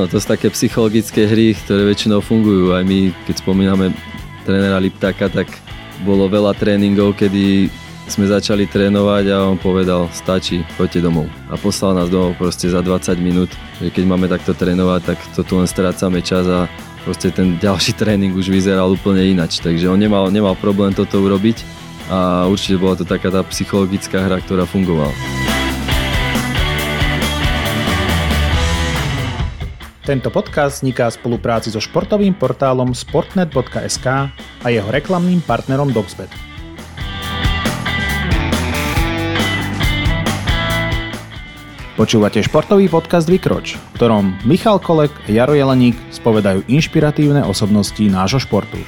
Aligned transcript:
Áno, 0.00 0.08
to 0.08 0.16
sú 0.16 0.32
také 0.32 0.48
psychologické 0.48 1.28
hry, 1.28 1.52
ktoré 1.52 1.84
väčšinou 1.92 2.24
fungujú. 2.24 2.72
Aj 2.72 2.80
my, 2.80 3.12
keď 3.28 3.44
spomíname 3.44 3.92
trénera 4.48 4.80
Liptáka, 4.80 5.28
tak 5.28 5.52
bolo 6.08 6.24
veľa 6.24 6.56
tréningov, 6.56 7.20
kedy 7.20 7.68
sme 8.08 8.24
začali 8.24 8.64
trénovať 8.64 9.28
a 9.28 9.44
on 9.44 9.60
povedal, 9.60 10.08
stačí, 10.16 10.64
poďte 10.80 11.04
domov. 11.04 11.28
A 11.52 11.60
poslal 11.60 12.00
nás 12.00 12.08
domov 12.08 12.32
proste 12.40 12.72
za 12.72 12.80
20 12.80 13.20
minút. 13.20 13.52
Keď 13.76 14.00
máme 14.08 14.24
takto 14.24 14.56
trénovať, 14.56 15.00
tak 15.04 15.18
to 15.36 15.44
tu 15.44 15.60
len 15.60 15.68
strácame 15.68 16.24
čas 16.24 16.48
a 16.48 16.64
proste 17.04 17.28
ten 17.28 17.60
ďalší 17.60 17.92
tréning 17.92 18.32
už 18.32 18.48
vyzeral 18.48 18.96
úplne 18.96 19.20
inač. 19.20 19.60
Takže 19.60 19.84
on 19.84 20.00
nemal, 20.00 20.32
nemal 20.32 20.56
problém 20.56 20.96
toto 20.96 21.20
urobiť 21.20 21.60
a 22.08 22.48
určite 22.48 22.80
bola 22.80 22.96
to 22.96 23.04
taká 23.04 23.28
tá 23.28 23.44
psychologická 23.52 24.24
hra, 24.24 24.40
ktorá 24.40 24.64
fungovala. 24.64 25.12
Tento 30.10 30.26
podcast 30.26 30.82
vzniká 30.82 31.06
v 31.06 31.22
spolupráci 31.22 31.70
so 31.70 31.78
športovým 31.78 32.34
portálom 32.34 32.90
sportnet.sk 32.90 34.06
a 34.34 34.66
jeho 34.66 34.90
reklamným 34.90 35.38
partnerom 35.38 35.94
Doxbet. 35.94 36.26
Počúvate 41.94 42.42
športový 42.42 42.90
podcast 42.90 43.30
Vykroč, 43.30 43.78
v 43.78 43.90
ktorom 43.94 44.34
Michal 44.42 44.82
Kolek 44.82 45.14
a 45.14 45.30
Jaro 45.30 45.54
Jeleník 45.54 45.94
spovedajú 46.10 46.66
inšpiratívne 46.66 47.46
osobnosti 47.46 48.02
nášho 48.02 48.42
športu. 48.42 48.82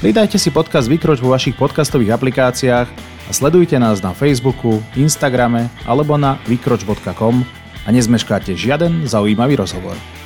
Pridajte 0.00 0.40
si 0.40 0.48
podcast 0.48 0.88
Vykroč 0.88 1.20
vo 1.20 1.36
vašich 1.36 1.60
podcastových 1.60 2.16
aplikáciách 2.16 2.88
a 3.28 3.30
sledujte 3.36 3.76
nás 3.76 4.00
na 4.00 4.16
Facebooku, 4.16 4.80
Instagrame 4.96 5.68
alebo 5.84 6.16
na 6.16 6.40
vykroč.com 6.48 7.44
a 7.84 7.88
nezmeškáte 7.92 8.56
žiaden 8.56 9.04
zaujímavý 9.04 9.60
rozhovor. 9.60 10.23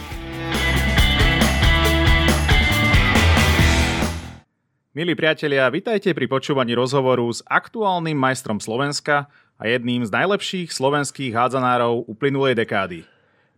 Milí 4.99 5.15
priatelia, 5.15 5.71
vitajte 5.71 6.11
pri 6.11 6.27
počúvaní 6.27 6.75
rozhovoru 6.75 7.31
s 7.31 7.39
aktuálnym 7.47 8.19
majstrom 8.19 8.59
Slovenska 8.59 9.31
a 9.55 9.63
jedným 9.71 10.03
z 10.03 10.11
najlepších 10.11 10.75
slovenských 10.75 11.39
hádzanárov 11.39 12.11
uplynulej 12.11 12.59
dekády. 12.59 13.07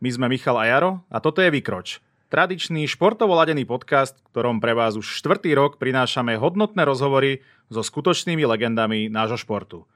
My 0.05 0.09
sme 0.13 0.29
Michal 0.29 0.61
a 0.61 0.69
Jaro 0.69 1.01
a 1.09 1.17
toto 1.17 1.41
je 1.41 1.49
Vykroč. 1.49 2.05
Tradičný 2.29 2.85
športovo 2.85 3.33
ladený 3.41 3.65
podcast, 3.65 4.21
ktorom 4.29 4.61
pre 4.61 4.77
vás 4.77 5.01
už 5.01 5.17
štvrtý 5.17 5.57
rok 5.57 5.81
prinášame 5.81 6.37
hodnotné 6.37 6.85
rozhovory 6.85 7.41
so 7.73 7.81
skutočnými 7.81 8.45
legendami 8.45 9.09
nášho 9.09 9.41
športu. 9.41 9.89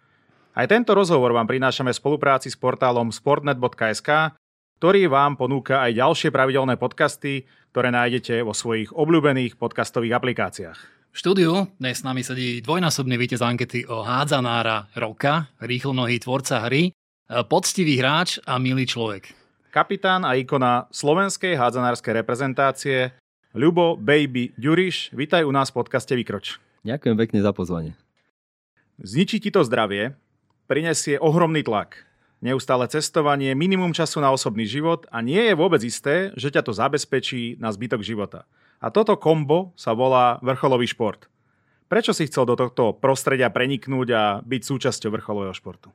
Aj 0.56 0.64
tento 0.64 0.97
rozhovor 0.97 1.36
vám 1.36 1.45
prinášame 1.45 1.92
v 1.92 2.01
spolupráci 2.01 2.48
s 2.48 2.56
portálom 2.56 3.12
sportnet.sk, 3.12 4.33
ktorý 4.81 5.12
vám 5.12 5.36
ponúka 5.36 5.84
aj 5.84 5.92
ďalšie 5.92 6.33
pravidelné 6.33 6.81
podcasty, 6.81 7.45
ktoré 7.69 7.92
nájdete 7.92 8.41
vo 8.41 8.56
svojich 8.56 8.97
obľúbených 8.97 9.61
podcastových 9.61 10.17
aplikáciách. 10.17 10.94
V 11.15 11.23
štúdiu 11.23 11.70
dnes 11.79 12.03
s 12.03 12.03
nami 12.03 12.27
sedí 12.27 12.59
dvojnásobný 12.59 13.15
víťaz 13.15 13.47
ankety 13.47 13.87
o 13.87 14.03
hádzanára 14.03 14.91
roka, 14.98 15.47
rýchlonohý 15.62 16.19
tvorca 16.19 16.67
hry, 16.67 16.91
e, 16.91 16.93
poctivý 17.47 18.03
hráč 18.03 18.43
a 18.43 18.59
milý 18.59 18.83
človek. 18.83 19.31
Kapitán 19.70 20.27
a 20.27 20.35
ikona 20.35 20.91
slovenskej 20.91 21.55
hádzanárskej 21.55 22.19
reprezentácie 22.19 23.15
Ľubo 23.55 23.95
Baby 23.95 24.59
Ďuriš, 24.59 25.15
vítaj 25.15 25.47
u 25.47 25.55
nás 25.55 25.70
v 25.70 25.87
podcaste 25.87 26.19
Vykroč. 26.19 26.59
Ďakujem 26.83 27.15
pekne 27.15 27.47
za 27.47 27.55
pozvanie. 27.55 27.95
Zničí 28.98 29.39
ti 29.39 29.55
to 29.55 29.62
zdravie, 29.62 30.19
prinesie 30.67 31.23
ohromný 31.23 31.63
tlak, 31.63 32.11
neustále 32.42 32.91
cestovanie, 32.91 33.55
minimum 33.55 33.95
času 33.95 34.19
na 34.19 34.35
osobný 34.35 34.67
život 34.67 35.07
a 35.14 35.23
nie 35.23 35.46
je 35.46 35.55
vôbec 35.55 35.79
isté, 35.86 36.35
že 36.35 36.51
ťa 36.51 36.67
to 36.67 36.75
zabezpečí 36.75 37.63
na 37.63 37.70
zbytok 37.70 38.02
života. 38.02 38.51
A 38.84 38.92
toto 38.92 39.17
kombo 39.17 39.72
sa 39.80 39.96
volá 39.96 40.36
vrcholový 40.45 40.84
šport. 40.84 41.33
Prečo 41.89 42.12
si 42.12 42.28
chcel 42.28 42.45
do 42.45 42.52
tohto 42.52 42.92
prostredia 42.92 43.48
preniknúť 43.48 44.08
a 44.12 44.22
byť 44.45 44.61
súčasťou 44.61 45.08
vrcholového 45.08 45.56
športu? 45.56 45.89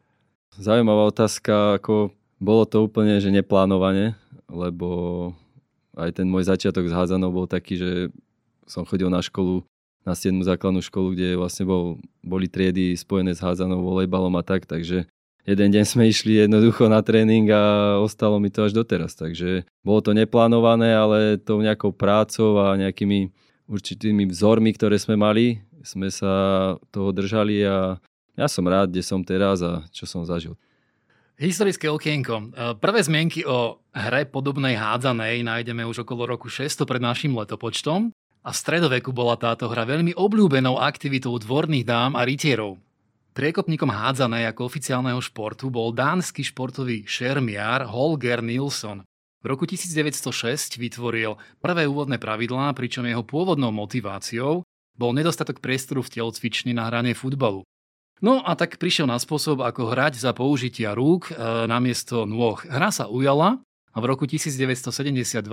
Zaujímavá 0.57 1.05
otázka, 1.13 1.77
ako 1.77 2.09
bolo 2.41 2.65
to 2.65 2.89
úplne, 2.89 3.21
že 3.21 3.29
neplánovane, 3.29 4.17
lebo 4.49 4.89
aj 5.93 6.17
ten 6.17 6.25
môj 6.25 6.49
začiatok 6.49 6.89
s 6.89 6.97
hádzanou 6.97 7.29
bol 7.29 7.45
taký, 7.45 7.77
že 7.77 7.91
som 8.65 8.89
chodil 8.89 9.13
na 9.13 9.21
školu, 9.21 9.61
na 10.01 10.17
7. 10.17 10.41
základnú 10.41 10.81
školu, 10.81 11.13
kde 11.13 11.37
vlastne 11.37 11.69
bol, 11.69 12.01
boli 12.25 12.49
triedy 12.49 12.97
spojené 12.97 13.37
s 13.37 13.43
hádzanou, 13.45 13.85
volejbalom 13.85 14.33
a 14.33 14.41
tak, 14.41 14.65
takže 14.65 15.05
jeden 15.49 15.69
deň 15.73 15.83
sme 15.89 16.05
išli 16.05 16.45
jednoducho 16.45 16.85
na 16.85 17.01
tréning 17.01 17.49
a 17.49 17.97
ostalo 17.97 18.37
mi 18.37 18.53
to 18.53 18.69
až 18.69 18.77
doteraz. 18.77 19.17
Takže 19.17 19.65
bolo 19.81 20.05
to 20.05 20.13
neplánované, 20.13 20.93
ale 20.93 21.41
tou 21.41 21.57
nejakou 21.57 21.89
prácou 21.89 22.61
a 22.61 22.77
nejakými 22.77 23.33
určitými 23.65 24.29
vzormi, 24.29 24.69
ktoré 24.77 25.01
sme 25.01 25.17
mali, 25.17 25.65
sme 25.81 26.13
sa 26.13 26.73
toho 26.93 27.09
držali 27.09 27.65
a 27.65 27.97
ja 28.37 28.47
som 28.47 28.63
rád, 28.69 28.93
kde 28.93 29.01
som 29.01 29.25
teraz 29.25 29.65
a 29.65 29.83
čo 29.89 30.05
som 30.05 30.21
zažil. 30.23 30.53
Historické 31.39 31.87
okienko. 31.87 32.51
Prvé 32.83 32.99
zmienky 32.99 33.47
o 33.47 33.79
hre 33.95 34.27
podobnej 34.27 34.75
hádzanej 34.75 35.39
nájdeme 35.47 35.87
už 35.87 36.03
okolo 36.03 36.35
roku 36.35 36.51
600 36.51 36.83
pred 36.83 36.99
našim 36.99 37.31
letopočtom 37.31 38.11
a 38.43 38.49
v 38.51 38.57
stredoveku 38.59 39.15
bola 39.15 39.39
táto 39.39 39.71
hra 39.71 39.87
veľmi 39.87 40.19
obľúbenou 40.19 40.79
aktivitou 40.79 41.31
dvorných 41.39 41.87
dám 41.87 42.19
a 42.19 42.27
rytierov. 42.27 42.75
Priekopníkom 43.39 43.87
hádzanej 43.87 44.51
ako 44.51 44.67
oficiálneho 44.67 45.23
športu 45.23 45.71
bol 45.71 45.95
dánsky 45.95 46.43
športový 46.43 47.07
šermiar 47.07 47.87
Holger 47.87 48.43
Nilsson. 48.43 49.07
V 49.39 49.45
roku 49.47 49.63
1906 49.63 50.75
vytvoril 50.75 51.39
prvé 51.63 51.87
úvodné 51.87 52.19
pravidlá, 52.19 52.75
pričom 52.75 53.07
jeho 53.07 53.23
pôvodnou 53.23 53.71
motiváciou 53.71 54.67
bol 54.91 55.15
nedostatok 55.15 55.63
priestoru 55.63 56.03
v 56.03 56.19
telocvični 56.19 56.75
na 56.75 56.91
hranie 56.91 57.15
futbalu. 57.15 57.63
No 58.19 58.43
a 58.43 58.59
tak 58.59 58.75
prišiel 58.75 59.07
na 59.07 59.15
spôsob, 59.15 59.63
ako 59.63 59.87
hrať 59.87 60.19
za 60.19 60.35
použitia 60.35 60.91
rúk 60.91 61.31
e, 61.31 61.39
namiesto 61.63 62.27
nôh. 62.27 62.59
Hra 62.67 62.91
sa 62.91 63.07
ujala 63.07 63.63
a 63.95 63.97
v 64.03 64.05
roku 64.11 64.27
1972 64.27 65.47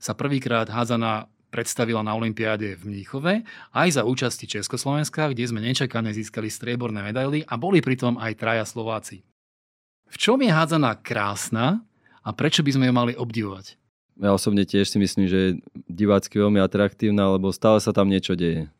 sa 0.00 0.12
prvýkrát 0.16 0.72
hádzaná 0.72 1.28
predstavila 1.50 2.02
na 2.02 2.12
Olympiáde 2.14 2.76
v 2.76 2.82
Mníchove 2.92 3.46
aj 3.72 3.88
za 3.96 4.02
účasti 4.02 4.46
Československa, 4.50 5.30
kde 5.32 5.46
sme 5.46 5.62
nečakane 5.62 6.10
získali 6.12 6.50
strieborné 6.50 7.00
medaily 7.00 7.46
a 7.46 7.54
boli 7.56 7.80
pritom 7.80 8.18
aj 8.18 8.32
traja 8.38 8.64
Slováci. 8.66 9.22
V 10.06 10.16
čom 10.18 10.38
je 10.38 10.50
hádzaná 10.50 10.94
krásna 11.02 11.82
a 12.22 12.30
prečo 12.30 12.62
by 12.62 12.70
sme 12.74 12.86
ju 12.90 12.94
mali 12.94 13.12
obdivovať? 13.18 13.78
Ja 14.16 14.32
osobne 14.32 14.64
tiež 14.64 14.88
si 14.88 14.96
myslím, 14.96 15.28
že 15.28 15.38
je 15.38 15.50
divácky 15.92 16.40
veľmi 16.40 16.56
atraktívna, 16.62 17.28
lebo 17.36 17.52
stále 17.52 17.82
sa 17.84 17.92
tam 17.92 18.08
niečo 18.08 18.32
deje. 18.32 18.72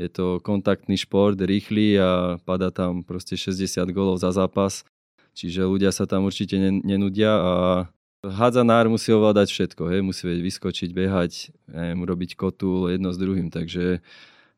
Je 0.00 0.08
to 0.08 0.40
kontaktný 0.40 0.96
šport, 0.96 1.36
rýchly 1.36 2.00
a 2.00 2.40
pada 2.40 2.72
tam 2.72 3.04
proste 3.04 3.36
60 3.36 3.84
golov 3.92 4.16
za 4.16 4.32
zápas. 4.32 4.88
Čiže 5.36 5.68
ľudia 5.68 5.92
sa 5.92 6.08
tam 6.08 6.24
určite 6.24 6.56
nenudia 6.58 7.36
a 7.36 7.52
Hádzanár 8.20 8.92
musí 8.92 9.08
ovládať 9.16 9.48
všetko, 9.48 9.88
hej, 9.88 10.00
musí 10.04 10.28
vedieť 10.28 10.44
vyskočiť, 10.44 10.90
behať, 10.92 11.32
neviem, 11.72 12.04
robiť 12.04 12.36
kotul 12.36 12.92
jedno 12.92 13.16
s 13.16 13.18
druhým, 13.20 13.48
takže 13.48 14.04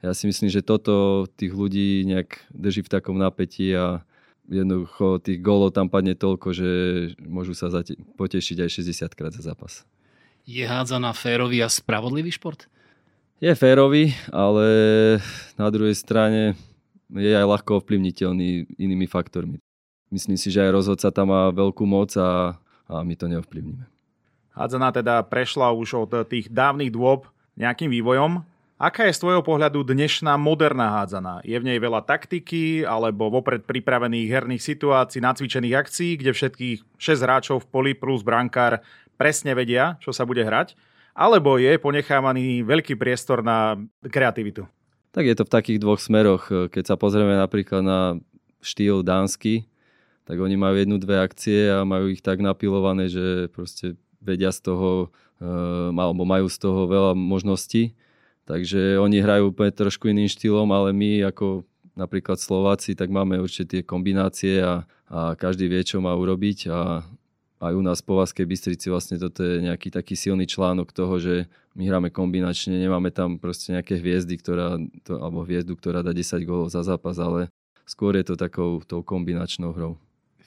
ja 0.03 0.11
si 0.19 0.27
myslím, 0.27 0.50
že 0.50 0.67
toto 0.67 1.25
tých 1.39 1.55
ľudí 1.55 2.03
nejak 2.03 2.51
drží 2.51 2.83
v 2.83 2.91
takom 2.91 3.15
napätí 3.15 3.71
a 3.71 4.03
jednoducho 4.51 5.22
tých 5.22 5.39
gólov 5.39 5.71
tam 5.78 5.87
padne 5.87 6.19
toľko, 6.19 6.51
že 6.51 6.71
môžu 7.22 7.55
sa 7.55 7.71
zate- 7.71 7.95
potešiť 8.19 8.67
aj 8.67 8.71
60 8.83 9.15
krát 9.15 9.31
za 9.31 9.47
zápas. 9.47 9.87
Je 10.43 10.67
hádzaná 10.67 11.15
férový 11.15 11.62
a 11.62 11.71
spravodlivý 11.71 12.34
šport? 12.34 12.67
Je 13.39 13.54
férový, 13.54 14.10
ale 14.34 14.66
na 15.54 15.71
druhej 15.71 15.95
strane 15.95 16.59
je 17.15 17.31
aj 17.31 17.47
ľahko 17.47 17.78
ovplyvniteľný 17.78 18.75
inými 18.75 19.07
faktormi. 19.07 19.63
Myslím 20.10 20.34
si, 20.34 20.51
že 20.51 20.66
aj 20.66 20.83
rozhodca 20.83 21.15
tam 21.15 21.31
má 21.31 21.47
veľkú 21.54 21.86
moc 21.86 22.10
a 22.19 22.59
a 22.91 23.03
my 23.03 23.15
to 23.15 23.27
neovplyvníme. 23.31 23.84
Hádzaná 24.53 24.93
teda 24.93 25.25
prešla 25.25 25.73
už 25.73 26.09
od 26.09 26.13
tých 26.29 26.53
dávnych 26.53 26.93
dôb 26.93 27.29
nejakým 27.57 27.89
vývojom. 27.89 28.45
Aká 28.83 29.07
je 29.07 29.15
z 29.15 29.23
tvojho 29.23 29.47
pohľadu 29.47 29.87
dnešná 29.87 30.34
moderná 30.34 30.99
hádzaná? 30.99 31.39
Je 31.47 31.55
v 31.55 31.71
nej 31.71 31.79
veľa 31.79 32.03
taktiky 32.03 32.83
alebo 32.83 33.31
vopred 33.31 33.63
pripravených 33.63 34.27
herných 34.27 34.59
situácií, 34.59 35.23
nacvičených 35.23 35.79
akcií, 35.79 36.19
kde 36.19 36.34
všetkých 36.34 36.79
6 36.99 37.23
hráčov 37.23 37.57
v 37.63 37.71
poli 37.71 37.93
plus 37.95 38.27
brankár 38.27 38.83
presne 39.15 39.55
vedia, 39.55 39.95
čo 40.03 40.11
sa 40.11 40.27
bude 40.27 40.43
hrať? 40.43 40.75
Alebo 41.15 41.63
je 41.63 41.79
ponechávaný 41.79 42.67
veľký 42.67 42.99
priestor 42.99 43.47
na 43.47 43.79
kreativitu? 44.03 44.67
Tak 45.15 45.31
je 45.31 45.37
to 45.39 45.47
v 45.47 45.55
takých 45.55 45.79
dvoch 45.79 46.01
smeroch. 46.03 46.51
Keď 46.51 46.84
sa 46.89 46.97
pozrieme 46.99 47.39
napríklad 47.39 47.87
na 47.87 48.01
štýl 48.65 49.07
dánsky, 49.07 49.69
tak 50.22 50.39
oni 50.39 50.54
majú 50.54 50.74
jednu, 50.78 50.97
dve 51.03 51.19
akcie 51.19 51.71
a 51.71 51.83
majú 51.83 52.10
ich 52.10 52.22
tak 52.22 52.39
napilované, 52.39 53.10
že 53.10 53.51
proste 53.51 53.98
vedia 54.22 54.54
z 54.54 54.71
toho, 54.71 55.10
uh, 55.42 55.91
alebo 55.91 56.22
majú 56.22 56.47
z 56.47 56.59
toho 56.63 56.86
veľa 56.86 57.13
možností. 57.19 57.95
Takže 58.47 58.98
oni 58.98 59.22
hrajú 59.22 59.54
úplne 59.54 59.71
trošku 59.71 60.10
iným 60.10 60.30
štýlom, 60.30 60.66
ale 60.71 60.91
my 60.91 61.30
ako 61.30 61.63
napríklad 61.95 62.41
Slováci, 62.41 62.97
tak 62.97 63.13
máme 63.13 63.39
určite 63.39 63.78
tie 63.78 63.83
kombinácie 63.84 64.63
a, 64.65 64.89
a 65.07 65.36
každý 65.36 65.69
vie, 65.69 65.83
čo 65.84 66.01
má 66.01 66.16
urobiť 66.16 66.72
a, 66.72 67.04
aj 67.63 67.72
u 67.78 67.83
nás 67.84 68.03
po 68.03 68.19
Vaskej 68.19 68.42
Bystrici 68.42 68.91
vlastne 68.91 69.22
toto 69.22 69.47
je 69.47 69.63
nejaký 69.63 69.95
taký 69.95 70.19
silný 70.19 70.51
článok 70.51 70.91
toho, 70.91 71.15
že 71.22 71.47
my 71.78 71.86
hráme 71.86 72.09
kombinačne, 72.10 72.74
nemáme 72.74 73.15
tam 73.15 73.39
proste 73.39 73.72
nejaké 73.72 74.03
hviezdy, 74.03 74.34
ktorá, 74.34 74.77
to, 75.07 75.22
alebo 75.22 75.47
hviezdu, 75.47 75.78
ktorá 75.78 76.03
dá 76.03 76.10
10 76.10 76.42
gólov 76.42 76.74
za 76.74 76.83
zápas, 76.83 77.16
ale 77.22 77.48
skôr 77.86 78.19
je 78.19 78.27
to 78.27 78.34
takou 78.34 78.83
tou 78.83 79.07
kombinačnou 79.07 79.71
hrou. 79.72 79.95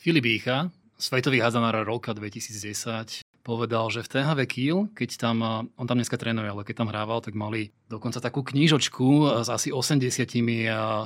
Filip 0.06 0.38
Ícha, 0.38 0.70
svetový 1.02 1.42
hazanár 1.42 1.82
roka 1.82 2.14
2010, 2.14 3.26
povedal, 3.42 3.90
že 3.90 4.06
v 4.06 4.12
THV 4.14 4.40
Kiel, 4.46 4.80
keď 4.94 5.10
tam, 5.18 5.42
on 5.66 5.86
tam 5.90 5.98
dneska 5.98 6.14
trénuje, 6.14 6.46
ale 6.46 6.62
keď 6.62 6.86
tam 6.86 6.94
hrával, 6.94 7.26
tak 7.26 7.34
mali 7.34 7.74
dokonca 7.90 8.22
takú 8.22 8.46
knížočku 8.46 9.42
s 9.42 9.50
asi 9.50 9.74
80 9.74 10.06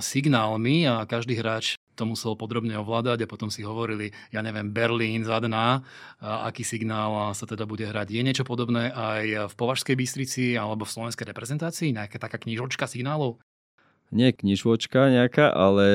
signálmi 0.03 0.83
a 0.83 1.07
každý 1.07 1.39
hráč 1.39 1.79
to 1.95 2.03
musel 2.03 2.35
podrobne 2.35 2.75
ovládať 2.75 3.23
a 3.23 3.31
potom 3.31 3.47
si 3.47 3.63
hovorili, 3.63 4.11
ja 4.35 4.43
neviem, 4.43 4.67
Berlín, 4.67 5.23
Zadná, 5.23 5.79
aký 6.19 6.67
signál 6.67 7.31
sa 7.31 7.47
teda 7.47 7.63
bude 7.63 7.87
hrať. 7.87 8.11
Je 8.11 8.19
niečo 8.19 8.43
podobné 8.43 8.91
aj 8.91 9.47
v 9.47 9.53
Považskej 9.55 9.95
Bystrici 9.95 10.59
alebo 10.59 10.83
v 10.83 10.91
slovenskej 10.91 11.23
reprezentácii? 11.23 11.95
Nejaká 11.95 12.19
taká 12.19 12.35
knižočka 12.35 12.83
signálov? 12.83 13.39
Nie 14.09 14.33
knižočka 14.33 15.13
nejaká, 15.13 15.53
ale 15.53 15.87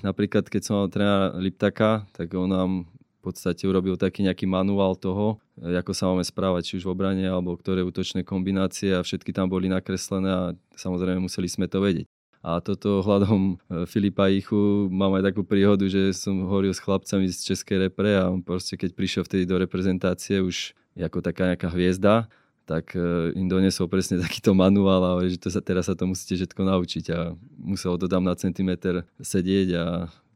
napríklad 0.00 0.48
keď 0.48 0.62
som 0.64 0.74
mal 0.80 0.88
trénera 0.88 1.36
Liptaka, 1.36 2.08
tak 2.16 2.32
on 2.32 2.48
nám 2.48 2.70
v 2.88 3.20
podstate 3.20 3.68
urobil 3.68 4.00
taký 4.00 4.24
nejaký 4.24 4.48
manuál 4.48 4.96
toho, 4.96 5.36
ako 5.60 5.92
sa 5.92 6.08
máme 6.08 6.24
správať, 6.24 6.64
či 6.64 6.72
už 6.80 6.88
v 6.88 6.92
obrane, 6.96 7.26
alebo 7.28 7.52
ktoré 7.60 7.84
útočné 7.84 8.24
kombinácie 8.24 8.96
a 8.96 9.04
všetky 9.04 9.36
tam 9.36 9.52
boli 9.52 9.68
nakreslené 9.68 10.30
a 10.32 10.42
samozrejme 10.80 11.20
museli 11.20 11.50
sme 11.50 11.68
to 11.68 11.84
vedieť. 11.84 12.08
A 12.38 12.62
toto 12.62 13.02
hľadom 13.02 13.58
e, 13.58 13.84
Filipa 13.90 14.30
Ichu 14.30 14.86
mám 14.94 15.18
aj 15.18 15.34
takú 15.34 15.42
príhodu, 15.42 15.82
že 15.90 16.14
som 16.14 16.46
hovoril 16.46 16.70
s 16.70 16.78
chlapcami 16.78 17.26
z 17.26 17.52
Českej 17.52 17.90
repre 17.90 18.14
a 18.14 18.30
on 18.30 18.46
proste 18.46 18.78
keď 18.78 18.94
prišiel 18.94 19.22
vtedy 19.26 19.42
do 19.42 19.58
reprezentácie 19.58 20.38
už 20.38 20.72
ako 20.94 21.18
taká 21.18 21.50
nejaká 21.50 21.66
hviezda, 21.74 22.30
tak 22.68 22.92
e, 22.92 23.32
im 23.32 23.48
donesol 23.48 23.88
presne 23.88 24.20
takýto 24.20 24.52
manuál 24.52 25.00
a 25.00 25.24
že 25.24 25.40
to 25.40 25.48
sa, 25.48 25.64
teraz 25.64 25.88
sa 25.88 25.96
to 25.96 26.04
musíte 26.04 26.36
všetko 26.36 26.60
naučiť 26.68 27.04
a 27.16 27.32
muselo 27.56 27.96
to 27.96 28.04
tam 28.04 28.28
na 28.28 28.36
centimeter 28.36 29.08
sedieť 29.16 29.68
a 29.72 29.84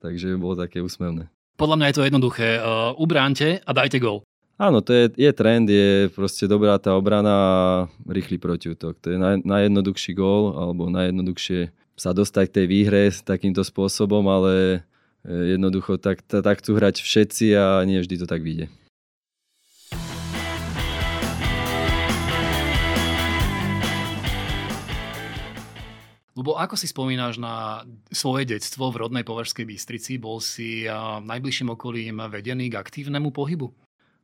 takže 0.01 0.41
bolo 0.41 0.57
také 0.57 0.81
úsmevné. 0.81 1.29
Podľa 1.61 1.77
mňa 1.77 1.87
je 1.93 1.97
to 2.01 2.07
jednoduché. 2.09 2.49
Uh, 2.59 2.97
ubránte 2.97 3.61
a 3.61 3.71
dajte 3.77 4.01
gol. 4.01 4.25
Áno, 4.57 4.81
to 4.81 4.97
je, 4.97 5.05
je 5.15 5.31
trend, 5.37 5.69
je 5.69 6.09
proste 6.15 6.49
dobrá 6.49 6.81
tá 6.81 6.97
obrana 6.97 7.33
a 7.33 7.53
rýchly 8.09 8.41
protiútok. 8.41 8.97
To 9.05 9.09
je 9.13 9.19
naj, 9.21 9.45
najjednoduchší 9.45 10.17
gól 10.17 10.57
alebo 10.57 10.89
najjednoduchšie 10.89 11.71
sa 11.99 12.17
dostať 12.17 12.45
k 12.49 12.57
tej 12.57 12.67
výhre 12.67 13.03
takýmto 13.13 13.63
spôsobom, 13.63 14.25
ale 14.27 14.83
e, 15.23 15.59
jednoducho 15.59 16.01
tak, 16.01 16.25
tak 16.25 16.65
chcú 16.65 16.79
hrať 16.79 17.05
všetci 17.05 17.47
a 17.59 17.85
nie 17.85 18.01
vždy 18.01 18.23
to 18.23 18.27
tak 18.27 18.41
vyjde. 18.41 18.73
Lebo 26.43 26.59
ako 26.59 26.75
si 26.75 26.91
spomínaš 26.91 27.39
na 27.39 27.87
svoje 28.11 28.51
detstvo 28.51 28.91
v 28.91 29.07
rodnej 29.07 29.23
Považskej 29.23 29.63
Bystrici? 29.63 30.19
Bol 30.19 30.43
si 30.43 30.83
najbližším 31.23 31.71
okolím 31.71 32.19
vedený 32.19 32.67
k 32.67 32.83
aktívnemu 32.83 33.31
pohybu? 33.31 33.71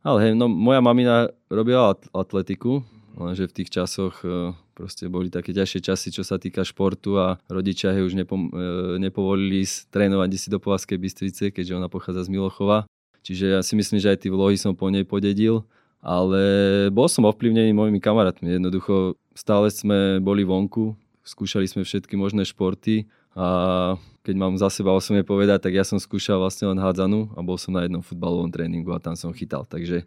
Ale 0.03 0.27
hej, 0.27 0.33
no 0.35 0.51
moja 0.51 0.83
mamina 0.83 1.31
robila 1.47 1.95
atletiku, 2.11 2.83
lenže 3.15 3.47
v 3.47 3.55
tých 3.63 3.71
časoch 3.71 4.27
e, 4.27 4.51
proste 4.75 5.07
boli 5.07 5.31
také 5.31 5.55
ťažšie 5.55 5.79
časy, 5.79 6.11
čo 6.11 6.27
sa 6.27 6.43
týka 6.43 6.67
športu 6.67 7.15
a 7.23 7.39
rodičia 7.47 7.95
už 7.95 8.19
nepo, 8.19 8.35
e, 8.35 8.99
nepovolili 8.99 9.63
trénovať 9.63 10.43
si 10.43 10.51
do 10.51 10.59
Povazkej 10.59 10.99
Bystrice, 10.99 11.55
keďže 11.55 11.79
ona 11.79 11.87
pochádza 11.87 12.27
z 12.27 12.35
Milochova. 12.35 12.91
Čiže 13.23 13.55
ja 13.55 13.61
si 13.63 13.79
myslím, 13.79 14.03
že 14.03 14.11
aj 14.11 14.27
tie 14.27 14.35
vlohy 14.35 14.59
som 14.59 14.75
po 14.75 14.91
nej 14.91 15.07
podedil, 15.07 15.63
ale 16.03 16.43
bol 16.91 17.07
som 17.07 17.31
ovplyvnený 17.31 17.71
mojimi 17.79 18.03
kamarátmi. 18.03 18.59
Jednoducho 18.59 19.15
stále 19.39 19.71
sme 19.71 20.19
boli 20.19 20.43
vonku, 20.43 20.99
skúšali 21.29 21.69
sme 21.69 21.85
všetky 21.85 22.17
možné 22.17 22.49
športy 22.49 23.05
a 23.37 23.95
keď 24.25 24.35
mám 24.35 24.57
za 24.57 24.73
seba 24.73 24.97
osobne 24.97 25.21
povedať, 25.21 25.69
tak 25.69 25.77
ja 25.77 25.85
som 25.85 26.01
skúšal 26.01 26.41
vlastne 26.41 26.73
len 26.73 26.81
hádzanú 26.81 27.37
a 27.37 27.41
bol 27.45 27.61
som 27.61 27.77
na 27.77 27.85
jednom 27.85 28.01
futbalovom 28.01 28.49
tréningu 28.49 28.89
a 28.97 29.01
tam 29.01 29.13
som 29.13 29.31
chytal. 29.37 29.69
Takže 29.69 30.03
e, 30.03 30.05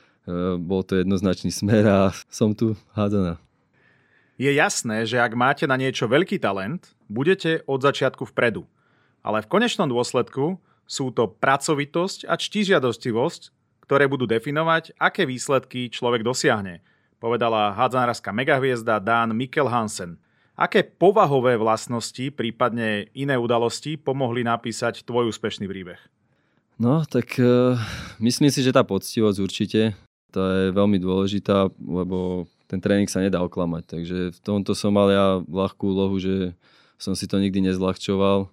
bol 0.57 0.81
to 0.81 0.97
jednoznačný 0.97 1.53
smer 1.61 1.85
a 1.85 1.99
som 2.27 2.57
tu 2.57 2.73
hádzaná. 2.97 3.37
Je 4.41 4.49
jasné, 4.49 5.05
že 5.05 5.21
ak 5.21 5.37
máte 5.37 5.69
na 5.69 5.77
niečo 5.77 6.09
veľký 6.09 6.41
talent, 6.41 6.97
budete 7.05 7.61
od 7.69 7.85
začiatku 7.85 8.25
vpredu. 8.33 8.65
Ale 9.21 9.45
v 9.45 9.51
konečnom 9.53 9.85
dôsledku 9.85 10.57
sú 10.89 11.13
to 11.13 11.29
pracovitosť 11.29 12.25
a 12.25 12.33
čtížiadostivosť, 12.33 13.53
ktoré 13.85 14.09
budú 14.09 14.25
definovať, 14.25 14.97
aké 14.97 15.29
výsledky 15.29 15.93
človek 15.93 16.25
dosiahne, 16.25 16.81
povedala 17.21 17.69
hádzanárska 17.77 18.33
megahviezda 18.33 18.97
Dan 18.97 19.37
Mikkel 19.37 19.69
Hansen– 19.69 20.17
Aké 20.61 20.85
povahové 20.85 21.57
vlastnosti, 21.57 22.29
prípadne 22.37 23.09
iné 23.17 23.33
udalosti 23.33 23.97
pomohli 23.97 24.45
napísať 24.45 25.01
tvoj 25.01 25.33
úspešný 25.33 25.65
príbeh? 25.65 25.97
No, 26.77 27.01
tak 27.01 27.33
uh, 27.41 27.81
myslím 28.21 28.53
si, 28.53 28.61
že 28.61 28.69
tá 28.69 28.85
poctivosť 28.85 29.37
určite, 29.41 29.97
tá 30.29 30.69
je 30.69 30.69
veľmi 30.69 31.01
dôležitá, 31.01 31.65
lebo 31.81 32.45
ten 32.69 32.77
tréning 32.77 33.09
sa 33.09 33.25
nedá 33.25 33.41
oklamať. 33.41 33.83
Takže 33.89 34.17
v 34.37 34.39
tomto 34.45 34.77
som 34.77 34.93
mal 34.93 35.09
ja 35.09 35.41
ľahkú 35.41 35.97
úlohu, 35.97 36.21
že 36.21 36.53
som 37.01 37.17
si 37.17 37.25
to 37.25 37.41
nikdy 37.41 37.65
nezľahčoval. 37.65 38.45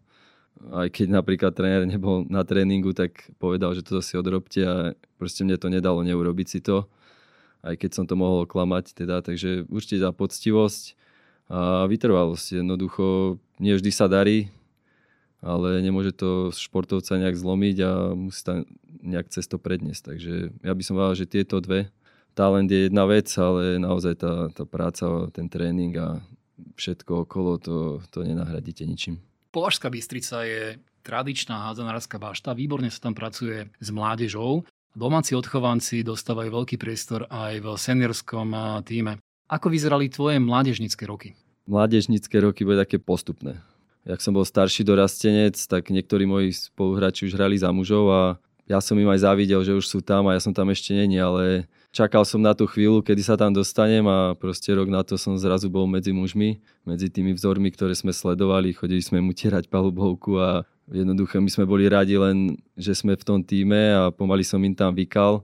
Aj 0.81 0.89
keď 0.89 1.13
napríklad 1.13 1.53
tréner 1.53 1.85
nebol 1.85 2.25
na 2.33 2.41
tréningu, 2.41 2.97
tak 2.97 3.29
povedal, 3.37 3.77
že 3.77 3.85
to 3.85 4.01
si 4.01 4.17
odrobte 4.17 4.65
a 4.65 4.97
proste 5.21 5.45
mne 5.45 5.61
to 5.61 5.69
nedalo 5.69 6.01
neurobiť 6.01 6.47
si 6.49 6.65
to. 6.65 6.89
Aj 7.61 7.77
keď 7.77 8.01
som 8.01 8.09
to 8.09 8.17
mohol 8.17 8.49
oklamať 8.49 8.97
teda, 8.97 9.21
takže 9.21 9.69
určite 9.69 10.01
tá 10.01 10.09
poctivosť 10.09 10.97
a 11.49 11.89
vytrvalosť. 11.89 12.61
Jednoducho 12.61 13.37
nie 13.59 13.73
vždy 13.75 13.91
sa 13.91 14.07
darí, 14.07 14.53
ale 15.41 15.81
nemôže 15.81 16.13
to 16.13 16.53
športovca 16.53 17.17
nejak 17.17 17.37
zlomiť 17.37 17.77
a 17.83 17.93
musí 18.13 18.41
tam 18.45 18.69
nejak 19.01 19.33
cesto 19.33 19.57
predniesť. 19.57 20.03
Takže 20.15 20.33
ja 20.63 20.73
by 20.73 20.83
som 20.85 20.95
povedal, 21.01 21.17
že 21.17 21.31
tieto 21.31 21.59
dve, 21.65 21.89
talent 22.39 22.71
je 22.71 22.87
jedna 22.87 23.09
vec, 23.09 23.27
ale 23.35 23.83
naozaj 23.83 24.15
tá, 24.21 24.33
tá 24.55 24.63
práca, 24.63 25.27
ten 25.35 25.51
tréning 25.51 25.95
a 25.99 26.23
všetko 26.79 27.27
okolo, 27.27 27.59
to, 27.59 27.77
to 28.15 28.23
nenahradíte 28.23 28.87
ničím. 28.87 29.19
Považská 29.51 29.91
Bystrica 29.91 30.45
je 30.45 30.79
tradičná 31.03 31.71
hádzanárska 31.71 32.21
bašta, 32.21 32.53
výborne 32.53 32.93
sa 32.93 33.11
tam 33.11 33.15
pracuje 33.17 33.71
s 33.81 33.89
mládežou. 33.89 34.67
Domáci 34.93 35.39
odchovanci 35.39 36.03
dostávajú 36.03 36.51
veľký 36.51 36.77
priestor 36.77 37.31
aj 37.31 37.63
v 37.63 37.67
seniorskom 37.79 38.51
týme. 38.83 39.23
Ako 39.49 39.73
vyzerali 39.73 40.13
tvoje 40.13 40.37
mládežnické 40.37 41.09
roky? 41.09 41.33
Mládežnické 41.65 42.37
roky 42.37 42.69
boli 42.69 42.77
také 42.77 43.01
postupné. 43.01 43.57
Jak 44.05 44.21
som 44.21 44.37
bol 44.37 44.45
starší 44.45 44.85
dorastenec, 44.85 45.57
tak 45.57 45.89
niektorí 45.89 46.29
moji 46.29 46.53
spoluhráči 46.53 47.25
už 47.25 47.33
hrali 47.33 47.57
za 47.57 47.73
mužov 47.73 48.13
a 48.13 48.23
ja 48.69 48.85
som 48.85 49.01
im 49.01 49.09
aj 49.09 49.25
závidel, 49.25 49.65
že 49.65 49.73
už 49.73 49.89
sú 49.89 49.99
tam 50.05 50.29
a 50.29 50.37
ja 50.37 50.41
som 50.45 50.53
tam 50.53 50.69
ešte 50.69 50.93
není, 50.93 51.17
ale 51.17 51.65
čakal 51.89 52.29
som 52.29 52.45
na 52.45 52.53
tú 52.53 52.69
chvíľu, 52.69 53.01
kedy 53.01 53.25
sa 53.25 53.41
tam 53.41 53.57
dostanem 53.57 54.05
a 54.05 54.37
proste 54.37 54.69
rok 54.77 54.93
na 54.93 55.01
to 55.01 55.17
som 55.17 55.41
zrazu 55.41 55.73
bol 55.73 55.89
medzi 55.89 56.13
mužmi, 56.13 56.61
medzi 56.85 57.09
tými 57.09 57.33
vzormi, 57.33 57.73
ktoré 57.73 57.97
sme 57.97 58.13
sledovali, 58.13 58.77
chodili 58.77 59.01
sme 59.01 59.25
mu 59.25 59.33
tierať 59.33 59.73
palubovku 59.73 60.37
a 60.37 60.69
jednoducho 60.93 61.41
my 61.41 61.49
sme 61.49 61.65
boli 61.65 61.89
radi 61.89 62.21
len, 62.21 62.61
že 62.77 62.93
sme 62.93 63.17
v 63.17 63.25
tom 63.25 63.41
týme 63.41 63.97
a 63.97 64.13
pomaly 64.13 64.45
som 64.45 64.61
im 64.61 64.77
tam 64.77 64.93
vykal 64.93 65.41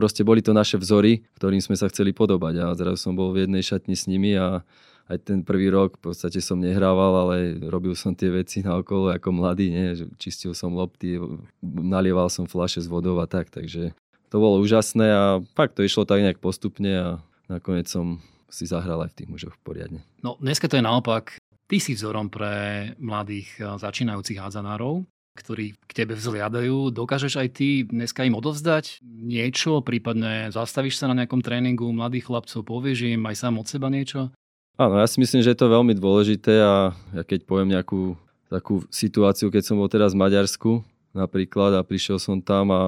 proste 0.00 0.24
boli 0.24 0.40
to 0.40 0.56
naše 0.56 0.80
vzory, 0.80 1.20
ktorým 1.36 1.60
sme 1.60 1.76
sa 1.76 1.92
chceli 1.92 2.16
podobať 2.16 2.64
a 2.64 2.72
zrazu 2.72 2.96
som 2.96 3.12
bol 3.12 3.36
v 3.36 3.44
jednej 3.44 3.60
šatni 3.60 3.92
s 3.92 4.08
nimi 4.08 4.32
a 4.32 4.64
aj 5.12 5.26
ten 5.26 5.44
prvý 5.44 5.68
rok 5.68 6.00
v 6.00 6.08
podstate 6.08 6.40
som 6.40 6.56
nehrával, 6.56 7.28
ale 7.28 7.36
robil 7.68 7.92
som 7.92 8.16
tie 8.16 8.32
veci 8.32 8.64
na 8.64 8.80
okolo 8.80 9.12
ako 9.12 9.28
mladý, 9.36 9.68
nie? 9.68 9.92
Čistil 10.16 10.56
som 10.56 10.72
lopty, 10.72 11.20
nalieval 11.60 12.32
som 12.32 12.48
flaše 12.48 12.80
s 12.80 12.88
vodou 12.88 13.20
a 13.20 13.28
tak, 13.28 13.52
takže 13.52 13.92
to 14.30 14.36
bolo 14.38 14.62
úžasné 14.62 15.06
a 15.10 15.22
fakt 15.58 15.76
to 15.76 15.84
išlo 15.84 16.06
tak 16.06 16.22
nejak 16.22 16.38
postupne 16.40 16.92
a 16.94 17.08
nakoniec 17.50 17.90
som 17.90 18.22
si 18.46 18.64
zahral 18.70 19.02
aj 19.02 19.10
v 19.12 19.16
tých 19.18 19.28
mužoch 19.28 19.54
poriadne. 19.66 20.06
No 20.22 20.38
dneska 20.38 20.70
to 20.70 20.78
je 20.78 20.86
naopak. 20.86 21.36
Ty 21.66 21.76
si 21.82 21.98
vzorom 21.98 22.30
pre 22.30 22.94
mladých 22.98 23.58
začínajúcich 23.58 24.38
hádzanárov 24.38 25.06
ktorí 25.34 25.78
k 25.86 25.92
tebe 25.92 26.14
vzliadajú. 26.18 26.90
Dokážeš 26.90 27.38
aj 27.40 27.48
ty 27.54 27.86
dneska 27.86 28.26
im 28.26 28.36
odovzdať 28.36 29.00
niečo, 29.02 29.80
prípadne 29.80 30.50
zastavíš 30.50 30.98
sa 30.98 31.10
na 31.10 31.16
nejakom 31.22 31.40
tréningu 31.40 31.88
mladých 31.90 32.28
chlapcov, 32.28 32.66
povieš 32.66 33.14
im 33.14 33.22
aj 33.26 33.36
sám 33.38 33.62
od 33.62 33.66
seba 33.66 33.88
niečo? 33.88 34.34
Áno, 34.80 34.96
ja 34.96 35.06
si 35.06 35.20
myslím, 35.20 35.44
že 35.44 35.52
je 35.52 35.60
to 35.60 35.68
veľmi 35.68 35.92
dôležité 35.92 36.54
a 36.64 36.96
ja 37.12 37.22
keď 37.22 37.44
poviem 37.44 37.76
nejakú 37.76 38.16
takú 38.48 38.82
situáciu, 38.88 39.52
keď 39.52 39.62
som 39.62 39.76
bol 39.78 39.86
teraz 39.86 40.16
v 40.16 40.22
Maďarsku 40.24 40.70
napríklad 41.14 41.78
a 41.78 41.86
prišiel 41.86 42.18
som 42.18 42.42
tam 42.42 42.70
a 42.74 42.82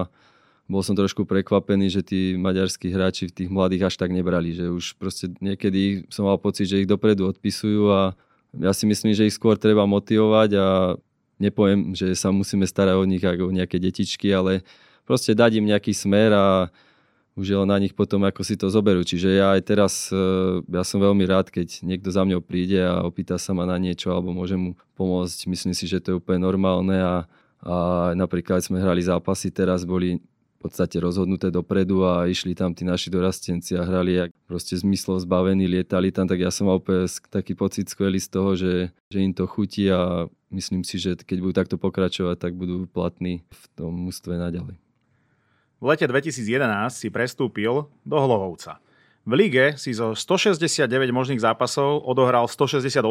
bol 0.71 0.81
som 0.81 0.97
trošku 0.97 1.29
prekvapený, 1.29 1.93
že 1.93 2.03
tí 2.07 2.21
maďarskí 2.39 2.89
hráči 2.89 3.29
v 3.29 3.37
tých 3.45 3.51
mladých 3.53 3.93
až 3.93 3.95
tak 4.01 4.15
nebrali, 4.15 4.57
že 4.57 4.73
už 4.73 4.97
proste 4.97 5.29
niekedy 5.43 6.07
som 6.09 6.25
mal 6.25 6.39
pocit, 6.41 6.71
že 6.71 6.81
ich 6.81 6.89
dopredu 6.89 7.29
odpisujú 7.29 7.93
a 7.93 8.17
ja 8.57 8.73
si 8.73 8.89
myslím, 8.89 9.13
že 9.13 9.29
ich 9.29 9.37
skôr 9.37 9.61
treba 9.61 9.85
motivovať 9.85 10.51
a 10.57 10.67
nepoviem, 11.43 11.99
že 11.99 12.15
sa 12.15 12.31
musíme 12.31 12.63
starať 12.63 12.95
o 12.95 13.05
nich 13.05 13.23
ako 13.23 13.51
o 13.51 13.55
nejaké 13.55 13.83
detičky, 13.83 14.31
ale 14.31 14.63
proste 15.03 15.35
dať 15.35 15.59
im 15.59 15.67
nejaký 15.67 15.91
smer 15.91 16.31
a 16.31 16.47
už 17.33 17.47
je 17.49 17.57
na 17.65 17.81
nich 17.81 17.97
potom, 17.97 18.21
ako 18.29 18.45
si 18.45 18.61
to 18.61 18.69
zoberú. 18.69 19.01
Čiže 19.01 19.41
ja 19.41 19.57
aj 19.57 19.63
teraz, 19.65 19.93
eh, 20.13 20.61
ja 20.69 20.85
som 20.85 21.01
veľmi 21.01 21.25
rád, 21.25 21.49
keď 21.49 21.81
niekto 21.81 22.13
za 22.13 22.29
mňou 22.29 22.45
príde 22.45 22.77
a 22.85 23.01
opýta 23.09 23.41
sa 23.41 23.57
ma 23.57 23.65
na 23.65 23.81
niečo, 23.81 24.13
alebo 24.13 24.37
môže 24.37 24.57
mu 24.57 24.77
pomôcť. 24.97 25.49
Myslím 25.49 25.73
si, 25.73 25.89
že 25.89 26.01
to 26.01 26.13
je 26.13 26.19
úplne 26.21 26.45
normálne 26.45 26.97
a, 27.01 27.15
a 27.65 27.77
napríklad 28.13 28.61
sme 28.61 28.85
hrali 28.85 29.01
zápasy, 29.01 29.49
teraz 29.49 29.89
boli 29.89 30.21
v 30.63 30.71
podstate 30.71 31.03
rozhodnuté 31.03 31.51
dopredu 31.51 32.07
a 32.07 32.31
išli 32.31 32.55
tam 32.55 32.71
tí 32.71 32.87
naši 32.87 33.11
dorastenci 33.11 33.75
a 33.75 33.83
hrali 33.83 34.15
jak 34.15 34.31
proste 34.47 34.79
zmyslov 34.79 35.27
zbavení, 35.27 35.67
lietali 35.67 36.15
tam, 36.15 36.31
tak 36.31 36.39
ja 36.39 36.55
som 36.55 36.71
mal 36.71 36.79
úplne 36.79 37.11
taký 37.35 37.59
pocit 37.59 37.91
skvelý 37.91 38.23
z 38.23 38.29
toho, 38.31 38.55
že, 38.55 38.95
že 39.11 39.19
im 39.19 39.35
to 39.35 39.51
chutí 39.51 39.91
a 39.91 40.31
myslím 40.53 40.85
si, 40.85 41.01
že 41.01 41.17
keď 41.17 41.39
budú 41.41 41.55
takto 41.57 41.77
pokračovať, 41.81 42.37
tak 42.39 42.53
budú 42.55 42.85
platní 42.87 43.43
v 43.49 43.63
tom 43.75 43.91
mústve 43.91 44.37
naďalej. 44.37 44.77
V 45.83 45.85
lete 45.91 46.07
2011 46.07 46.95
si 46.95 47.11
prestúpil 47.11 47.91
do 48.07 48.17
Hlohovca. 48.17 48.79
V 49.27 49.33
lige 49.35 49.75
si 49.79 49.91
zo 49.91 50.15
169 50.15 50.87
možných 51.11 51.43
zápasov 51.43 52.07
odohral 52.07 52.47
168, 52.47 53.03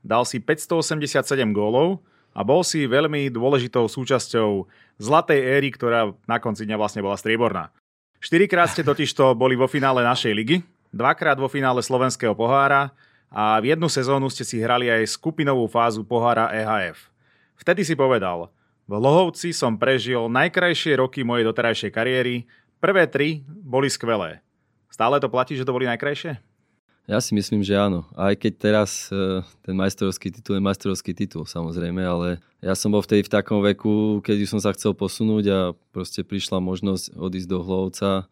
dal 0.00 0.22
si 0.24 0.40
587 0.40 1.52
gólov 1.52 2.00
a 2.32 2.40
bol 2.44 2.60
si 2.64 2.88
veľmi 2.88 3.32
dôležitou 3.32 3.88
súčasťou 3.88 4.68
zlatej 5.00 5.40
éry, 5.44 5.68
ktorá 5.72 6.12
na 6.28 6.36
konci 6.40 6.64
dňa 6.68 6.76
vlastne 6.76 7.00
bola 7.00 7.16
strieborná. 7.16 7.72
Štyrikrát 8.20 8.72
ste 8.72 8.84
totižto 8.84 9.32
boli 9.32 9.56
vo 9.56 9.68
finále 9.68 10.04
našej 10.04 10.32
ligy, 10.32 10.56
dvakrát 10.92 11.36
vo 11.36 11.48
finále 11.52 11.84
slovenského 11.84 12.32
pohára 12.32 12.92
a 13.28 13.60
v 13.60 13.76
jednu 13.76 13.88
sezónu 13.92 14.32
ste 14.32 14.44
si 14.44 14.60
hrali 14.60 14.88
aj 14.88 15.14
skupinovú 15.14 15.68
fázu 15.68 16.04
pohára 16.04 16.48
EHF. 16.52 17.12
Vtedy 17.60 17.84
si 17.84 17.94
povedal– 17.94 18.48
v 18.88 18.96
Lohovci 18.96 19.52
som 19.52 19.76
prežil 19.76 20.32
najkrajšie 20.32 20.96
roky 20.96 21.20
mojej 21.20 21.44
doterajšej 21.44 21.92
kariéry. 21.92 22.48
Prvé 22.80 23.04
tri 23.04 23.44
boli 23.44 23.92
skvelé. 23.92 24.40
Stále 24.88 25.20
to 25.20 25.28
platí, 25.28 25.52
že 25.60 25.68
to 25.68 25.76
boli 25.76 25.84
najkrajšie? 25.84 26.40
Ja 27.04 27.20
si 27.20 27.36
myslím, 27.36 27.60
že 27.60 27.76
áno. 27.76 28.08
Aj 28.16 28.32
keď 28.32 28.52
teraz 28.56 29.12
e, 29.12 29.44
ten 29.60 29.76
majstrovský 29.76 30.32
titul 30.32 30.56
je 30.56 30.64
majstrovský 30.64 31.12
titul, 31.12 31.44
samozrejme, 31.44 32.00
ale 32.00 32.40
ja 32.64 32.72
som 32.72 32.88
bol 32.88 33.04
vtedy 33.04 33.28
v 33.28 33.32
takom 33.32 33.60
veku, 33.60 34.24
keď 34.24 34.48
som 34.48 34.60
sa 34.60 34.72
chcel 34.72 34.96
posunúť 34.96 35.44
a 35.52 35.60
proste 35.92 36.24
prišla 36.24 36.56
možnosť 36.56 37.12
odísť 37.12 37.48
do 37.48 37.60
Hlovca, 37.60 38.24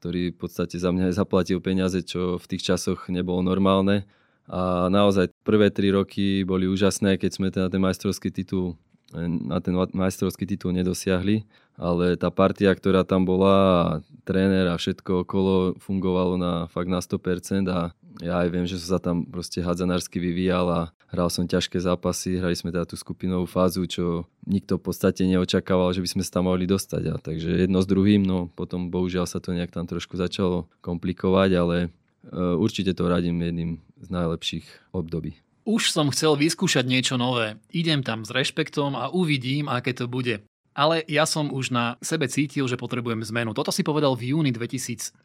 ktorý 0.00 0.32
v 0.32 0.38
podstate 0.40 0.80
za 0.80 0.96
mňa 0.96 1.12
zaplatil 1.12 1.60
peniaze, 1.60 2.00
čo 2.00 2.40
v 2.40 2.48
tých 2.48 2.72
časoch 2.72 3.12
nebolo 3.12 3.44
normálne. 3.44 4.08
A 4.48 4.88
naozaj 4.88 5.30
prvé 5.44 5.68
tri 5.70 5.92
roky 5.92 6.42
boli 6.42 6.66
úžasné, 6.66 7.18
keď 7.18 7.30
sme 7.30 7.48
ten, 7.52 7.66
ten 7.68 7.82
majstrovský 7.82 8.32
titul 8.32 8.78
na 9.18 9.58
ten 9.58 9.74
majstrovský 9.74 10.46
titul 10.46 10.70
nedosiahli, 10.70 11.42
ale 11.74 12.14
tá 12.14 12.30
partia, 12.30 12.70
ktorá 12.70 13.02
tam 13.02 13.26
bola, 13.26 13.98
tréner 14.22 14.70
a 14.70 14.78
všetko 14.78 15.26
okolo 15.26 15.74
fungovalo 15.82 16.38
na 16.38 16.70
fakt 16.70 16.86
na 16.86 17.02
100% 17.02 17.66
a 17.66 17.90
ja 18.20 18.34
aj 18.44 18.48
viem, 18.52 18.66
že 18.68 18.76
som 18.78 18.98
sa 18.98 19.00
tam 19.00 19.24
proste 19.24 19.64
hadzanársky 19.64 20.20
vyvíjal 20.20 20.66
a 20.68 20.80
hral 21.08 21.32
som 21.32 21.48
ťažké 21.48 21.80
zápasy, 21.80 22.38
hrali 22.38 22.54
sme 22.54 22.70
teda 22.70 22.84
tú 22.84 22.94
skupinovú 22.94 23.48
fázu, 23.48 23.82
čo 23.88 24.28
nikto 24.44 24.76
v 24.76 24.92
podstate 24.92 25.24
neočakával, 25.24 25.90
že 25.96 26.04
by 26.04 26.08
sme 26.08 26.22
sa 26.22 26.38
tam 26.38 26.52
mohli 26.52 26.68
dostať. 26.68 27.02
A 27.10 27.14
takže 27.16 27.66
jedno 27.66 27.80
s 27.80 27.88
druhým, 27.88 28.22
no 28.22 28.52
potom 28.52 28.92
bohužiaľ 28.92 29.24
sa 29.24 29.40
to 29.40 29.56
nejak 29.56 29.72
tam 29.72 29.88
trošku 29.88 30.20
začalo 30.20 30.68
komplikovať, 30.84 31.50
ale 31.56 31.76
e, 31.80 31.88
určite 32.32 32.92
to 32.92 33.08
radím 33.08 33.40
jedným 33.40 33.80
z 34.00 34.08
najlepších 34.12 34.66
období 34.92 35.40
už 35.70 35.94
som 35.94 36.10
chcel 36.10 36.34
vyskúšať 36.34 36.82
niečo 36.82 37.14
nové. 37.14 37.60
Idem 37.70 38.02
tam 38.02 38.26
s 38.26 38.34
rešpektom 38.34 38.98
a 38.98 39.12
uvidím, 39.14 39.70
aké 39.70 39.94
to 39.94 40.10
bude. 40.10 40.42
Ale 40.70 41.02
ja 41.10 41.26
som 41.26 41.50
už 41.50 41.74
na 41.74 41.98
sebe 41.98 42.30
cítil, 42.30 42.64
že 42.70 42.78
potrebujem 42.78 43.26
zmenu. 43.26 43.50
Toto 43.50 43.74
si 43.74 43.82
povedal 43.82 44.14
v 44.14 44.32
júni 44.32 44.54
2016 44.54 45.18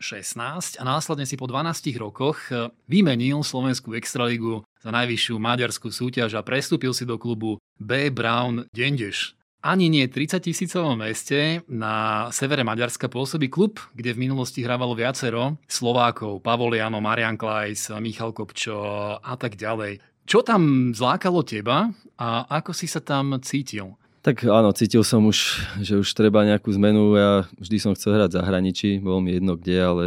a 0.82 0.84
následne 0.84 1.30
si 1.30 1.38
po 1.38 1.46
12 1.46 1.94
rokoch 2.02 2.50
eh, 2.50 2.74
vymenil 2.90 3.46
Slovenskú 3.46 3.94
extraligu 3.94 4.66
za 4.82 4.90
najvyššiu 4.90 5.38
maďarskú 5.38 5.94
súťaž 5.94 6.34
a 6.38 6.46
prestúpil 6.46 6.92
si 6.98 7.06
do 7.06 7.22
klubu 7.22 7.62
B. 7.78 8.10
Brown 8.10 8.66
Dendeš. 8.74 9.35
Ani 9.66 9.90
nie 9.90 10.06
30 10.06 10.46
tisícovom 10.46 10.94
meste 10.94 11.66
na 11.66 12.30
severe 12.30 12.62
Maďarska 12.62 13.10
pôsobí 13.10 13.50
klub, 13.50 13.82
kde 13.98 14.14
v 14.14 14.30
minulosti 14.30 14.62
hrávalo 14.62 14.94
viacero 14.94 15.58
Slovákov, 15.66 16.46
Pavoliano, 16.46 17.02
Marian 17.02 17.34
Klajs, 17.34 17.90
Michal 17.98 18.30
Kopčo 18.30 18.78
a 19.18 19.34
tak 19.42 19.58
ďalej. 19.58 20.06
Čo 20.30 20.46
tam 20.46 20.94
zlákalo 20.94 21.42
teba 21.42 21.90
a 22.14 22.46
ako 22.62 22.78
si 22.78 22.86
sa 22.86 23.02
tam 23.02 23.42
cítil? 23.42 23.98
Tak 24.22 24.46
áno, 24.46 24.70
cítil 24.70 25.02
som 25.02 25.26
už, 25.26 25.66
že 25.82 25.98
už 25.98 26.14
treba 26.14 26.46
nejakú 26.46 26.70
zmenu. 26.78 27.18
Ja 27.18 27.50
vždy 27.58 27.78
som 27.82 27.98
chcel 27.98 28.22
hrať 28.22 28.38
v 28.38 28.38
zahraničí, 28.38 28.90
bolo 29.02 29.18
mi 29.18 29.34
jedno 29.34 29.58
kde, 29.58 29.78
ale 29.82 30.04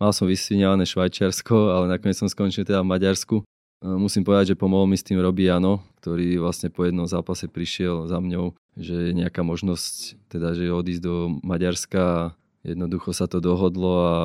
mal 0.00 0.16
som 0.16 0.24
vysviniané 0.24 0.88
Švajčiarsko, 0.88 1.76
ale 1.76 1.92
nakoniec 1.92 2.16
som 2.16 2.32
skončil 2.32 2.64
teda 2.64 2.80
v 2.80 2.88
Maďarsku. 2.88 3.44
Musím 3.84 4.24
povedať, 4.24 4.56
že 4.56 4.60
pomohol 4.60 4.88
mi 4.88 4.96
s 4.96 5.04
tým 5.04 5.20
Robi 5.20 5.44
Jano, 5.44 5.84
ktorý 6.00 6.40
vlastne 6.40 6.72
po 6.72 6.88
jednom 6.88 7.04
zápase 7.04 7.52
prišiel 7.52 8.08
za 8.08 8.16
mňou, 8.16 8.56
že 8.74 9.10
je 9.10 9.12
nejaká 9.14 9.46
možnosť, 9.46 10.18
teda, 10.26 10.54
že 10.54 10.74
odísť 10.74 11.02
do 11.02 11.38
Maďarska 11.46 12.34
jednoducho 12.66 13.14
sa 13.14 13.30
to 13.30 13.38
dohodlo 13.38 13.92
a 14.02 14.18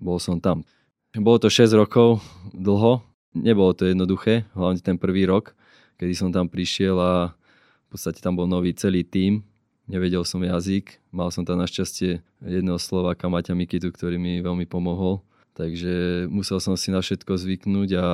bol 0.00 0.18
som 0.18 0.40
tam. 0.42 0.66
Bolo 1.14 1.38
to 1.38 1.46
6 1.46 1.70
rokov 1.78 2.18
dlho, 2.50 3.04
nebolo 3.38 3.70
to 3.70 3.86
jednoduché, 3.86 4.50
hlavne 4.56 4.82
ten 4.82 4.98
prvý 4.98 5.30
rok, 5.30 5.54
kedy 6.00 6.10
som 6.16 6.34
tam 6.34 6.50
prišiel 6.50 6.98
a 6.98 7.14
v 7.86 7.88
podstate 7.94 8.18
tam 8.18 8.34
bol 8.34 8.50
nový 8.50 8.74
celý 8.74 9.06
tím, 9.06 9.46
nevedel 9.86 10.26
som 10.26 10.42
jazyk, 10.42 10.98
mal 11.14 11.30
som 11.30 11.46
tam 11.46 11.62
našťastie 11.62 12.18
jedného 12.42 12.82
Slováka, 12.82 13.30
Maťa 13.30 13.54
Mikitu, 13.54 13.94
ktorý 13.94 14.18
mi 14.18 14.42
veľmi 14.42 14.66
pomohol, 14.66 15.22
takže 15.54 16.26
musel 16.26 16.58
som 16.58 16.74
si 16.74 16.90
na 16.90 16.98
všetko 16.98 17.38
zvyknúť 17.38 17.94
a, 17.94 18.08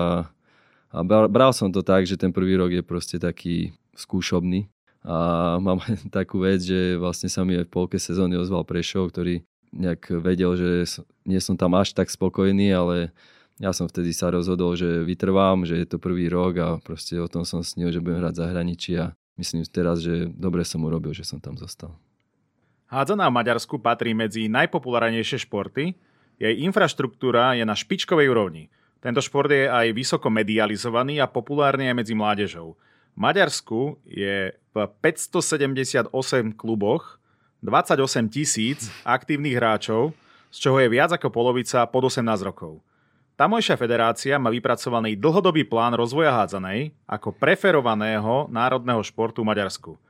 a 0.93 0.99
bral 1.07 1.57
som 1.57 1.73
to 1.73 1.81
tak, 1.81 2.05
že 2.05 2.21
ten 2.21 2.37
prvý 2.37 2.61
rok 2.61 2.69
je 2.69 2.85
proste 2.85 3.17
taký 3.17 3.73
skúšobný 3.97 4.69
a 5.05 5.57
mám 5.61 5.81
takú 6.17 6.45
vec, 6.45 6.61
že 6.65 6.97
vlastne 7.01 7.33
sa 7.33 7.45
mi 7.45 7.57
aj 7.57 7.67
v 7.69 7.73
polke 7.73 7.97
sezóny 7.97 8.37
ozval 8.37 8.65
Prešov, 8.69 9.13
ktorý 9.13 9.45
nejak 9.71 10.11
vedel, 10.21 10.59
že 10.59 11.01
nie 11.23 11.39
som 11.39 11.55
tam 11.55 11.79
až 11.79 11.95
tak 11.95 12.11
spokojný, 12.11 12.75
ale 12.75 13.15
ja 13.61 13.71
som 13.77 13.87
vtedy 13.87 14.11
sa 14.11 14.33
rozhodol, 14.33 14.75
že 14.75 15.05
vytrvám, 15.05 15.69
že 15.69 15.79
je 15.79 15.87
to 15.87 16.01
prvý 16.01 16.27
rok 16.33 16.53
a 16.59 16.69
proste 16.81 17.21
o 17.21 17.29
tom 17.31 17.45
som 17.47 17.61
snil, 17.63 17.93
že 17.93 18.03
budem 18.03 18.25
hrať 18.25 18.41
zahraničí 18.41 18.99
a 18.99 19.13
myslím 19.39 19.63
teraz, 19.69 20.03
že 20.03 20.27
dobre 20.33 20.67
som 20.67 20.83
urobil, 20.83 21.13
že 21.13 21.29
som 21.29 21.39
tam 21.39 21.55
zostal. 21.61 21.95
Hádzaná 22.91 23.31
v 23.31 23.37
Maďarsku 23.39 23.79
patrí 23.79 24.11
medzi 24.17 24.51
najpopulárnejšie 24.51 25.47
športy. 25.47 25.95
Jej 26.43 26.55
infraštruktúra 26.67 27.55
je 27.55 27.63
na 27.63 27.79
špičkovej 27.79 28.27
úrovni. 28.27 28.67
Tento 28.99 29.23
šport 29.23 29.47
je 29.47 29.71
aj 29.71 29.95
vysoko 29.95 30.27
medializovaný 30.27 31.23
a 31.23 31.31
populárny 31.31 31.87
aj 31.87 31.97
medzi 32.03 32.15
mládežou. 32.19 32.75
Maďarsku 33.21 34.01
je 34.09 34.57
v 34.57 34.77
578 35.05 36.09
kluboch 36.57 37.21
28 37.61 38.33
tisíc 38.33 38.89
aktívnych 39.05 39.61
hráčov, 39.61 40.17
z 40.49 40.57
čoho 40.57 40.81
je 40.81 40.89
viac 40.89 41.13
ako 41.13 41.29
polovica 41.29 41.85
pod 41.85 42.09
18 42.09 42.25
rokov. 42.41 42.81
Tamojšia 43.37 43.77
federácia 43.77 44.41
má 44.41 44.49
vypracovaný 44.49 45.21
dlhodobý 45.21 45.69
plán 45.69 45.93
rozvoja 45.93 46.33
hádzanej 46.33 46.97
ako 47.05 47.37
preferovaného 47.37 48.49
národného 48.49 49.05
športu 49.05 49.45
v 49.45 49.53
Maďarsku. 49.53 50.01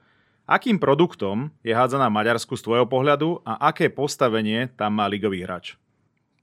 Akým 0.47 0.79
produktom 0.79 1.51
je 1.67 1.75
hádzaná 1.75 2.07
v 2.07 2.15
Maďarsku 2.15 2.55
z 2.55 2.63
tvojho 2.63 2.87
pohľadu 2.87 3.43
a 3.43 3.75
aké 3.75 3.91
postavenie 3.91 4.71
tam 4.79 4.95
má 4.95 5.11
ligový 5.11 5.43
hráč? 5.43 5.75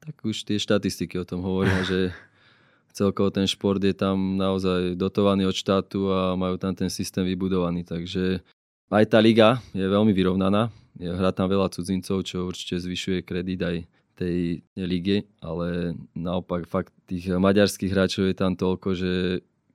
Tak 0.03 0.19
už 0.19 0.43
tie 0.43 0.59
štatistiky 0.59 1.15
o 1.15 1.23
tom 1.23 1.47
hovoria, 1.47 1.79
že 1.87 2.11
celkovo 2.97 3.29
ten 3.29 3.45
šport 3.45 3.77
je 3.77 3.93
tam 3.93 4.41
naozaj 4.41 4.97
dotovaný 4.97 5.45
od 5.45 5.53
štátu 5.53 6.09
a 6.09 6.33
majú 6.33 6.57
tam 6.57 6.73
ten 6.73 6.89
systém 6.89 7.21
vybudovaný, 7.21 7.85
takže 7.85 8.41
aj 8.89 9.05
tá 9.05 9.21
liga 9.21 9.61
je 9.77 9.85
veľmi 9.85 10.09
vyrovnaná. 10.17 10.73
Hrá 10.97 11.29
tam 11.29 11.45
veľa 11.45 11.69
cudzincov, 11.69 12.25
čo 12.25 12.49
určite 12.49 12.81
zvyšuje 12.81 13.21
kredit 13.21 13.61
aj 13.61 13.77
tej 14.17 14.65
lige, 14.73 15.29
ale 15.45 15.93
naopak 16.17 16.65
fakt 16.65 16.89
tých 17.05 17.29
maďarských 17.29 17.93
hráčov 17.93 18.33
je 18.33 18.35
tam 18.35 18.57
toľko, 18.57 18.97
že 18.97 19.11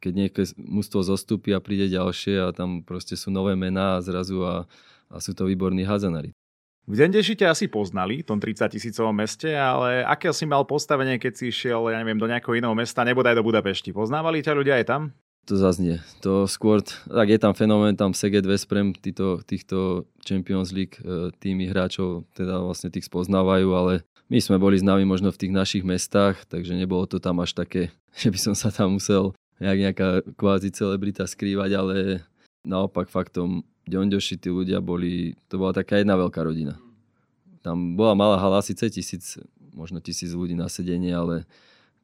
keď 0.02 0.12
nejaké 0.18 0.42
mústvo 0.58 0.98
zostúpi 1.06 1.54
a 1.54 1.62
príde 1.62 1.86
ďalšie 1.86 2.42
a 2.42 2.50
tam 2.50 2.82
proste 2.82 3.14
sú 3.14 3.30
nové 3.30 3.54
mená 3.54 3.94
a 3.94 4.02
zrazu 4.02 4.42
a, 4.42 4.66
a 5.06 5.16
sú 5.22 5.30
to 5.30 5.46
výborní 5.46 5.86
házanári. 5.86 6.34
V 6.82 6.98
Dendeši 6.98 7.38
ťa 7.38 7.54
asi 7.54 7.70
poznali, 7.70 8.26
v 8.26 8.26
tom 8.26 8.42
30 8.42 8.66
tisícovom 8.74 9.14
meste, 9.14 9.54
ale 9.54 10.02
aké 10.02 10.34
si 10.34 10.42
mal 10.50 10.66
postavenie, 10.66 11.14
keď 11.14 11.32
si 11.38 11.44
išiel, 11.54 11.86
ja 11.94 11.98
neviem, 12.02 12.18
do 12.18 12.26
nejakého 12.26 12.58
iného 12.58 12.74
mesta, 12.74 13.06
nebodaj 13.06 13.38
do 13.38 13.46
Budapešti? 13.46 13.94
Poznávali 13.94 14.42
ťa 14.42 14.52
ľudia 14.58 14.74
aj 14.82 14.86
tam? 14.90 15.02
To 15.46 15.54
zaznie. 15.58 16.02
To 16.26 16.46
skôr, 16.46 16.82
tak 16.86 17.26
je 17.30 17.38
tam 17.38 17.54
fenomén, 17.54 17.94
tam 17.94 18.14
Seged 18.14 18.46
Vesprem, 18.46 18.94
týchto, 18.94 19.42
týchto 19.46 20.06
Champions 20.22 20.70
League 20.70 20.98
e, 21.02 21.34
týmy 21.38 21.70
hráčov 21.70 22.26
teda 22.34 22.62
vlastne 22.62 22.90
tých 22.90 23.06
spoznávajú, 23.06 23.68
ale 23.74 24.06
my 24.30 24.38
sme 24.38 24.58
boli 24.58 24.78
známi 24.78 25.02
možno 25.06 25.34
v 25.34 25.38
tých 25.38 25.52
našich 25.54 25.84
mestách, 25.86 26.46
takže 26.46 26.78
nebolo 26.78 27.06
to 27.10 27.22
tam 27.22 27.42
až 27.42 27.54
také, 27.58 27.94
že 28.22 28.30
by 28.30 28.38
som 28.38 28.54
sa 28.58 28.74
tam 28.74 28.98
musel 28.98 29.34
jak 29.62 29.78
nejaká 29.78 30.08
kvázi 30.34 30.74
celebrita 30.74 31.22
skrývať, 31.26 31.70
ale 31.78 31.96
naopak 32.66 33.06
faktom 33.06 33.62
Ďonďoši 33.86 34.34
tí 34.38 34.48
ľudia 34.48 34.78
boli, 34.78 35.34
to 35.50 35.58
bola 35.58 35.74
taká 35.74 35.98
jedna 35.98 36.14
veľká 36.14 36.40
rodina. 36.42 36.78
tam 37.62 37.94
bola 37.94 38.14
malá 38.14 38.36
hala, 38.38 38.62
síce 38.62 38.90
tisíc, 38.90 39.38
možno 39.74 40.02
tisíc 40.02 40.34
ľudí 40.34 40.54
na 40.54 40.66
sedenie, 40.66 41.14
ale 41.14 41.46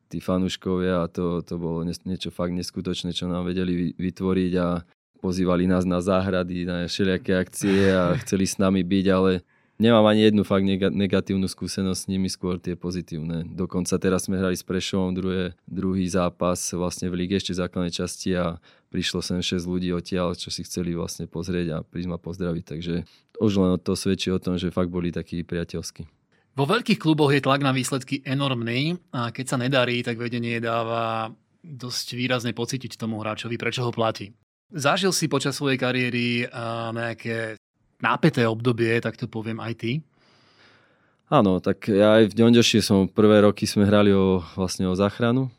tí 0.08 0.18
fanúškovia 0.18 1.04
a 1.04 1.10
to, 1.10 1.44
to 1.44 1.60
bolo 1.60 1.84
niečo 1.84 2.32
fakt 2.32 2.56
neskutočné, 2.56 3.12
čo 3.12 3.28
nám 3.28 3.44
vedeli 3.44 3.92
vytvoriť 3.94 4.52
a 4.58 4.82
pozývali 5.20 5.66
nás 5.66 5.84
na 5.84 6.00
záhrady, 6.00 6.64
na 6.64 6.86
všelijaké 6.86 7.36
akcie 7.36 7.92
a 7.92 8.14
chceli 8.22 8.46
s 8.46 8.56
nami 8.56 8.86
byť, 8.86 9.06
ale 9.12 9.44
nemám 9.78 10.04
ani 10.10 10.28
jednu 10.28 10.42
fakt 10.42 10.66
negatívnu 10.66 11.46
skúsenosť 11.46 12.00
s 12.04 12.10
nimi, 12.10 12.26
skôr 12.26 12.58
tie 12.58 12.74
pozitívne. 12.74 13.46
Dokonca 13.46 13.94
teraz 13.98 14.26
sme 14.26 14.38
hrali 14.38 14.58
s 14.58 14.66
Prešovom 14.66 15.14
druhé, 15.14 15.54
druhý 15.64 16.04
zápas 16.10 16.58
vlastne 16.74 17.08
v 17.08 17.24
lige 17.24 17.38
ešte 17.38 17.54
základnej 17.54 17.94
časti 17.94 18.34
a 18.34 18.58
prišlo 18.90 19.22
sem 19.22 19.38
6 19.38 19.64
ľudí 19.64 19.94
odtiaľ, 19.94 20.34
čo 20.34 20.50
si 20.50 20.66
chceli 20.66 20.98
vlastne 20.98 21.30
pozrieť 21.30 21.66
a 21.74 21.86
prísť 21.86 22.10
ma 22.10 22.18
pozdraviť. 22.18 22.64
Takže 22.66 22.94
už 23.38 23.52
len 23.58 23.78
to 23.78 23.94
svedčí 23.94 24.34
o 24.34 24.42
tom, 24.42 24.58
že 24.58 24.74
fakt 24.74 24.90
boli 24.90 25.14
takí 25.14 25.46
priateľskí. 25.46 26.04
Vo 26.58 26.66
veľkých 26.66 26.98
kluboch 26.98 27.30
je 27.30 27.38
tlak 27.38 27.62
na 27.62 27.70
výsledky 27.70 28.18
enormný 28.26 28.98
a 29.14 29.30
keď 29.30 29.46
sa 29.46 29.56
nedarí, 29.62 30.02
tak 30.02 30.18
vedenie 30.18 30.58
dáva 30.58 31.30
dosť 31.62 32.18
výrazne 32.18 32.50
pocítiť 32.50 32.98
tomu 32.98 33.22
hráčovi, 33.22 33.54
prečo 33.54 33.86
ho 33.86 33.94
platí. 33.94 34.34
Zažil 34.74 35.14
si 35.14 35.30
počas 35.30 35.54
svojej 35.54 35.78
kariéry 35.78 36.50
nejaké 36.92 37.57
nápeté 37.98 38.46
obdobie, 38.46 38.98
tak 39.02 39.18
to 39.18 39.26
poviem 39.26 39.58
aj 39.62 39.74
ty? 39.78 39.92
Áno, 41.28 41.60
tak 41.60 41.92
ja 41.92 42.22
aj 42.22 42.32
v 42.32 42.36
Ďonďoši 42.40 42.80
som 42.80 43.04
prvé 43.04 43.44
roky 43.44 43.68
sme 43.68 43.84
hrali 43.84 44.16
o, 44.16 44.40
vlastne 44.56 44.88
o 44.88 44.96
záchranu 44.96 45.52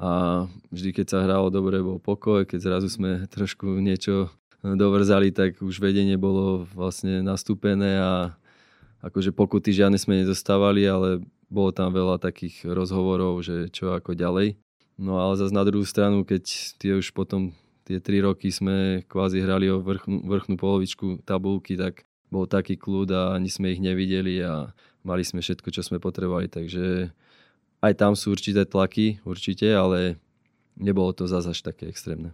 a 0.00 0.44
vždy 0.74 0.90
keď 0.96 1.06
sa 1.06 1.18
hralo 1.22 1.46
dobre, 1.52 1.78
bol 1.78 2.02
pokoj, 2.02 2.42
keď 2.42 2.58
zrazu 2.58 2.88
sme 2.90 3.28
trošku 3.30 3.68
niečo 3.78 4.34
dovrzali, 4.64 5.30
tak 5.30 5.62
už 5.62 5.78
vedenie 5.78 6.18
bolo 6.18 6.66
vlastne 6.74 7.22
nastúpené 7.22 8.02
a 8.02 8.34
akože 9.04 9.32
pokuty 9.32 9.72
žiadne 9.72 9.96
sme 9.96 10.24
nedostávali, 10.24 10.84
ale 10.84 11.24
bolo 11.46 11.70
tam 11.70 11.94
veľa 11.94 12.20
takých 12.20 12.66
rozhovorov, 12.66 13.40
že 13.46 13.70
čo 13.72 13.92
ako 13.96 14.18
ďalej. 14.18 14.56
No 15.00 15.16
ale 15.16 15.40
zase 15.40 15.56
na 15.56 15.64
druhú 15.64 15.86
stranu, 15.88 16.26
keď 16.28 16.44
tie 16.76 16.92
už 16.98 17.16
potom 17.16 17.56
tie 17.90 17.98
tri 17.98 18.22
roky 18.22 18.54
sme 18.54 19.02
kvázi 19.10 19.42
hrali 19.42 19.66
o 19.66 19.82
vrchnú, 19.82 20.22
vrchnú 20.22 20.54
polovičku 20.54 21.26
tabulky, 21.26 21.74
tak 21.74 22.06
bol 22.30 22.46
taký 22.46 22.78
kľud 22.78 23.10
a 23.10 23.22
ani 23.34 23.50
sme 23.50 23.74
ich 23.74 23.82
nevideli 23.82 24.38
a 24.46 24.70
mali 25.02 25.26
sme 25.26 25.42
všetko, 25.42 25.74
čo 25.74 25.82
sme 25.82 25.98
potrebovali. 25.98 26.46
Takže 26.46 27.10
aj 27.82 27.92
tam 27.98 28.14
sú 28.14 28.30
určité 28.30 28.62
tlaky, 28.62 29.18
určite, 29.26 29.66
ale 29.74 30.22
nebolo 30.78 31.10
to 31.10 31.26
zase 31.26 31.50
až 31.50 31.60
také 31.66 31.90
extrémne. 31.90 32.30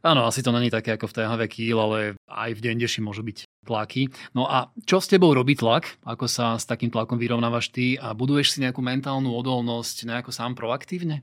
Áno, 0.00 0.24
asi 0.24 0.40
to 0.40 0.52
není 0.52 0.72
také 0.72 0.96
ako 0.96 1.12
v 1.12 1.16
THV 1.16 1.40
Kiel, 1.48 1.76
ale 1.76 1.98
aj 2.24 2.56
v 2.56 2.62
Dendeši 2.64 3.04
môžu 3.04 3.20
byť 3.20 3.44
tlaky. 3.68 4.08
No 4.32 4.48
a 4.48 4.72
čo 4.88 4.96
s 4.96 5.08
tebou 5.08 5.32
robí 5.36 5.52
tlak? 5.56 6.00
Ako 6.08 6.24
sa 6.24 6.56
s 6.56 6.64
takým 6.64 6.88
tlakom 6.88 7.20
vyrovnávaš 7.20 7.68
ty 7.68 8.00
a 8.00 8.16
buduješ 8.16 8.56
si 8.56 8.64
nejakú 8.64 8.80
mentálnu 8.80 9.28
odolnosť 9.28 10.08
nejako 10.08 10.32
sám 10.32 10.56
proaktívne? 10.56 11.20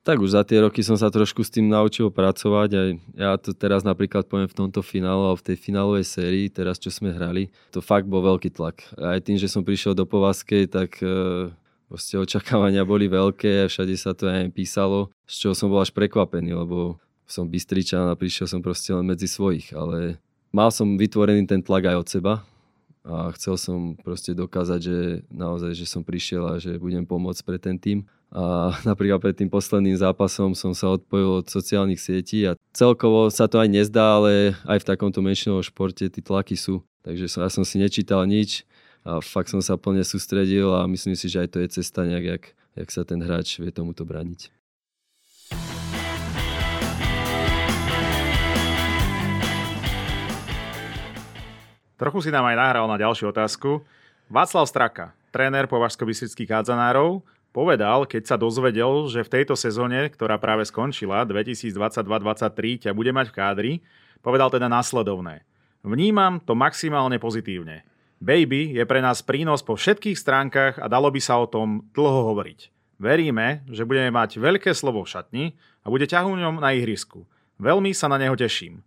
Tak 0.00 0.16
už 0.16 0.32
za 0.32 0.42
tie 0.48 0.64
roky 0.64 0.80
som 0.80 0.96
sa 0.96 1.12
trošku 1.12 1.44
s 1.44 1.52
tým 1.52 1.68
naučil 1.68 2.08
pracovať. 2.08 2.70
Aj 2.72 2.88
ja 3.20 3.30
to 3.36 3.52
teraz 3.52 3.84
napríklad 3.84 4.24
poviem 4.24 4.48
v 4.48 4.56
tomto 4.56 4.80
finále 4.80 5.28
alebo 5.28 5.36
v 5.44 5.52
tej 5.52 5.56
finálovej 5.60 6.06
sérii, 6.08 6.48
teraz 6.48 6.80
čo 6.80 6.88
sme 6.88 7.12
hrali, 7.12 7.52
to 7.68 7.84
fakt 7.84 8.08
bol 8.08 8.24
veľký 8.24 8.48
tlak. 8.56 8.80
Aj 8.96 9.20
tým, 9.20 9.36
že 9.36 9.52
som 9.52 9.60
prišiel 9.60 9.92
do 9.92 10.08
Povazkej, 10.08 10.72
tak 10.72 10.96
e, 11.04 11.52
proste 11.92 12.16
očakávania 12.16 12.88
boli 12.88 13.12
veľké 13.12 13.68
a 13.68 13.68
všade 13.68 13.92
sa 14.00 14.16
to 14.16 14.24
aj 14.24 14.48
písalo, 14.56 15.12
z 15.28 15.34
čoho 15.44 15.52
som 15.52 15.68
bol 15.68 15.84
až 15.84 15.92
prekvapený, 15.92 16.56
lebo 16.56 16.96
som 17.28 17.44
Bystričan 17.44 18.08
a 18.08 18.16
prišiel 18.16 18.48
som 18.48 18.64
proste 18.64 18.96
len 18.96 19.04
medzi 19.04 19.28
svojich, 19.28 19.76
ale 19.76 20.16
mal 20.48 20.72
som 20.72 20.96
vytvorený 20.96 21.44
ten 21.44 21.60
tlak 21.60 21.92
aj 21.92 21.96
od 22.00 22.08
seba, 22.08 22.34
a 23.00 23.32
chcel 23.32 23.56
som 23.56 23.96
proste 23.96 24.36
dokázať, 24.36 24.80
že 24.80 24.98
naozaj, 25.32 25.72
že 25.72 25.88
som 25.88 26.04
prišiel 26.04 26.44
a 26.44 26.60
že 26.60 26.76
budem 26.76 27.08
pomôcť 27.08 27.42
pre 27.48 27.56
ten 27.56 27.80
tým. 27.80 28.04
A 28.30 28.70
napríklad 28.88 29.18
pred 29.18 29.34
tým 29.34 29.50
posledným 29.50 29.98
zápasom 29.98 30.54
som 30.54 30.70
sa 30.70 30.94
odpojil 30.94 31.42
od 31.42 31.46
sociálnych 31.50 31.98
sietí 31.98 32.46
a 32.46 32.54
celkovo 32.70 33.26
sa 33.28 33.50
to 33.50 33.58
aj 33.58 33.68
nezdá, 33.70 34.22
ale 34.22 34.54
aj 34.66 34.86
v 34.86 34.88
takomto 34.94 35.18
menšinovom 35.18 35.66
športe 35.66 36.06
tí 36.06 36.20
tlaky 36.22 36.54
sú. 36.54 36.86
Takže 37.02 37.26
som, 37.26 37.40
ja 37.42 37.50
som 37.50 37.66
si 37.66 37.82
nečítal 37.82 38.22
nič 38.28 38.62
a 39.02 39.18
fakt 39.18 39.50
som 39.50 39.58
sa 39.64 39.74
plne 39.80 40.04
sústredil 40.06 40.70
a 40.70 40.86
myslím 40.86 41.16
si, 41.18 41.26
že 41.26 41.42
aj 41.42 41.48
to 41.50 41.58
je 41.64 41.68
cesta 41.80 42.06
nejak, 42.06 42.24
jak, 42.24 42.44
jak 42.78 42.88
sa 42.92 43.02
ten 43.02 43.18
hráč 43.18 43.58
vie 43.58 43.72
tomuto 43.74 44.06
braniť. 44.06 44.52
Trochu 52.00 52.24
si 52.24 52.30
nám 52.32 52.48
aj 52.48 52.56
nahral 52.56 52.88
na 52.88 52.96
ďalšiu 52.96 53.28
otázku. 53.28 53.84
Václav 54.32 54.64
Straka, 54.64 55.12
tréner 55.28 55.68
považsko-bystrických 55.68 56.48
hádzanárov, 56.48 57.20
povedal, 57.50 58.06
keď 58.06 58.34
sa 58.34 58.36
dozvedel, 58.38 59.06
že 59.10 59.26
v 59.26 59.32
tejto 59.40 59.54
sezóne, 59.58 60.10
ktorá 60.10 60.38
práve 60.38 60.66
skončila, 60.66 61.26
2022-2023, 61.26 62.86
ťa 62.86 62.90
bude 62.94 63.10
mať 63.10 63.30
v 63.30 63.36
kádri, 63.36 63.72
povedal 64.22 64.50
teda 64.50 64.70
následovné. 64.70 65.42
Vnímam 65.80 66.42
to 66.44 66.52
maximálne 66.52 67.16
pozitívne. 67.16 67.86
Baby 68.20 68.76
je 68.76 68.84
pre 68.84 69.00
nás 69.00 69.24
prínos 69.24 69.64
po 69.64 69.80
všetkých 69.80 70.18
stránkach 70.18 70.76
a 70.76 70.86
dalo 70.92 71.08
by 71.08 71.20
sa 71.24 71.40
o 71.40 71.48
tom 71.48 71.88
dlho 71.96 72.34
hovoriť. 72.34 72.68
Veríme, 73.00 73.64
že 73.64 73.88
budeme 73.88 74.12
mať 74.12 74.36
veľké 74.36 74.76
slovo 74.76 75.00
v 75.00 75.08
šatni 75.08 75.44
a 75.80 75.88
bude 75.88 76.04
ťahúňom 76.04 76.60
na 76.60 76.76
ihrisku. 76.76 77.24
Veľmi 77.56 77.96
sa 77.96 78.12
na 78.12 78.20
neho 78.20 78.36
teším. 78.36 78.84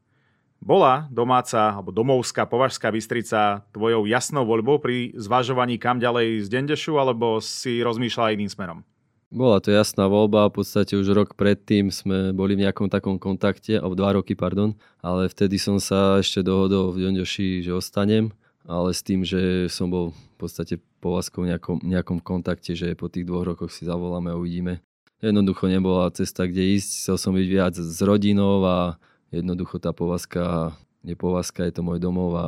Bola 0.63 1.12
domáca 1.12 1.76
alebo 1.76 1.91
domovská 1.91 2.47
Považská 2.47 2.88
Bystrica 2.88 3.67
tvojou 3.76 4.08
jasnou 4.08 4.47
voľbou 4.47 4.80
pri 4.80 5.12
zvažovaní 5.12 5.76
kam 5.76 5.99
ďalej 5.99 6.39
z 6.39 6.47
Dendešu 6.47 6.95
alebo 6.95 7.43
si 7.43 7.84
rozmýšľala 7.84 8.32
iným 8.32 8.47
smerom? 8.47 8.80
Bola 9.28 9.60
to 9.60 9.76
jasná 9.76 10.08
voľba, 10.08 10.47
v 10.47 10.63
podstate 10.63 10.95
už 10.95 11.12
rok 11.12 11.36
predtým 11.36 11.91
sme 11.91 12.32
boli 12.32 12.56
v 12.56 12.63
nejakom 12.63 12.88
takom 12.88 13.19
kontakte, 13.19 13.76
alebo 13.76 13.97
dva 13.97 14.15
roky, 14.15 14.39
pardon, 14.39 14.71
ale 15.04 15.28
vtedy 15.28 15.60
som 15.60 15.84
sa 15.84 16.23
ešte 16.23 16.45
dohodol 16.45 16.95
v 16.95 17.12
Dendeši, 17.12 17.65
že 17.65 17.76
ostanem, 17.76 18.32
ale 18.63 18.95
s 18.95 19.04
tým, 19.04 19.28
že 19.28 19.67
som 19.67 19.91
bol 19.91 20.15
v 20.15 20.36
podstate 20.39 20.80
povazkou 21.04 21.43
v 21.43 21.52
nejakom, 21.52 21.84
nejakom 21.84 22.23
kontakte, 22.23 22.71
že 22.71 22.95
po 22.95 23.12
tých 23.12 23.28
dvoch 23.28 23.43
rokoch 23.43 23.73
si 23.73 23.84
zavoláme 23.84 24.32
a 24.32 24.39
uvidíme. 24.39 24.80
Jednoducho 25.19 25.67
nebola 25.67 26.13
cesta, 26.15 26.47
kde 26.47 26.80
ísť, 26.80 26.89
chcel 27.04 27.17
som 27.19 27.36
byť 27.36 27.47
viac 27.52 27.73
s 27.76 27.99
rodinou 28.06 28.63
a 28.63 29.02
jednoducho 29.34 29.82
tá 29.82 29.89
povazka 29.89 30.78
je 31.04 31.15
povazka, 31.19 31.67
je 31.67 31.76
to 31.76 31.84
môj 31.84 32.00
domov 32.00 32.30
a 32.39 32.46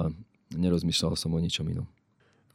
nerozmýšľal 0.56 1.20
som 1.20 1.36
o 1.36 1.40
ničom 1.40 1.68
inom. 1.68 1.86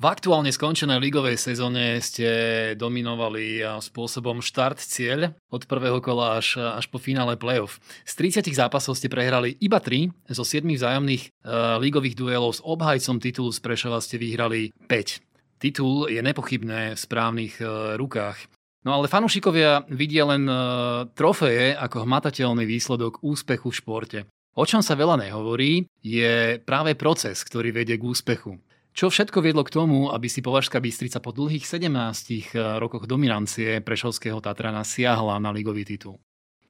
V 0.00 0.08
aktuálne 0.08 0.48
skončenej 0.48 0.96
ligovej 0.96 1.36
sezóne 1.36 2.00
ste 2.00 2.24
dominovali 2.72 3.60
spôsobom 3.84 4.40
štart 4.40 4.80
cieľ 4.80 5.36
od 5.52 5.68
prvého 5.68 6.00
kola 6.00 6.40
až, 6.40 6.56
až 6.56 6.88
po 6.88 6.96
finále 6.96 7.36
playoff. 7.36 7.76
Z 8.08 8.40
30 8.40 8.48
zápasov 8.48 8.96
ste 8.96 9.12
prehrali 9.12 9.60
iba 9.60 9.76
3, 9.76 10.08
zo 10.32 10.40
7 10.40 10.64
vzájomných 10.64 11.28
uh, 11.28 11.76
ligových 11.84 12.16
duelov 12.16 12.56
s 12.56 12.64
obhajcom 12.64 13.20
titulu 13.20 13.52
z 13.52 13.60
Prešova 13.60 14.00
ste 14.00 14.16
vyhrali 14.16 14.72
5. 14.88 15.60
Titul 15.60 16.08
je 16.08 16.24
nepochybné 16.24 16.96
v 16.96 16.98
správnych 16.98 17.60
uh, 17.60 18.00
rukách. 18.00 18.48
No 18.80 18.96
ale 18.96 19.12
fanúšikovia 19.12 19.84
vidia 19.92 20.24
len 20.24 20.48
uh, 20.48 21.04
trofeje 21.12 21.76
ako 21.76 22.08
hmatateľný 22.08 22.64
výsledok 22.64 23.20
úspechu 23.20 23.68
v 23.68 23.76
športe. 23.76 24.18
O 24.56 24.64
čom 24.64 24.80
sa 24.80 24.96
veľa 24.96 25.20
nehovorí, 25.20 25.84
je 26.00 26.58
práve 26.64 26.96
proces, 26.96 27.38
ktorý 27.44 27.76
vedie 27.76 28.00
k 28.00 28.06
úspechu. 28.08 28.56
Čo 28.90 29.06
všetko 29.06 29.38
viedlo 29.38 29.62
k 29.62 29.70
tomu, 29.70 30.10
aby 30.10 30.26
si 30.26 30.42
Považská 30.42 30.82
Bystrica 30.82 31.22
po 31.22 31.30
dlhých 31.30 31.62
17 31.62 31.86
eh, 31.92 32.42
rokoch 32.82 33.06
dominancie 33.06 33.78
Prešovského 33.84 34.42
Tatrana 34.42 34.82
siahla 34.82 35.38
na 35.38 35.54
ligový 35.54 35.86
titul? 35.86 36.18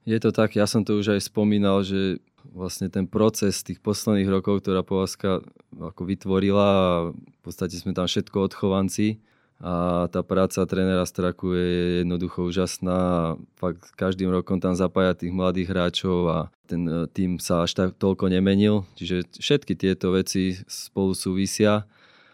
Je 0.05 0.17
to 0.21 0.33
tak, 0.33 0.57
ja 0.57 0.65
som 0.65 0.85
to 0.85 0.97
už 0.97 1.17
aj 1.17 1.29
spomínal, 1.29 1.85
že 1.85 2.21
vlastne 2.51 2.89
ten 2.89 3.05
proces 3.05 3.61
tých 3.61 3.85
posledných 3.85 4.29
rokov, 4.29 4.65
ktorá 4.65 4.81
Povazka 4.81 5.45
ako 5.77 6.03
vytvorila 6.09 6.69
v 7.13 7.41
podstate 7.45 7.77
sme 7.77 7.93
tam 7.93 8.09
všetko 8.09 8.49
odchovanci, 8.49 9.21
a 9.61 10.09
tá 10.09 10.25
práca 10.25 10.65
trénera 10.65 11.05
Straku 11.05 11.53
je 11.53 12.01
jednoducho 12.01 12.49
úžasná. 12.49 13.37
Fakt 13.61 13.93
každým 13.93 14.33
rokom 14.33 14.57
tam 14.57 14.73
zapája 14.73 15.13
tých 15.13 15.37
mladých 15.37 15.69
hráčov 15.69 16.19
a 16.33 16.39
ten 16.65 16.89
e, 16.89 17.05
tým 17.13 17.37
sa 17.37 17.69
až 17.69 17.77
tak 17.77 17.89
toľko 18.01 18.33
nemenil. 18.33 18.89
Čiže 18.97 19.37
všetky 19.37 19.77
tieto 19.77 20.17
veci 20.17 20.57
spolu 20.65 21.13
súvisia 21.13 21.85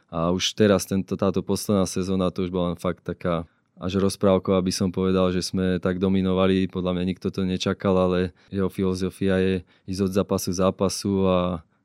a 0.06 0.30
už 0.30 0.54
teraz 0.54 0.86
tento, 0.86 1.18
táto 1.18 1.42
posledná 1.42 1.82
sezóna 1.90 2.30
to 2.30 2.46
už 2.46 2.54
bola 2.54 2.78
fakt 2.78 3.02
taká 3.02 3.42
až 3.76 4.00
rozprávkou, 4.00 4.56
aby 4.56 4.72
som 4.72 4.88
povedal, 4.88 5.34
že 5.34 5.44
sme 5.44 5.82
tak 5.82 5.98
dominovali. 5.98 6.70
Podľa 6.70 6.96
mňa 6.96 7.04
nikto 7.10 7.28
to 7.28 7.42
nečakal, 7.44 7.92
ale 7.98 8.32
jeho 8.48 8.70
filozofia 8.70 9.36
je 9.42 9.54
ísť 9.84 10.00
od 10.00 10.12
zápasu 10.14 10.50
zápasu 10.54 11.12
a 11.26 11.38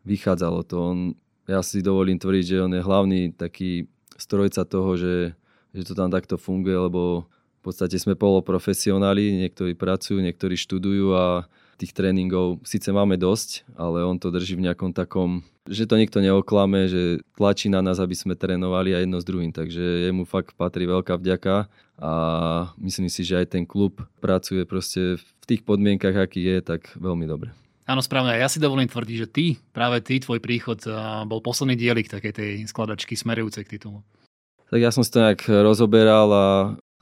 vychádzalo 0.06 0.62
to. 0.64 0.76
On, 0.78 0.98
ja 1.50 1.60
si 1.66 1.84
dovolím 1.84 2.16
tvrdiť, 2.16 2.46
že 2.46 2.64
on 2.64 2.72
je 2.72 2.82
hlavný 2.86 3.22
taký 3.36 3.90
strojca 4.22 4.62
toho, 4.64 4.94
že, 4.96 5.34
že 5.74 5.84
to 5.84 5.94
tam 5.98 6.14
takto 6.14 6.38
funguje, 6.38 6.78
lebo 6.78 7.26
v 7.62 7.70
podstate 7.70 7.98
sme 8.02 8.18
poloprofesionáli, 8.18 9.46
niektorí 9.46 9.78
pracujú, 9.78 10.18
niektorí 10.22 10.58
študujú 10.58 11.14
a 11.14 11.46
tých 11.82 11.98
tréningov 11.98 12.62
síce 12.62 12.94
máme 12.94 13.18
dosť, 13.18 13.66
ale 13.74 14.06
on 14.06 14.22
to 14.22 14.30
drží 14.30 14.54
v 14.54 14.70
nejakom 14.70 14.94
takom, 14.94 15.42
že 15.66 15.90
to 15.90 15.98
nikto 15.98 16.22
neoklame, 16.22 16.86
že 16.86 17.26
tlačí 17.34 17.74
na 17.74 17.82
nás, 17.82 17.98
aby 17.98 18.14
sme 18.14 18.38
trénovali 18.38 18.94
aj 18.94 19.02
jedno 19.06 19.18
s 19.18 19.26
druhým. 19.26 19.50
Takže 19.50 19.82
jemu 20.10 20.30
fakt 20.30 20.54
patrí 20.54 20.86
veľká 20.86 21.18
vďaka 21.18 21.66
a 21.98 22.12
myslím 22.78 23.10
si, 23.10 23.26
že 23.26 23.42
aj 23.42 23.58
ten 23.58 23.64
klub 23.66 24.02
pracuje 24.22 24.62
proste 24.70 25.18
v 25.18 25.44
tých 25.50 25.66
podmienkach, 25.66 26.14
aký 26.14 26.46
je, 26.46 26.58
tak 26.62 26.94
veľmi 26.98 27.26
dobre. 27.26 27.50
Áno, 27.86 28.00
správne. 28.00 28.38
Ja 28.38 28.48
si 28.48 28.62
dovolím 28.62 28.88
tvrdiť, 28.88 29.18
že 29.18 29.28
ty, 29.28 29.46
práve 29.74 30.00
ty, 30.06 30.22
tvoj 30.22 30.38
príchod 30.38 30.78
bol 31.26 31.42
posledný 31.42 31.74
dielik 31.76 32.08
takej 32.08 32.34
tej 32.34 32.52
skladačky 32.70 33.18
smerujúcej 33.18 33.66
k 33.66 33.78
titulu. 33.78 34.06
Tak 34.72 34.80
ja 34.80 34.94
som 34.94 35.04
si 35.04 35.12
to 35.12 35.20
nejak 35.20 35.44
rozoberal 35.66 36.28
a 36.32 36.48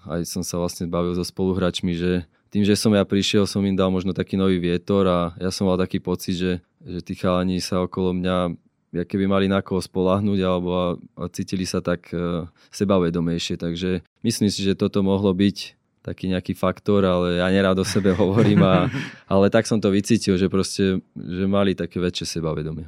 aj 0.10 0.26
som 0.26 0.42
sa 0.42 0.58
vlastne 0.58 0.90
bavil 0.90 1.14
so 1.14 1.22
spoluhráčmi, 1.22 1.94
že 1.94 2.26
tým, 2.50 2.66
že 2.66 2.74
som 2.74 2.90
ja 2.98 3.06
prišiel, 3.06 3.46
som 3.46 3.62
im 3.62 3.78
dal 3.78 3.94
možno 3.94 4.10
taký 4.10 4.34
nový 4.34 4.58
vietor 4.58 5.06
a 5.06 5.20
ja 5.38 5.54
som 5.54 5.70
mal 5.70 5.78
taký 5.78 6.02
pocit, 6.02 6.34
že, 6.34 6.54
že 6.82 7.00
tí 7.06 7.14
chalani 7.14 7.62
sa 7.62 7.86
okolo 7.86 8.18
mňa 8.18 8.58
ja 8.90 9.06
keby 9.06 9.30
mali 9.30 9.46
na 9.46 9.62
koho 9.62 9.78
spolahnuť 9.78 10.40
alebo 10.42 10.70
a, 10.74 10.88
a 10.98 11.24
cítili 11.30 11.62
sa 11.62 11.78
tak 11.78 12.10
uh, 12.10 12.50
sebavedomejšie. 12.74 13.62
Takže 13.62 14.02
myslím 14.26 14.50
si, 14.50 14.66
že 14.66 14.74
toto 14.74 15.06
mohlo 15.06 15.30
byť 15.30 15.78
taký 16.02 16.32
nejaký 16.32 16.56
faktor, 16.56 17.04
ale 17.04 17.44
ja 17.44 17.48
nerád 17.52 17.80
o 17.80 17.86
sebe 17.86 18.16
hovorím, 18.16 18.64
a, 18.64 18.88
ale 19.34 19.52
tak 19.52 19.68
som 19.68 19.80
to 19.80 19.92
vycítil, 19.92 20.40
že 20.40 20.48
proste 20.48 21.04
že 21.16 21.46
mali 21.46 21.76
také 21.76 22.00
väčšie 22.00 22.40
sebavedomie. 22.40 22.88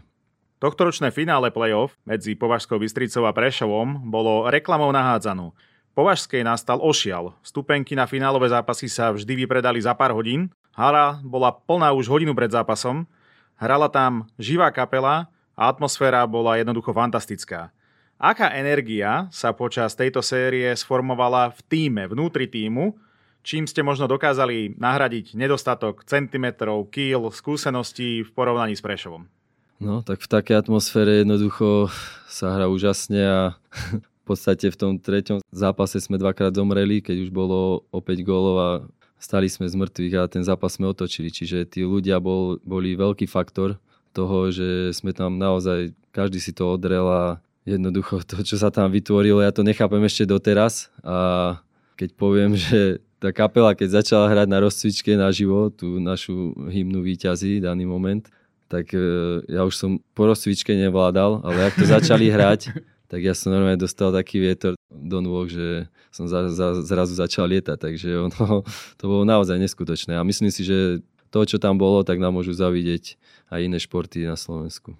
Tohtoročné 0.61 1.09
finále 1.09 1.49
play-off 1.49 1.97
medzi 2.05 2.37
Považskou 2.37 2.77
Bystricou 2.77 3.25
a 3.25 3.33
Prešovom 3.33 4.13
bolo 4.13 4.45
reklamou 4.45 4.93
nahádzanú. 4.93 5.57
Považskej 5.97 6.45
nastal 6.45 6.79
ošial. 6.79 7.33
Stupenky 7.41 7.97
na 7.97 8.05
finálové 8.05 8.47
zápasy 8.47 8.85
sa 8.85 9.09
vždy 9.09 9.43
vypredali 9.43 9.81
za 9.81 9.97
pár 9.97 10.13
hodín. 10.13 10.53
Hala 10.71 11.19
bola 11.25 11.49
plná 11.51 11.91
už 11.97 12.07
hodinu 12.07 12.37
pred 12.37 12.53
zápasom. 12.53 13.09
Hrala 13.57 13.89
tam 13.89 14.29
živá 14.37 14.69
kapela 14.69 15.27
a 15.57 15.67
atmosféra 15.67 16.23
bola 16.29 16.61
jednoducho 16.61 16.93
fantastická. 16.95 17.73
Aká 18.21 18.53
energia 18.53 19.25
sa 19.33 19.49
počas 19.49 19.97
tejto 19.97 20.21
série 20.21 20.69
sformovala 20.77 21.49
v 21.57 21.59
týme, 21.65 22.05
vnútri 22.05 22.45
týmu, 22.45 22.93
čím 23.41 23.65
ste 23.65 23.81
možno 23.81 24.05
dokázali 24.05 24.77
nahradiť 24.77 25.33
nedostatok 25.33 26.05
centimetrov, 26.05 26.85
kýl, 26.93 27.33
skúseností 27.33 28.21
v 28.21 28.29
porovnaní 28.29 28.77
s 28.77 28.85
Prešovom? 28.85 29.25
No, 29.81 30.05
tak 30.05 30.21
v 30.21 30.29
takej 30.37 30.61
atmosfére 30.61 31.25
jednoducho 31.25 31.89
sa 32.29 32.53
hrá 32.53 32.69
úžasne 32.69 33.25
a 33.25 33.41
v 33.97 34.23
podstate 34.29 34.69
v 34.69 34.77
tom 34.77 35.01
treťom 35.01 35.41
zápase 35.49 35.97
sme 35.97 36.21
dvakrát 36.21 36.53
zomreli, 36.53 37.01
keď 37.01 37.25
už 37.25 37.33
bolo 37.33 37.89
opäť 37.89 38.21
gólov 38.21 38.55
a 38.61 38.69
stali 39.17 39.49
sme 39.49 39.65
z 39.65 39.73
mŕtvych 39.73 40.13
a 40.21 40.29
ten 40.29 40.45
zápas 40.45 40.77
sme 40.77 40.93
otočili. 40.93 41.33
Čiže 41.33 41.65
tí 41.65 41.81
ľudia 41.81 42.21
bol, 42.21 42.61
boli 42.61 42.93
veľký 42.93 43.25
faktor 43.25 43.81
toho, 44.13 44.53
že 44.53 44.93
sme 44.93 45.09
tam 45.09 45.41
naozaj, 45.41 45.97
každý 46.13 46.37
si 46.37 46.53
to 46.53 46.69
odrel 46.69 47.09
a 47.09 47.41
jednoducho 47.65 48.25
to, 48.25 48.41
čo 48.41 48.57
sa 48.57 48.73
tam 48.73 48.89
vytvorilo, 48.89 49.41
ja 49.41 49.53
to 49.53 49.61
nechápem 49.61 50.01
ešte 50.05 50.25
doteraz 50.25 50.89
a 51.05 51.59
keď 51.97 52.09
poviem, 52.17 52.57
že 52.57 52.97
tá 53.21 53.29
kapela, 53.29 53.77
keď 53.77 54.01
začala 54.01 54.25
hrať 54.25 54.47
na 54.49 54.57
rozcvičke 54.65 55.13
naživo, 55.13 55.69
tú 55.69 56.01
našu 56.01 56.57
hymnu 56.73 57.05
výťazí 57.05 57.61
daný 57.61 57.85
moment, 57.85 58.25
tak 58.65 58.89
e, 58.97 59.45
ja 59.45 59.61
už 59.61 59.77
som 59.77 60.01
po 60.17 60.25
rozcvičke 60.25 60.73
nevládal, 60.73 61.45
ale 61.45 61.69
ak 61.69 61.77
to 61.77 61.85
začali 61.85 62.31
hrať, 62.33 62.73
tak 63.05 63.21
ja 63.21 63.37
som 63.37 63.53
normálne 63.53 63.77
dostal 63.77 64.09
taký 64.09 64.41
vietor 64.41 64.73
do 64.89 65.19
nôh, 65.21 65.45
že 65.45 65.85
som 66.09 66.25
za, 66.25 66.49
za, 66.49 66.81
zrazu 66.81 67.13
začal 67.13 67.45
lietať, 67.45 67.77
takže 67.77 68.09
ono, 68.31 68.65
to 68.99 69.03
bolo 69.05 69.21
naozaj 69.21 69.61
neskutočné. 69.61 70.17
A 70.17 70.25
myslím 70.25 70.49
si, 70.49 70.65
že 70.65 71.05
to, 71.29 71.45
čo 71.45 71.61
tam 71.61 71.77
bolo, 71.77 72.01
tak 72.01 72.17
nám 72.17 72.33
môžu 72.33 72.57
zavidieť 72.57 73.21
aj 73.53 73.59
iné 73.61 73.77
športy 73.77 74.25
na 74.25 74.39
Slovensku. 74.39 74.97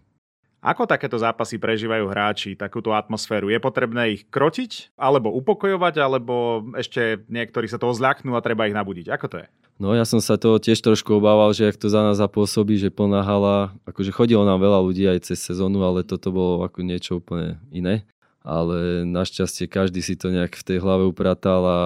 Ako 0.62 0.86
takéto 0.86 1.17
zápasy 1.17 1.58
prežívajú 1.58 2.06
hráči, 2.06 2.54
takúto 2.54 2.93
atmosféru? 2.93 3.50
Je 3.50 3.58
potrebné 3.58 4.13
ich 4.13 4.30
krotiť, 4.30 4.93
alebo 4.93 5.34
upokojovať, 5.34 5.97
alebo 5.97 6.62
ešte 6.78 7.17
niektorí 7.34 7.65
sa 7.65 7.82
toho 7.82 7.97
zľaknú 7.97 8.38
a 8.38 8.45
treba 8.45 8.69
ich 8.69 8.78
nabudiť? 8.78 9.10
Ako 9.10 9.26
to 9.26 9.38
je? 9.41 9.50
No 9.82 9.97
ja 9.97 10.06
som 10.06 10.21
sa 10.21 10.38
toho 10.38 10.62
tiež 10.62 10.78
trošku 10.86 11.17
obával, 11.17 11.50
že 11.58 11.65
ak 11.65 11.82
to 11.82 11.89
za 11.89 12.06
nás 12.06 12.21
zapôsobí, 12.21 12.78
že 12.78 12.93
plná 12.93 13.26
hala, 13.26 13.74
akože 13.89 14.13
chodilo 14.13 14.45
nám 14.45 14.62
veľa 14.62 14.86
ľudí 14.86 15.10
aj 15.10 15.34
cez 15.34 15.41
sezónu, 15.41 15.82
ale 15.82 16.06
toto 16.06 16.30
bolo 16.30 16.62
ako 16.62 16.86
niečo 16.86 17.17
úplne 17.17 17.58
iné. 17.74 18.06
Ale 18.45 19.02
našťastie 19.10 19.65
každý 19.65 20.06
si 20.06 20.13
to 20.13 20.30
nejak 20.30 20.54
v 20.54 20.65
tej 20.65 20.78
hlave 20.78 21.10
upratal 21.10 21.62
a 21.65 21.80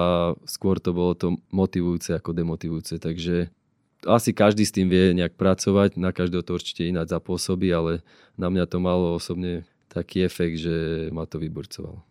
skôr 0.44 0.76
to 0.76 0.92
bolo 0.92 1.16
to 1.16 1.40
motivujúce 1.48 2.12
ako 2.12 2.36
demotivujúce. 2.36 3.00
Takže 3.00 3.48
asi 4.04 4.36
každý 4.36 4.68
s 4.68 4.74
tým 4.74 4.92
vie 4.92 5.16
nejak 5.16 5.38
pracovať, 5.40 5.96
na 5.96 6.12
každého 6.12 6.44
to 6.44 6.58
určite 6.58 6.84
ináč 6.84 7.14
zapôsobí, 7.14 7.72
ale 7.72 8.04
na 8.36 8.52
mňa 8.52 8.64
to 8.68 8.78
malo 8.82 9.16
osobne 9.16 9.64
taký 9.88 10.26
efekt, 10.28 10.60
že 10.60 11.08
ma 11.14 11.24
to 11.24 11.40
vyburcovalo. 11.40 12.04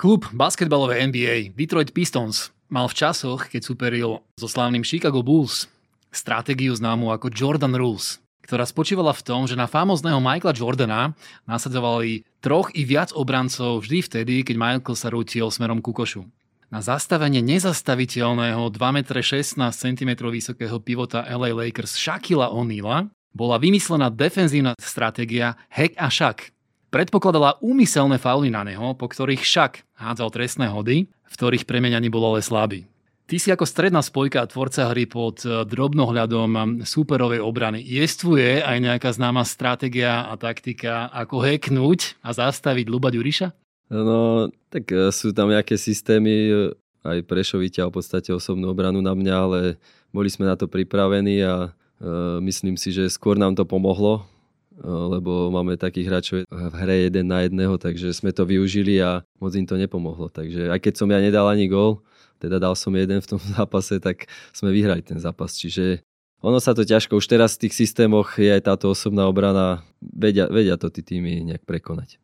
Klub 0.00 0.24
basketbalovej 0.32 1.12
NBA 1.12 1.34
Detroit 1.52 1.92
Pistons 1.92 2.50
mal 2.72 2.88
v 2.88 2.96
časoch, 2.96 3.52
keď 3.52 3.62
superil 3.62 4.10
so 4.40 4.48
slávnym 4.48 4.82
Chicago 4.82 5.20
Bulls, 5.20 5.68
stratégiu 6.08 6.72
známu 6.72 7.12
ako 7.12 7.28
Jordan 7.28 7.76
Rules, 7.76 8.18
ktorá 8.44 8.64
spočívala 8.64 9.12
v 9.12 9.24
tom, 9.24 9.44
že 9.44 9.54
na 9.54 9.68
famózneho 9.68 10.18
Michaela 10.18 10.56
Jordana 10.56 11.02
nasadzovali 11.44 12.24
troch 12.40 12.72
i 12.72 12.82
viac 12.82 13.12
obrancov 13.12 13.84
vždy 13.84 13.98
vtedy, 14.04 14.34
keď 14.42 14.56
Michael 14.56 14.96
sa 14.96 15.12
rútil 15.12 15.46
smerom 15.52 15.84
ku 15.84 15.92
košu. 15.92 16.24
Na 16.72 16.80
zastavenie 16.80 17.44
nezastaviteľného 17.44 18.72
2,16 18.72 19.60
cm 19.60 20.10
vysokého 20.24 20.80
pivota 20.80 21.20
LA 21.20 21.52
Lakers 21.52 21.92
Shaquilla 22.00 22.48
O'Neala 22.48 23.12
bola 23.36 23.60
vymyslená 23.60 24.08
defenzívna 24.08 24.72
stratégia 24.80 25.60
hack 25.68 25.92
a 26.00 26.08
šak, 26.08 26.48
predpokladala 26.88 27.60
úmyselné 27.60 28.16
fauly 28.16 28.48
na 28.48 28.64
neho, 28.64 28.96
po 28.96 29.04
ktorých 29.04 29.44
však 29.44 29.84
hádzal 30.00 30.32
trestné 30.32 30.72
hody, 30.72 31.12
v 31.12 31.34
ktorých 31.36 31.68
premenianí 31.68 32.08
bol 32.08 32.24
ale 32.24 32.40
slabý. 32.40 32.88
Ty 33.28 33.36
si 33.36 33.52
ako 33.52 33.68
stredná 33.68 34.00
spojka 34.00 34.40
a 34.40 34.48
tvorca 34.48 34.96
hry 34.96 35.04
pod 35.04 35.44
eh, 35.44 35.68
drobnohľadom 35.68 36.88
súperovej 36.88 37.44
obrany. 37.44 37.84
Jestvuje 37.84 38.64
aj 38.64 38.80
nejaká 38.80 39.12
známa 39.12 39.44
stratégia 39.44 40.24
a 40.24 40.40
taktika, 40.40 41.12
ako 41.12 41.36
heknúť 41.36 42.16
a 42.24 42.32
zastaviť 42.32 42.88
Luba 42.88 43.12
Ďuriša? 43.12 43.61
No, 43.90 44.50
tak 44.70 44.90
eh, 44.92 45.10
sú 45.10 45.34
tam 45.34 45.50
nejaké 45.50 45.74
systémy, 45.78 46.70
aj 47.02 47.26
Prešovi 47.26 47.66
v 47.66 47.90
podstate 47.90 48.30
osobnú 48.30 48.70
obranu 48.70 49.02
na 49.02 49.10
mňa, 49.14 49.34
ale 49.34 49.60
boli 50.14 50.30
sme 50.30 50.46
na 50.46 50.54
to 50.54 50.70
pripravení 50.70 51.42
a 51.42 51.74
myslím 52.42 52.74
si, 52.74 52.90
že 52.90 53.10
skôr 53.10 53.38
nám 53.38 53.54
to 53.54 53.62
pomohlo, 53.62 54.26
lebo 54.82 55.50
máme 55.50 55.78
takých 55.78 56.08
hráčov 56.08 56.36
v 56.50 56.74
hre 56.78 57.10
jeden 57.10 57.30
na 57.30 57.46
jedného, 57.46 57.78
takže 57.78 58.10
sme 58.10 58.34
to 58.34 58.42
využili 58.42 58.98
a 58.98 59.22
moc 59.38 59.54
im 59.54 59.66
to 59.66 59.78
nepomohlo. 59.78 60.26
Takže 60.30 60.70
aj 60.70 60.78
keď 60.82 60.94
som 60.98 61.08
ja 61.10 61.22
nedal 61.22 61.46
ani 61.46 61.70
gól, 61.70 62.02
teda 62.42 62.58
dal 62.58 62.74
som 62.74 62.90
jeden 62.94 63.22
v 63.22 63.30
tom 63.30 63.40
zápase, 63.58 64.02
tak 64.02 64.26
sme 64.50 64.74
vyhrali 64.74 65.02
ten 65.02 65.18
zápas. 65.18 65.54
Čiže 65.54 66.02
ono 66.42 66.58
sa 66.58 66.74
to 66.74 66.82
ťažko, 66.82 67.22
už 67.22 67.26
teraz 67.30 67.54
v 67.54 67.66
tých 67.66 67.86
systémoch 67.86 68.34
je 68.34 68.50
aj 68.50 68.66
táto 68.66 68.90
osobná 68.90 69.30
obrana, 69.30 69.86
vedia, 70.02 70.50
vedia 70.50 70.74
to 70.74 70.90
tí 70.90 71.06
týmy 71.06 71.46
nejak 71.46 71.62
prekonať. 71.62 72.21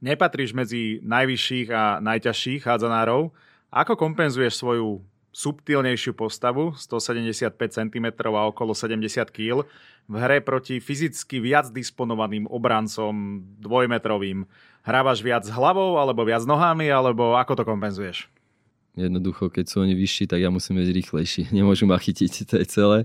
Nepatríš 0.00 0.56
medzi 0.56 1.04
najvyšších 1.04 1.68
a 1.72 2.00
najťažších 2.00 2.64
hádzanárov. 2.64 3.36
Ako 3.68 3.94
kompenzuješ 3.94 4.58
svoju 4.58 5.04
subtilnejšiu 5.30 6.16
postavu, 6.18 6.74
175 6.74 7.54
cm 7.54 8.06
a 8.34 8.42
okolo 8.50 8.74
70 8.74 9.30
kg, 9.30 9.62
v 10.10 10.14
hre 10.18 10.42
proti 10.42 10.82
fyzicky 10.82 11.38
viac 11.38 11.70
disponovaným 11.70 12.50
obrancom 12.50 13.44
dvojmetrovým. 13.62 14.42
Hrávaš 14.82 15.22
viac 15.22 15.46
hlavou, 15.46 16.02
alebo 16.02 16.26
viac 16.26 16.42
nohami, 16.42 16.90
alebo 16.90 17.38
ako 17.38 17.62
to 17.62 17.64
kompenzuješ? 17.68 18.26
Jednoducho, 18.98 19.46
keď 19.54 19.70
sú 19.70 19.86
oni 19.86 19.94
vyšší, 19.94 20.26
tak 20.26 20.42
ja 20.42 20.50
musím 20.50 20.82
byť 20.82 20.90
rýchlejší. 20.90 21.42
Nemôžu 21.56 21.86
ma 21.86 22.00
chytiť, 22.00 22.32
to 22.50 22.54
je 22.58 22.66
celé. 22.66 22.98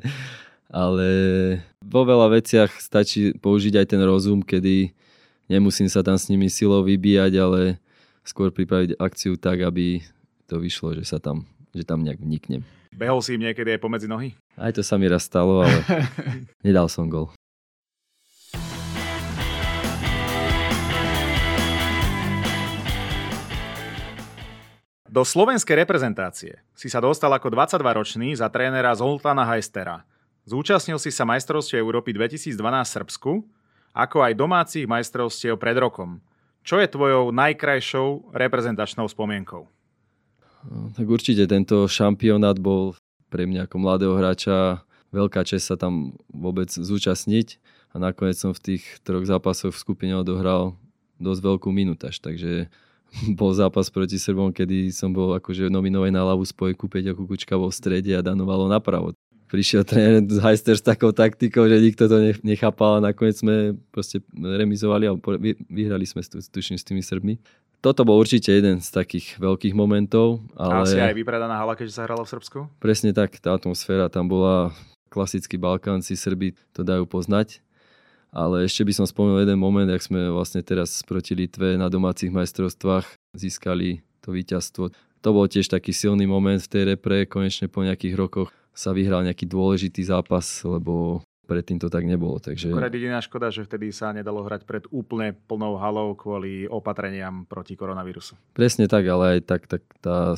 Ale 0.74 1.08
vo 1.86 2.02
veľa 2.10 2.42
veciach 2.42 2.82
stačí 2.82 3.38
použiť 3.38 3.86
aj 3.86 3.88
ten 3.94 4.02
rozum, 4.02 4.42
kedy 4.42 4.98
nemusím 5.46 5.90
sa 5.90 6.02
tam 6.02 6.18
s 6.18 6.30
nimi 6.30 6.50
silou 6.50 6.82
vybíjať, 6.82 7.34
ale 7.38 7.78
skôr 8.26 8.50
pripraviť 8.50 8.98
akciu 8.98 9.38
tak, 9.38 9.62
aby 9.62 10.02
to 10.50 10.58
vyšlo, 10.58 10.98
že 10.98 11.06
sa 11.06 11.18
tam 11.22 11.46
že 11.76 11.84
tam 11.84 12.08
nejak 12.08 12.24
vniknem. 12.24 12.64
Behol 12.96 13.20
si 13.20 13.36
im 13.36 13.44
niekedy 13.44 13.76
aj 13.76 13.84
pomedzi 13.84 14.08
nohy? 14.08 14.32
Aj 14.56 14.72
to 14.72 14.80
sa 14.80 14.96
mi 14.96 15.12
raz 15.12 15.28
stalo, 15.28 15.68
ale 15.68 15.84
nedal 16.68 16.88
som 16.88 17.12
gol. 17.12 17.36
Do 25.12 25.24
slovenskej 25.24 25.84
reprezentácie 25.84 26.60
si 26.76 26.88
sa 26.92 27.00
dostal 27.00 27.32
ako 27.32 27.48
22-ročný 27.52 28.36
za 28.36 28.52
trénera 28.52 28.92
Zoltana 28.96 29.48
Heistera. 29.48 30.04
Zúčastnil 30.44 31.00
si 31.00 31.08
sa 31.12 31.24
majstrovstiev 31.24 31.80
Európy 31.80 32.12
2012 32.16 32.52
v 32.56 32.96
Srbsku, 33.00 33.32
ako 33.96 34.28
aj 34.28 34.34
domácich 34.36 34.86
majstrovstiev 34.86 35.56
pred 35.56 35.80
rokom. 35.80 36.20
Čo 36.68 36.84
je 36.84 36.92
tvojou 36.92 37.32
najkrajšou 37.32 38.36
reprezentačnou 38.36 39.08
spomienkou? 39.08 39.64
No, 40.66 40.92
tak 40.92 41.08
určite 41.08 41.48
tento 41.48 41.88
šampionát 41.88 42.60
bol 42.60 42.98
pre 43.32 43.48
mňa 43.48 43.70
ako 43.70 43.76
mladého 43.80 44.14
hráča 44.18 44.84
veľká 45.16 45.48
čest 45.48 45.72
sa 45.72 45.80
tam 45.80 46.20
vôbec 46.28 46.68
zúčastniť 46.68 47.62
a 47.96 48.02
nakoniec 48.04 48.36
som 48.36 48.52
v 48.52 48.74
tých 48.74 48.84
troch 49.08 49.24
zápasoch 49.24 49.72
v 49.72 49.80
skupine 49.80 50.14
odohral 50.20 50.76
dosť 51.16 51.42
veľkú 51.48 51.70
minutáž, 51.72 52.20
takže 52.20 52.68
bol 53.40 53.56
zápas 53.56 53.88
proti 53.88 54.20
Srbom, 54.20 54.52
kedy 54.52 54.92
som 54.92 55.16
bol 55.16 55.32
akože 55.40 55.72
nominovaný 55.72 56.12
na 56.12 56.28
ľavú 56.28 56.44
spojku, 56.44 56.92
Peťa 56.92 57.16
Kukučka 57.16 57.56
bol 57.56 57.72
v 57.72 57.80
strede 57.80 58.12
a 58.12 58.26
danovalo 58.26 58.68
napravo. 58.68 59.16
Prišiel 59.46 59.86
tréner 59.86 60.26
z 60.26 60.42
Heister 60.42 60.74
s 60.74 60.82
takou 60.82 61.14
taktikou, 61.14 61.70
že 61.70 61.78
nikto 61.78 62.10
to 62.10 62.18
nechápal 62.42 62.98
a 62.98 63.04
nakoniec 63.14 63.38
sme 63.38 63.78
proste 63.94 64.26
remizovali 64.34 65.06
a 65.06 65.14
vyhrali 65.70 66.06
sme 66.10 66.26
tuším 66.26 66.82
s 66.82 66.86
tými 66.86 67.06
Srbmi 67.06 67.38
toto 67.86 68.02
bol 68.02 68.18
určite 68.18 68.50
jeden 68.50 68.82
z 68.82 68.90
takých 68.90 69.38
veľkých 69.38 69.78
momentov. 69.78 70.42
Ale... 70.58 70.74
A 70.74 70.90
asi 70.90 70.98
aj 70.98 71.14
vypredaná 71.14 71.54
hala, 71.54 71.78
keďže 71.78 72.02
sa 72.02 72.10
hrala 72.10 72.26
v 72.26 72.34
Srbsku? 72.34 72.58
Presne 72.82 73.14
tak, 73.14 73.38
tá 73.38 73.54
atmosféra 73.54 74.10
tam 74.10 74.26
bola, 74.26 74.74
klasickí 75.14 75.62
Balkánci, 75.62 76.18
Srby 76.18 76.58
to 76.74 76.82
dajú 76.82 77.06
poznať. 77.06 77.62
Ale 78.34 78.66
ešte 78.66 78.82
by 78.82 78.92
som 78.92 79.06
spomenul 79.06 79.46
jeden 79.46 79.62
moment, 79.62 79.86
ak 79.86 80.02
sme 80.02 80.34
vlastne 80.34 80.66
teraz 80.66 81.06
proti 81.06 81.38
Litve 81.38 81.78
na 81.78 81.86
domácich 81.86 82.34
majstrovstvách 82.34 83.06
získali 83.38 84.02
to 84.26 84.34
víťazstvo. 84.34 84.90
To 85.22 85.30
bol 85.30 85.46
tiež 85.46 85.70
taký 85.70 85.94
silný 85.94 86.26
moment 86.26 86.60
v 86.66 86.72
tej 86.74 86.84
repre, 86.98 87.30
konečne 87.30 87.70
po 87.70 87.86
nejakých 87.86 88.18
rokoch 88.18 88.50
sa 88.76 88.92
vyhral 88.92 89.24
nejaký 89.24 89.48
dôležitý 89.48 90.04
zápas, 90.04 90.44
lebo 90.68 91.24
predtým 91.48 91.80
to 91.80 91.88
tak 91.88 92.04
nebolo. 92.04 92.42
Takže... 92.42 92.74
Akorát 92.74 92.92
jediná 92.92 93.22
škoda, 93.24 93.48
že 93.54 93.64
vtedy 93.64 93.94
sa 93.96 94.12
nedalo 94.12 94.44
hrať 94.44 94.68
pred 94.68 94.84
úplne 94.92 95.32
plnou 95.48 95.80
halou 95.80 96.18
kvôli 96.18 96.68
opatreniam 96.68 97.48
proti 97.48 97.80
koronavírusu. 97.80 98.36
Presne 98.52 98.90
tak, 98.92 99.08
ale 99.08 99.40
aj 99.40 99.40
tak, 99.48 99.62
tak 99.70 99.82
tá 100.02 100.36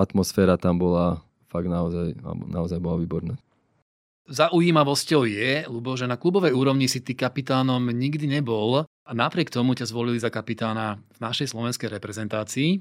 atmosféra 0.00 0.56
tam 0.56 0.80
bola 0.80 1.20
fakt 1.50 1.68
naozaj, 1.68 2.16
naozaj 2.48 2.78
bola 2.80 2.96
výborná. 3.02 3.34
Zaujímavosťou 4.24 5.28
je, 5.28 5.68
Lubo, 5.68 5.92
že 6.00 6.08
na 6.08 6.16
klubovej 6.16 6.56
úrovni 6.56 6.88
si 6.88 7.04
ty 7.04 7.12
kapitánom 7.12 7.92
nikdy 7.92 8.24
nebol 8.24 8.88
a 8.88 9.10
napriek 9.12 9.52
tomu 9.52 9.76
ťa 9.76 9.84
zvolili 9.84 10.16
za 10.16 10.32
kapitána 10.32 10.96
v 11.12 11.18
našej 11.20 11.52
slovenskej 11.52 11.92
reprezentácii. 11.92 12.80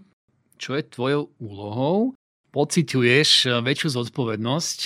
Čo 0.55 0.79
je 0.79 0.87
tvojou 0.87 1.35
úlohou? 1.43 2.15
Pociťuješ 2.53 3.49
väčšiu 3.65 3.89
zodpovednosť 3.97 4.79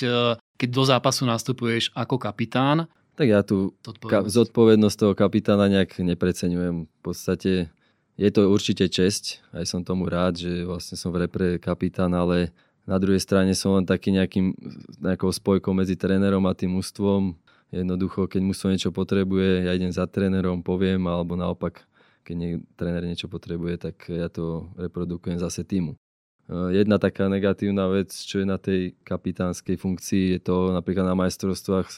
keď 0.57 0.69
do 0.73 0.83
zápasu 0.83 1.23
nastupuješ 1.23 1.93
ako 1.93 2.17
kapitán. 2.17 2.89
Tak 3.13 3.27
ja 3.29 3.41
tu 3.45 3.77
zodpovednosť, 3.85 4.25
ka- 4.25 4.29
zodpovednosť 4.29 4.97
toho 4.97 5.13
kapitána 5.13 5.69
nejak 5.69 6.01
nepreceňujem. 6.01 6.75
V 6.89 6.99
podstate 7.01 7.69
je 8.17 8.29
to 8.33 8.49
určite 8.49 8.89
česť, 8.89 9.45
aj 9.53 9.65
som 9.69 9.85
tomu 9.85 10.09
rád, 10.09 10.41
že 10.41 10.65
vlastne 10.65 10.97
som 10.97 11.13
v 11.13 11.25
repre 11.25 11.47
kapitán, 11.61 12.13
ale 12.17 12.49
na 12.89 12.97
druhej 12.97 13.21
strane 13.21 13.53
som 13.53 13.77
len 13.77 13.85
taký 13.85 14.09
nejakým, 14.13 14.53
nejakou 15.01 15.29
spojkou 15.29 15.73
medzi 15.73 15.93
trénerom 15.93 16.45
a 16.49 16.57
tým 16.57 16.77
ústvom. 16.77 17.37
Jednoducho, 17.69 18.25
keď 18.25 18.41
mužstvo 18.41 18.67
niečo 18.73 18.91
potrebuje, 18.95 19.67
ja 19.69 19.75
idem 19.75 19.91
za 19.91 20.07
trénerom, 20.07 20.63
poviem, 20.63 21.03
alebo 21.05 21.35
naopak, 21.35 21.83
keď 22.23 22.35
nie, 22.37 22.51
tréner 22.79 23.03
niečo 23.05 23.27
potrebuje, 23.27 23.91
tak 23.91 24.07
ja 24.07 24.31
to 24.31 24.71
reprodukujem 24.79 25.37
zase 25.37 25.67
týmu. 25.67 25.99
Jedna 26.47 26.95
taká 26.95 27.27
negatívna 27.27 27.91
vec, 27.91 28.15
čo 28.15 28.39
je 28.39 28.47
na 28.47 28.55
tej 28.55 28.95
kapitánskej 29.03 29.75
funkcii, 29.75 30.39
je 30.39 30.39
to 30.39 30.71
napríklad 30.71 31.03
na 31.03 31.15
majstrovstvách. 31.19 31.91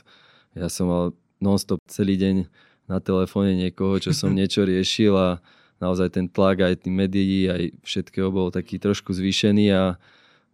Ja 0.58 0.66
som 0.74 0.90
mal 0.90 1.04
non-stop 1.38 1.78
celý 1.86 2.18
deň 2.18 2.50
na 2.90 2.98
telefóne 2.98 3.54
niekoho, 3.54 4.02
čo 4.02 4.10
som 4.10 4.34
niečo 4.40 4.66
riešil 4.66 5.14
a 5.14 5.38
naozaj 5.78 6.18
ten 6.18 6.26
tlak 6.26 6.66
aj 6.66 6.82
tým 6.82 6.98
médií, 6.98 7.46
aj 7.46 7.78
všetkého 7.86 8.34
bol 8.34 8.50
taký 8.50 8.82
trošku 8.82 9.14
zvýšený 9.14 9.70
a 9.70 10.02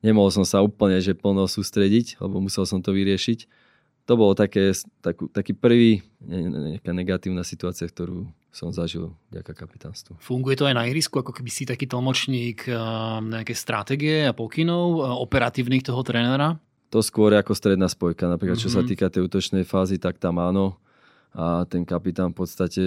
nemohol 0.04 0.30
som 0.30 0.44
sa 0.44 0.60
úplne 0.60 1.00
že 1.00 1.16
plno 1.16 1.48
sústrediť, 1.48 2.20
lebo 2.20 2.44
musel 2.44 2.68
som 2.68 2.84
to 2.84 2.92
vyriešiť 2.92 3.65
to 4.06 4.14
bolo 4.14 4.38
také, 4.38 4.70
takú, 5.02 5.26
taký 5.34 5.58
prvý, 5.58 6.06
nejaká 6.22 6.94
negatívna 6.94 7.42
situácia, 7.42 7.90
ktorú 7.90 8.30
som 8.54 8.70
zažil 8.70 9.12
vďaka 9.34 9.52
kapitánstvu. 9.52 10.22
Funguje 10.22 10.56
to 10.56 10.70
aj 10.70 10.78
na 10.78 10.86
ihrisku, 10.86 11.20
ako 11.20 11.34
keby 11.34 11.50
si 11.52 11.66
taký 11.66 11.90
tlmočník 11.90 12.70
eh, 12.70 12.78
nejaké 13.20 13.58
stratégie 13.58 14.30
a 14.30 14.32
pokynov 14.32 14.88
eh, 14.96 15.04
operatívnych 15.10 15.84
toho 15.84 16.06
trénera? 16.06 16.62
To 16.94 17.02
skôr 17.02 17.34
ako 17.36 17.58
stredná 17.58 17.90
spojka. 17.90 18.30
Napríklad, 18.30 18.62
mm-hmm. 18.62 18.72
čo 18.72 18.78
sa 18.80 18.86
mhm. 18.86 18.88
týka 18.94 19.12
tej 19.12 19.28
útočnej 19.28 19.66
fázy, 19.68 20.00
tak 20.00 20.22
tam 20.22 20.40
áno. 20.40 20.80
A 21.36 21.68
ten 21.68 21.84
kapitán 21.84 22.32
v 22.32 22.46
podstate 22.46 22.84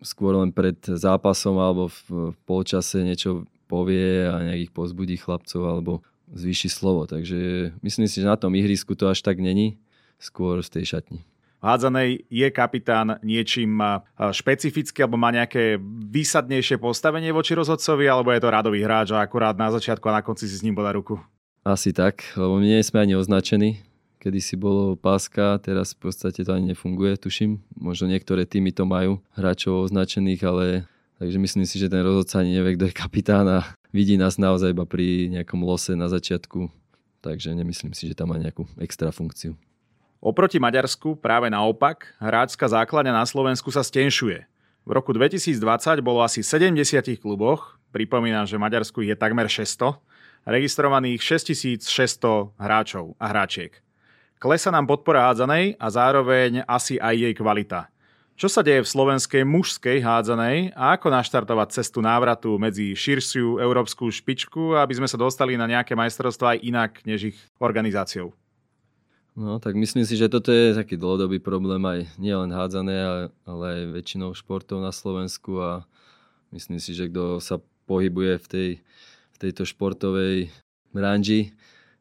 skôr 0.00 0.32
len 0.32 0.48
pred 0.48 0.80
zápasom 0.80 1.60
alebo 1.60 1.92
v 1.92 2.32
polčase 2.48 3.04
niečo 3.04 3.44
povie 3.68 4.24
a 4.24 4.40
nejakých 4.40 4.72
pozbudí 4.72 5.20
chlapcov 5.20 5.60
alebo 5.60 6.00
zvýši 6.32 6.72
slovo. 6.72 7.04
Takže 7.04 7.70
myslím 7.84 8.08
si, 8.08 8.24
že 8.24 8.30
na 8.30 8.40
tom 8.40 8.56
ihrisku 8.56 8.96
to 8.96 9.12
až 9.12 9.20
tak 9.20 9.36
není 9.36 9.76
skôr 10.20 10.60
z 10.60 10.68
tej 10.68 10.84
šatni. 10.84 11.24
Hádzanej 11.60 12.24
je 12.32 12.48
kapitán 12.48 13.20
niečím 13.20 13.84
špecifický 14.16 15.04
alebo 15.04 15.20
má 15.20 15.28
nejaké 15.28 15.76
výsadnejšie 16.08 16.80
postavenie 16.80 17.32
voči 17.36 17.52
rozhodcovi 17.52 18.08
alebo 18.08 18.32
je 18.32 18.40
to 18.40 18.48
radový 18.48 18.80
hráč 18.80 19.12
a 19.12 19.20
akurát 19.20 19.52
na 19.60 19.68
začiatku 19.68 20.04
a 20.08 20.20
na 20.20 20.22
konci 20.24 20.48
si 20.48 20.56
s 20.56 20.64
ním 20.64 20.72
podá 20.72 20.88
ruku? 20.96 21.20
Asi 21.60 21.92
tak, 21.92 22.24
lebo 22.40 22.56
my 22.56 22.64
nie 22.64 22.80
sme 22.80 23.04
ani 23.04 23.12
označení. 23.12 23.84
Kedy 24.20 24.40
si 24.40 24.56
bolo 24.56 24.96
páska, 24.96 25.60
teraz 25.60 25.92
v 25.96 26.08
podstate 26.08 26.44
to 26.44 26.52
ani 26.52 26.72
nefunguje, 26.72 27.20
tuším. 27.20 27.60
Možno 27.76 28.08
niektoré 28.08 28.48
týmy 28.48 28.72
to 28.72 28.88
majú 28.88 29.20
hráčov 29.36 29.84
označených, 29.84 30.40
ale 30.44 30.64
takže 31.20 31.36
myslím 31.36 31.68
si, 31.68 31.76
že 31.76 31.92
ten 31.92 32.00
rozhodca 32.00 32.40
ani 32.40 32.56
nevie, 32.56 32.80
kto 32.80 32.88
je 32.88 32.96
kapitán 32.96 33.44
a 33.48 33.68
vidí 33.92 34.16
nás 34.16 34.40
naozaj 34.40 34.72
iba 34.72 34.88
pri 34.88 35.28
nejakom 35.28 35.60
lose 35.60 35.92
na 35.92 36.08
začiatku. 36.08 36.72
Takže 37.20 37.52
nemyslím 37.52 37.92
si, 37.92 38.08
že 38.08 38.16
tam 38.16 38.32
má 38.32 38.40
nejakú 38.40 38.64
extra 38.80 39.12
funkciu. 39.12 39.60
Oproti 40.20 40.60
Maďarsku 40.60 41.16
práve 41.16 41.48
naopak, 41.48 42.12
hráčska 42.20 42.68
základňa 42.68 43.16
na 43.16 43.24
Slovensku 43.24 43.72
sa 43.72 43.80
stenšuje. 43.80 44.44
V 44.84 44.90
roku 44.92 45.16
2020 45.16 45.56
bolo 46.04 46.20
asi 46.20 46.44
70 46.44 46.76
kluboch, 47.16 47.80
pripomínam, 47.88 48.44
že 48.44 48.60
Maďarsku 48.60 49.00
je 49.00 49.16
takmer 49.16 49.48
600, 49.48 49.96
registrovaných 50.44 51.24
6600 51.24 52.52
hráčov 52.60 53.16
a 53.16 53.32
hráčiek. 53.32 53.80
Klesa 54.36 54.68
nám 54.68 54.84
podpora 54.84 55.24
hádzanej 55.32 55.80
a 55.80 55.86
zároveň 55.88 56.68
asi 56.68 57.00
aj 57.00 57.16
jej 57.16 57.32
kvalita. 57.32 57.88
Čo 58.36 58.52
sa 58.52 58.60
deje 58.60 58.84
v 58.84 58.92
slovenskej 58.92 59.44
mužskej 59.48 60.04
hádzanej 60.04 60.76
a 60.76 61.00
ako 61.00 61.12
naštartovať 61.16 61.80
cestu 61.80 62.04
návratu 62.04 62.60
medzi 62.60 62.92
širšiu 62.92 63.56
európsku 63.56 64.12
špičku, 64.12 64.76
aby 64.76 65.00
sme 65.00 65.08
sa 65.08 65.16
dostali 65.16 65.56
na 65.56 65.64
nejaké 65.64 65.96
majstrovstvá 65.96 66.56
aj 66.56 66.64
inak 66.64 66.92
než 67.08 67.32
ich 67.32 67.38
organizáciou? 67.56 68.36
No, 69.38 69.62
tak 69.62 69.78
myslím 69.78 70.02
si, 70.02 70.18
že 70.18 70.26
toto 70.26 70.50
je 70.50 70.74
taký 70.74 70.98
dlhodobý 70.98 71.38
problém 71.38 71.80
aj 71.86 72.10
nielen 72.18 72.50
hádzané, 72.50 72.96
ale, 73.46 73.64
aj 73.64 73.80
väčšinou 73.94 74.34
športov 74.34 74.82
na 74.82 74.90
Slovensku 74.90 75.62
a 75.62 75.86
myslím 76.50 76.82
si, 76.82 76.92
že 76.92 77.06
kto 77.06 77.38
sa 77.38 77.62
pohybuje 77.86 78.42
v, 78.42 78.46
tej, 78.46 78.70
v 79.32 79.36
tejto 79.38 79.62
športovej 79.62 80.50
branži, 80.90 81.54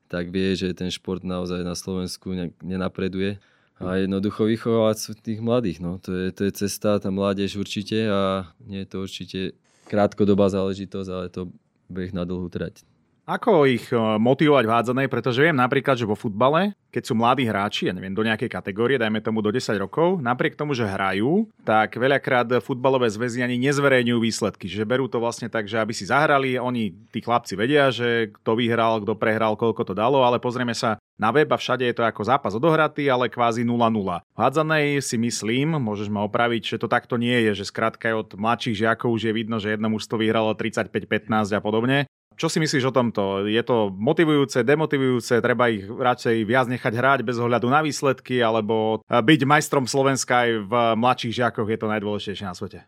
tak 0.10 0.34
vie, 0.34 0.58
že 0.58 0.74
ten 0.74 0.90
šport 0.90 1.22
naozaj 1.22 1.62
na 1.62 1.78
Slovensku 1.78 2.34
nenapreduje. 2.66 3.38
A 3.80 3.96
jednoducho 3.96 4.44
vychovávať 4.44 5.24
tých 5.24 5.40
mladých. 5.40 5.80
No. 5.80 6.04
To, 6.04 6.12
je, 6.12 6.36
to 6.36 6.44
je 6.44 6.52
cesta, 6.52 7.00
tá 7.00 7.08
mládež 7.08 7.56
určite 7.56 8.12
a 8.12 8.52
nie 8.60 8.84
je 8.84 8.90
to 8.92 8.98
určite 9.00 9.40
krátkodobá 9.88 10.52
záležitosť, 10.52 11.10
ale 11.10 11.26
to 11.32 11.48
beh 11.88 12.12
na 12.12 12.28
dlhú 12.28 12.52
trať. 12.52 12.84
Ako 13.30 13.70
ich 13.70 13.94
eh, 13.94 14.02
motivovať 14.18 14.66
v 14.66 14.74
hádzanej, 14.74 15.08
pretože 15.14 15.46
viem 15.46 15.54
napríklad, 15.54 15.94
že 15.94 16.10
vo 16.10 16.18
futbale, 16.18 16.74
keď 16.90 17.04
sú 17.06 17.14
mladí 17.14 17.46
hráči, 17.46 17.86
ja 17.86 17.94
neviem, 17.94 18.10
do 18.10 18.26
nejakej 18.26 18.50
kategórie, 18.50 18.98
dajme 18.98 19.22
tomu 19.22 19.46
do 19.46 19.54
10 19.54 19.78
rokov, 19.78 20.18
napriek 20.18 20.58
tomu, 20.58 20.74
že 20.74 20.90
hrajú, 20.90 21.46
tak 21.62 21.94
veľakrát 21.94 22.58
futbalové 22.66 23.06
zväzy 23.06 23.46
ani 23.46 23.62
nezverejňujú 23.62 24.18
výsledky. 24.18 24.66
Že 24.66 24.90
berú 24.90 25.06
to 25.06 25.22
vlastne 25.22 25.46
tak, 25.46 25.70
že 25.70 25.78
aby 25.78 25.94
si 25.94 26.10
zahrali, 26.10 26.58
oni, 26.58 26.90
tí 27.14 27.22
chlapci 27.22 27.54
vedia, 27.54 27.94
že 27.94 28.34
kto 28.42 28.58
vyhral, 28.58 29.06
kto 29.06 29.14
prehral, 29.14 29.54
koľko 29.54 29.86
to 29.86 29.94
dalo, 29.94 30.26
ale 30.26 30.42
pozrieme 30.42 30.74
sa 30.74 30.98
na 31.22 31.30
web 31.30 31.54
a 31.54 31.62
všade 31.62 31.86
je 31.86 31.94
to 31.94 32.02
ako 32.02 32.26
zápas 32.26 32.58
odohratý, 32.58 33.06
ale 33.14 33.30
kvázi 33.30 33.62
0-0. 33.62 33.78
V 34.26 34.40
hádzanej 34.42 35.06
si 35.06 35.22
myslím, 35.22 35.78
môžeš 35.78 36.10
ma 36.10 36.26
opraviť, 36.26 36.74
že 36.74 36.78
to 36.82 36.90
takto 36.90 37.22
nie 37.22 37.46
je, 37.46 37.62
že 37.62 37.70
skrátka 37.70 38.10
od 38.18 38.34
mladších 38.34 38.88
žiakov 38.88 39.14
už 39.14 39.30
je 39.30 39.34
vidno, 39.38 39.62
že 39.62 39.78
jedno 39.78 39.94
mužstvo 39.94 40.18
vyhralo 40.18 40.56
35-15 40.58 41.54
a 41.54 41.62
podobne. 41.62 42.10
Čo 42.40 42.48
si 42.48 42.64
myslíš 42.64 42.88
o 42.88 42.96
tomto? 42.96 43.52
Je 43.52 43.60
to 43.68 43.92
motivujúce, 43.92 44.64
demotivujúce? 44.64 45.44
Treba 45.44 45.68
ich 45.68 45.84
radšej 45.84 46.48
viac 46.48 46.72
nechať 46.72 46.94
hrať 46.96 47.20
bez 47.28 47.36
ohľadu 47.36 47.68
na 47.68 47.84
výsledky, 47.84 48.40
alebo 48.40 49.04
byť 49.12 49.42
majstrom 49.44 49.84
Slovenska 49.84 50.48
aj 50.48 50.50
v 50.64 50.74
mladších 50.96 51.36
žiakoch 51.36 51.68
je 51.68 51.76
to 51.76 51.92
najdôležitejšie 51.92 52.48
na 52.48 52.56
svete? 52.56 52.88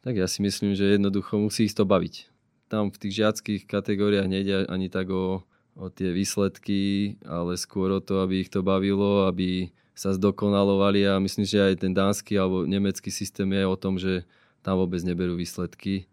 Tak 0.00 0.16
ja 0.16 0.24
si 0.24 0.40
myslím, 0.40 0.72
že 0.72 0.96
jednoducho 0.96 1.36
musí 1.36 1.68
ich 1.68 1.76
to 1.76 1.84
baviť. 1.84 2.32
Tam 2.72 2.88
v 2.88 2.96
tých 2.96 3.20
žiackých 3.20 3.68
kategóriách 3.68 4.24
nejde 4.24 4.64
ani 4.72 4.88
tak 4.88 5.12
o, 5.12 5.44
o 5.76 5.86
tie 5.92 6.08
výsledky, 6.08 7.20
ale 7.28 7.60
skôr 7.60 7.92
o 7.92 8.00
to, 8.00 8.24
aby 8.24 8.40
ich 8.40 8.48
to 8.48 8.64
bavilo, 8.64 9.28
aby 9.28 9.68
sa 9.92 10.16
zdokonalovali 10.16 11.04
a 11.04 11.20
myslím, 11.20 11.44
že 11.44 11.60
aj 11.60 11.84
ten 11.84 11.92
dánsky 11.92 12.40
alebo 12.40 12.64
nemecký 12.64 13.12
systém 13.12 13.52
je 13.52 13.68
o 13.68 13.76
tom, 13.76 14.00
že 14.00 14.24
tam 14.64 14.80
vôbec 14.80 15.04
neberú 15.04 15.36
výsledky. 15.36 16.08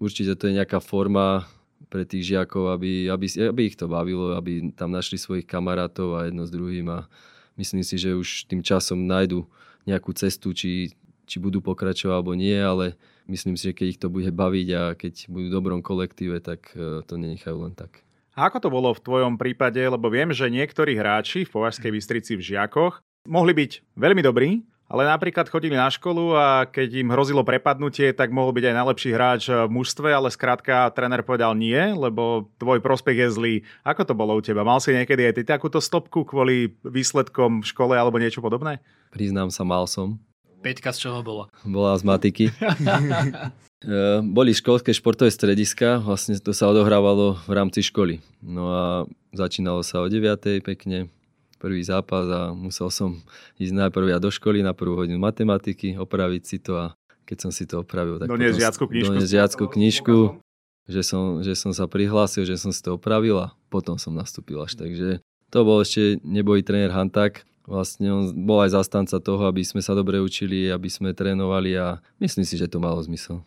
Určite 0.00 0.32
to 0.40 0.48
je 0.48 0.56
nejaká 0.56 0.80
forma 0.80 1.44
pre 1.90 2.06
tých 2.06 2.32
žiakov, 2.32 2.70
aby, 2.70 3.10
aby, 3.10 3.26
aby 3.50 3.62
ich 3.66 3.76
to 3.76 3.90
bavilo, 3.90 4.38
aby 4.38 4.70
tam 4.72 4.94
našli 4.94 5.18
svojich 5.18 5.44
kamarátov 5.44 6.14
a 6.16 6.30
jedno 6.30 6.46
s 6.46 6.54
druhým 6.54 6.86
a 6.88 7.10
myslím 7.58 7.82
si, 7.82 7.98
že 7.98 8.14
už 8.14 8.46
tým 8.46 8.62
časom 8.62 9.04
nájdu 9.04 9.44
nejakú 9.84 10.14
cestu, 10.14 10.54
či, 10.54 10.94
či 11.26 11.36
budú 11.42 11.58
pokračovať 11.58 12.14
alebo 12.14 12.32
nie, 12.38 12.54
ale 12.54 12.94
myslím 13.26 13.58
si, 13.58 13.74
že 13.74 13.76
keď 13.76 13.86
ich 13.90 14.00
to 14.00 14.08
bude 14.08 14.30
baviť 14.30 14.68
a 14.78 14.82
keď 14.94 15.26
budú 15.26 15.46
v 15.50 15.54
dobrom 15.58 15.80
kolektíve, 15.82 16.38
tak 16.38 16.70
e, 16.78 17.02
to 17.02 17.14
nenechajú 17.18 17.58
len 17.66 17.74
tak. 17.74 18.06
A 18.38 18.46
ako 18.46 18.58
to 18.62 18.68
bolo 18.70 18.94
v 18.94 19.02
tvojom 19.02 19.34
prípade? 19.36 19.82
Lebo 19.82 20.06
viem, 20.06 20.30
že 20.30 20.46
niektorí 20.46 20.94
hráči 20.94 21.42
v 21.44 21.52
Považskej 21.52 21.90
Bystrici 21.90 22.38
v 22.38 22.54
žiakoch 22.54 23.02
mohli 23.26 23.52
byť 23.52 23.98
veľmi 23.98 24.22
dobrí, 24.22 24.62
ale 24.90 25.06
napríklad 25.06 25.46
chodili 25.46 25.78
na 25.78 25.86
školu 25.86 26.34
a 26.34 26.66
keď 26.66 27.06
im 27.06 27.14
hrozilo 27.14 27.46
prepadnutie, 27.46 28.10
tak 28.10 28.34
mohol 28.34 28.50
byť 28.50 28.64
aj 28.66 28.74
najlepší 28.74 29.10
hráč 29.14 29.42
v 29.46 29.70
mužstve, 29.70 30.10
ale 30.10 30.34
skrátka 30.34 30.90
tréner 30.90 31.22
povedal 31.22 31.54
nie, 31.54 31.78
lebo 31.78 32.50
tvoj 32.58 32.82
prospech 32.82 33.22
je 33.22 33.28
zlý. 33.30 33.54
Ako 33.86 34.02
to 34.02 34.18
bolo 34.18 34.34
u 34.34 34.42
teba? 34.42 34.66
Mal 34.66 34.82
si 34.82 34.90
niekedy 34.90 35.30
aj 35.30 35.34
ty 35.38 35.42
takúto 35.46 35.78
stopku 35.78 36.26
kvôli 36.26 36.74
výsledkom 36.82 37.62
v 37.62 37.70
škole 37.70 37.94
alebo 37.94 38.18
niečo 38.18 38.42
podobné? 38.42 38.82
Priznám 39.14 39.54
sa, 39.54 39.62
mal 39.62 39.86
som. 39.86 40.18
Peťka 40.60 40.90
z 40.90 41.06
čoho 41.06 41.22
bola? 41.22 41.46
Bola 41.62 41.94
z 41.94 42.02
matiky. 42.02 42.44
E, 43.80 44.20
boli 44.20 44.52
školské 44.52 44.92
športové 44.92 45.32
strediska, 45.32 46.04
vlastne 46.04 46.36
to 46.36 46.52
sa 46.52 46.68
odohrávalo 46.68 47.40
v 47.48 47.52
rámci 47.56 47.80
školy. 47.80 48.20
No 48.44 48.68
a 48.68 48.84
začínalo 49.32 49.80
sa 49.80 50.04
o 50.04 50.06
9. 50.12 50.60
pekne, 50.60 51.08
prvý 51.60 51.84
zápas 51.84 52.24
a 52.32 52.56
musel 52.56 52.88
som 52.88 53.20
ísť 53.60 53.76
najprv 53.76 54.16
ja 54.16 54.18
do 54.18 54.32
školy 54.32 54.64
na 54.64 54.72
prvú 54.72 54.96
hodinu 54.96 55.20
matematiky, 55.20 56.00
opraviť 56.00 56.42
si 56.42 56.56
to 56.56 56.80
a 56.80 56.86
keď 57.28 57.36
som 57.46 57.50
si 57.52 57.68
to 57.68 57.84
opravil, 57.84 58.16
tak 58.16 58.32
doniesť 58.32 58.58
žiackú 58.58 58.84
knižku, 58.88 59.06
doniesť 59.12 59.30
žiackú 59.30 59.64
knižku 59.68 60.16
že, 60.90 61.02
som, 61.06 61.40
že 61.40 61.54
som 61.54 61.70
sa 61.70 61.86
prihlásil, 61.86 62.42
že 62.42 62.58
som 62.58 62.74
si 62.74 62.82
to 62.82 62.98
opravil 62.98 63.38
a 63.38 63.54
potom 63.70 63.96
som 63.96 64.10
nastúpil 64.10 64.58
až. 64.58 64.74
Takže 64.74 65.22
to 65.48 65.58
bol 65.62 65.78
ešte 65.80 66.18
nebojí 66.26 66.66
tréner 66.66 66.90
Hantak. 66.90 67.46
Vlastne 67.70 68.10
on 68.10 68.34
bol 68.34 68.66
aj 68.66 68.74
zastanca 68.74 69.22
toho, 69.22 69.46
aby 69.46 69.62
sme 69.62 69.78
sa 69.78 69.94
dobre 69.94 70.18
učili, 70.18 70.66
aby 70.66 70.90
sme 70.90 71.14
trénovali 71.14 71.78
a 71.78 72.02
myslím 72.18 72.42
si, 72.42 72.58
že 72.58 72.66
to 72.66 72.82
malo 72.82 72.98
zmysel. 72.98 73.46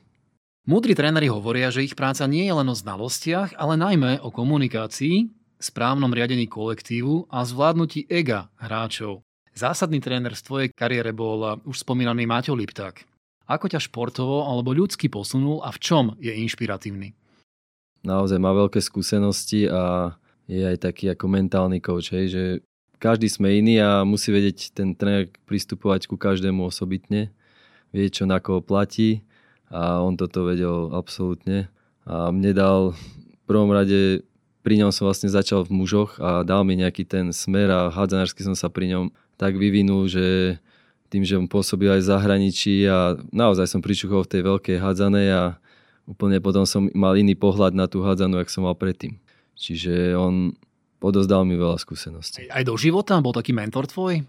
Múdri 0.64 0.96
tréneri 0.96 1.28
hovoria, 1.28 1.68
že 1.68 1.84
ich 1.84 1.92
práca 1.92 2.24
nie 2.24 2.48
je 2.48 2.56
len 2.56 2.64
o 2.72 2.72
znalostiach, 2.72 3.60
ale 3.60 3.76
najmä 3.76 4.24
o 4.24 4.32
komunikácii, 4.32 5.28
správnom 5.64 6.12
riadení 6.12 6.52
kolektívu 6.52 7.32
a 7.32 7.48
zvládnutí 7.48 8.12
ega 8.12 8.52
hráčov. 8.60 9.24
Zásadný 9.56 10.04
tréner 10.04 10.36
z 10.36 10.44
tvojej 10.44 10.68
kariére 10.76 11.16
bol 11.16 11.64
už 11.64 11.88
spomínaný 11.88 12.28
Maťo 12.28 12.52
Lipták. 12.52 13.08
Ako 13.48 13.72
ťa 13.72 13.80
športovo 13.80 14.44
alebo 14.44 14.76
ľudsky 14.76 15.08
posunul 15.08 15.64
a 15.64 15.72
v 15.72 15.80
čom 15.80 16.06
je 16.20 16.36
inšpiratívny? 16.36 17.16
Naozaj 18.04 18.40
má 18.44 18.52
veľké 18.52 18.84
skúsenosti 18.84 19.72
a 19.72 20.16
je 20.52 20.60
aj 20.60 20.84
taký 20.84 21.16
ako 21.16 21.32
mentálny 21.32 21.80
coach, 21.80 22.12
hej, 22.12 22.28
že 22.28 22.44
každý 23.00 23.32
sme 23.32 23.56
iný 23.56 23.80
a 23.80 24.04
musí 24.04 24.32
vedieť 24.32 24.76
ten 24.76 24.92
tréner 24.92 25.32
pristupovať 25.48 26.12
ku 26.12 26.20
každému 26.20 26.68
osobitne, 26.68 27.32
vie 27.96 28.08
čo 28.12 28.28
na 28.28 28.44
koho 28.44 28.60
platí 28.60 29.24
a 29.72 30.04
on 30.04 30.20
toto 30.20 30.44
vedel 30.44 30.92
absolútne. 30.92 31.72
A 32.04 32.32
mne 32.36 32.52
dal 32.52 32.80
v 32.96 33.44
prvom 33.48 33.72
rade 33.72 34.28
pri 34.64 34.80
ňom 34.80 34.96
som 34.96 35.06
vlastne 35.06 35.28
začal 35.28 35.68
v 35.68 35.76
mužoch 35.76 36.18
a 36.24 36.48
dal 36.48 36.64
mi 36.64 36.80
nejaký 36.80 37.04
ten 37.04 37.36
smer 37.36 37.68
a 37.68 37.92
hádzanársky 37.92 38.48
som 38.48 38.56
sa 38.56 38.72
pri 38.72 38.96
ňom 38.96 39.06
tak 39.36 39.60
vyvinul, 39.60 40.08
že 40.08 40.58
tým, 41.12 41.28
že 41.28 41.38
on 41.38 41.52
pôsobil 41.52 41.92
aj 41.92 42.02
v 42.02 42.10
zahraničí 42.10 42.76
a 42.90 43.20
naozaj 43.30 43.70
som 43.70 43.84
pričuchol 43.84 44.26
v 44.26 44.32
tej 44.34 44.42
veľkej 44.48 44.78
hádzanej 44.82 45.28
a 45.30 45.44
úplne 46.10 46.40
potom 46.40 46.66
som 46.66 46.90
mal 46.96 47.14
iný 47.14 47.38
pohľad 47.38 47.76
na 47.76 47.86
tú 47.86 48.02
hádzanú, 48.02 48.42
jak 48.42 48.50
som 48.50 48.66
mal 48.66 48.74
predtým. 48.74 49.20
Čiže 49.54 50.18
on 50.18 50.58
odozdal 51.04 51.44
mi 51.44 51.60
veľa 51.60 51.78
skúseností. 51.78 52.48
Aj 52.50 52.64
do 52.64 52.74
života? 52.80 53.20
Bol 53.20 53.36
taký 53.36 53.52
mentor 53.52 53.86
tvoj? 53.86 54.24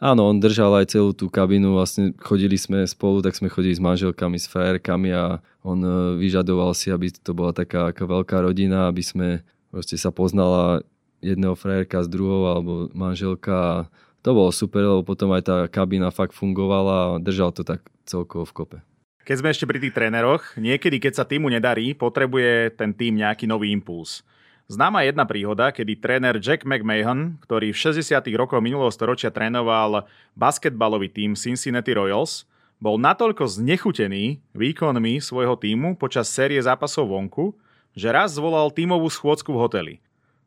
Áno, 0.00 0.32
on 0.32 0.40
držal 0.40 0.80
aj 0.80 0.96
celú 0.96 1.12
tú 1.12 1.28
kabinu, 1.28 1.76
vlastne 1.76 2.16
chodili 2.16 2.56
sme 2.56 2.88
spolu, 2.88 3.20
tak 3.20 3.36
sme 3.36 3.52
chodili 3.52 3.76
s 3.76 3.84
manželkami, 3.84 4.40
s 4.40 4.48
frajerkami 4.48 5.12
a 5.12 5.44
on 5.60 5.76
e, 5.84 6.16
vyžadoval 6.16 6.72
si, 6.72 6.88
aby 6.88 7.12
to 7.12 7.36
bola 7.36 7.52
taká 7.52 7.92
veľká 7.92 8.40
rodina, 8.40 8.88
aby 8.88 9.04
sme 9.04 9.44
proste 9.70 9.96
sa 9.96 10.10
poznala 10.10 10.82
jedného 11.24 11.54
frajerka 11.54 12.02
s 12.04 12.08
druhou 12.10 12.50
alebo 12.50 12.72
manželka 12.92 13.88
to 14.20 14.36
bolo 14.36 14.52
super, 14.52 14.84
lebo 14.84 15.00
potom 15.00 15.32
aj 15.32 15.42
tá 15.48 15.56
kabína 15.64 16.12
fakt 16.12 16.36
fungovala 16.36 17.16
a 17.16 17.20
držal 17.22 17.56
to 17.56 17.64
tak 17.64 17.80
celkovo 18.04 18.44
v 18.44 18.52
kope. 18.52 18.78
Keď 19.24 19.36
sme 19.40 19.52
ešte 19.52 19.68
pri 19.68 19.78
tých 19.80 19.96
tréneroch, 19.96 20.58
niekedy, 20.60 21.00
keď 21.00 21.22
sa 21.22 21.24
týmu 21.24 21.48
nedarí, 21.48 21.96
potrebuje 21.96 22.76
ten 22.76 22.92
tým 22.92 23.20
nejaký 23.20 23.48
nový 23.48 23.72
impuls. 23.72 24.26
Známa 24.70 25.02
jedna 25.02 25.26
príhoda, 25.26 25.74
kedy 25.74 25.98
tréner 25.98 26.36
Jack 26.38 26.62
McMahon, 26.62 27.40
ktorý 27.42 27.74
v 27.74 27.80
60. 27.90 28.22
rokoch 28.38 28.62
minulého 28.62 28.92
storočia 28.92 29.32
trénoval 29.32 30.06
basketbalový 30.38 31.10
tým 31.10 31.34
Cincinnati 31.34 31.90
Royals, 31.90 32.46
bol 32.78 32.96
natoľko 32.96 33.44
znechutený 33.50 34.40
výkonmi 34.54 35.20
svojho 35.20 35.58
týmu 35.58 35.98
počas 35.98 36.30
série 36.30 36.62
zápasov 36.62 37.10
vonku, 37.12 37.52
že 37.94 38.08
raz 38.10 38.36
zvolal 38.36 38.70
tímovú 38.70 39.10
schôdzku 39.10 39.50
v 39.54 39.60
hoteli. 39.60 39.94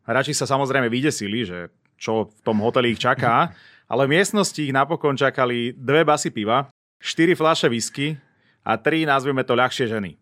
Hráči 0.03 0.36
sa 0.36 0.47
samozrejme 0.47 0.91
vydesili, 0.91 1.47
že 1.47 1.71
čo 1.95 2.27
v 2.27 2.39
tom 2.43 2.60
hoteli 2.60 2.91
ich 2.95 2.99
čaká, 2.99 3.56
ale 3.91 4.08
v 4.08 4.19
miestnosti 4.19 4.60
ich 4.60 4.75
napokon 4.75 5.15
čakali 5.15 5.75
dve 5.75 6.03
basy 6.03 6.32
piva, 6.32 6.67
štyri 6.99 7.36
fľaše 7.36 7.67
whisky 7.71 8.19
a 8.63 8.79
tri, 8.79 9.08
nazvieme 9.08 9.43
to 9.43 9.56
ľahšie 9.56 9.88
ženy. 9.88 10.19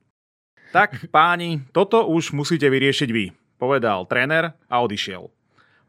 Tak 0.74 1.04
páni, 1.16 1.66
toto 1.74 2.06
už 2.10 2.34
musíte 2.34 2.70
vyriešiť 2.70 3.10
vy, 3.10 3.34
povedal 3.62 4.06
tréner 4.06 4.54
a 4.70 4.76
odišiel. 4.82 5.30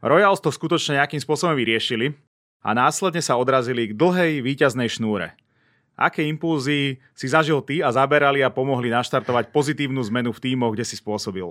Royals 0.03 0.43
to 0.43 0.51
skutočne 0.51 0.99
nejakým 0.99 1.21
spôsobom 1.23 1.55
vyriešili 1.55 2.11
a 2.59 2.75
následne 2.75 3.23
sa 3.23 3.39
odrazili 3.39 3.91
k 3.91 3.95
dlhej 3.95 4.43
víťaznej 4.43 4.91
šnúre. 4.91 5.35
Aké 5.93 6.25
impulzy 6.25 6.97
si 7.13 7.27
zažil 7.29 7.61
ty 7.61 7.85
a 7.85 7.93
zaberali 7.93 8.41
a 8.41 8.49
pomohli 8.49 8.89
naštartovať 8.89 9.53
pozitívnu 9.53 10.01
zmenu 10.09 10.33
v 10.33 10.41
tímoch, 10.41 10.73
kde 10.73 10.85
si 10.89 10.97
spôsobil? 10.97 11.45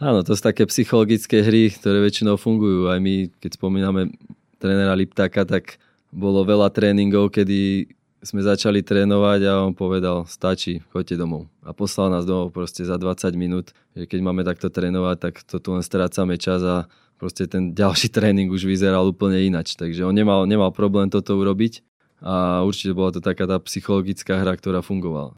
Áno, 0.00 0.24
to 0.24 0.34
sú 0.34 0.42
také 0.42 0.64
psychologické 0.66 1.44
hry, 1.44 1.70
ktoré 1.70 2.00
väčšinou 2.02 2.40
fungujú. 2.40 2.90
Aj 2.90 2.98
my, 2.98 3.30
keď 3.38 3.60
spomíname 3.60 4.10
trénera 4.58 4.96
Liptáka, 4.96 5.44
tak 5.44 5.78
bolo 6.10 6.42
veľa 6.42 6.72
tréningov, 6.72 7.30
kedy 7.30 7.92
sme 8.24 8.40
začali 8.40 8.80
trénovať 8.80 9.40
a 9.44 9.52
on 9.68 9.76
povedal, 9.76 10.24
stačí, 10.24 10.80
choďte 10.90 11.20
domov. 11.20 11.52
A 11.60 11.76
poslal 11.76 12.08
nás 12.08 12.24
domov 12.24 12.56
proste 12.56 12.80
za 12.80 12.96
20 12.96 13.36
minút, 13.36 13.76
keď 13.92 14.18
máme 14.24 14.42
takto 14.48 14.72
trénovať, 14.72 15.16
tak 15.20 15.34
to 15.44 15.60
tu 15.60 15.76
len 15.76 15.84
strácame 15.84 16.40
čas 16.40 16.64
a 16.64 16.88
proste 17.20 17.44
ten 17.44 17.76
ďalší 17.76 18.08
tréning 18.16 18.48
už 18.48 18.64
vyzeral 18.64 19.04
úplne 19.04 19.44
inač. 19.44 19.76
Takže 19.76 20.08
on 20.08 20.16
nemal, 20.16 20.48
nemal 20.48 20.72
problém 20.72 21.12
toto 21.12 21.36
urobiť 21.36 21.84
a 22.24 22.64
určite 22.64 22.96
bola 22.96 23.12
to 23.12 23.20
taká 23.20 23.44
tá 23.44 23.60
psychologická 23.60 24.40
hra, 24.40 24.56
ktorá 24.56 24.80
fungovala. 24.80 25.36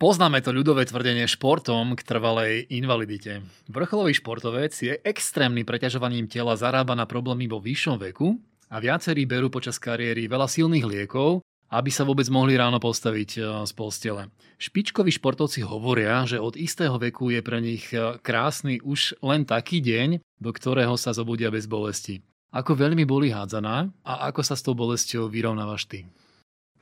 Poznáme 0.00 0.42
to 0.42 0.50
ľudové 0.50 0.82
tvrdenie 0.82 1.30
športom 1.30 1.94
k 1.94 2.02
trvalej 2.02 2.66
invalidite. 2.74 3.46
Vrcholový 3.70 4.18
športovec 4.18 4.74
je 4.74 4.98
extrémnym 4.98 5.62
preťažovaním 5.62 6.26
tela 6.26 6.58
zarába 6.58 6.98
na 6.98 7.06
problémy 7.06 7.46
vo 7.46 7.62
vyššom 7.62 8.02
veku 8.10 8.34
a 8.66 8.82
viacerí 8.82 9.28
berú 9.30 9.46
počas 9.46 9.78
kariéry 9.78 10.26
veľa 10.26 10.50
silných 10.50 10.82
liekov, 10.82 11.46
aby 11.70 11.88
sa 11.94 12.02
vôbec 12.02 12.26
mohli 12.34 12.58
ráno 12.58 12.82
postaviť 12.82 13.30
e, 13.38 13.40
z 13.62 13.72
postele. 13.78 14.28
Špičkoví 14.58 15.14
športovci 15.14 15.62
hovoria, 15.62 16.26
že 16.26 16.42
od 16.42 16.58
istého 16.58 16.98
veku 16.98 17.30
je 17.30 17.40
pre 17.40 17.62
nich 17.62 17.86
e, 17.94 18.18
krásny 18.20 18.82
už 18.82 19.22
len 19.22 19.46
taký 19.46 19.78
deň, 19.78 20.18
do 20.42 20.50
ktorého 20.50 20.98
sa 20.98 21.14
zobudia 21.14 21.48
bez 21.48 21.70
bolesti. 21.70 22.20
Ako 22.52 22.76
veľmi 22.76 23.08
boli 23.08 23.32
hádzaná 23.32 23.88
a 24.04 24.12
ako 24.28 24.42
sa 24.44 24.52
s 24.58 24.66
tou 24.66 24.76
bolesťou 24.76 25.32
vyrovnávaš 25.32 25.88
ty? 25.88 26.04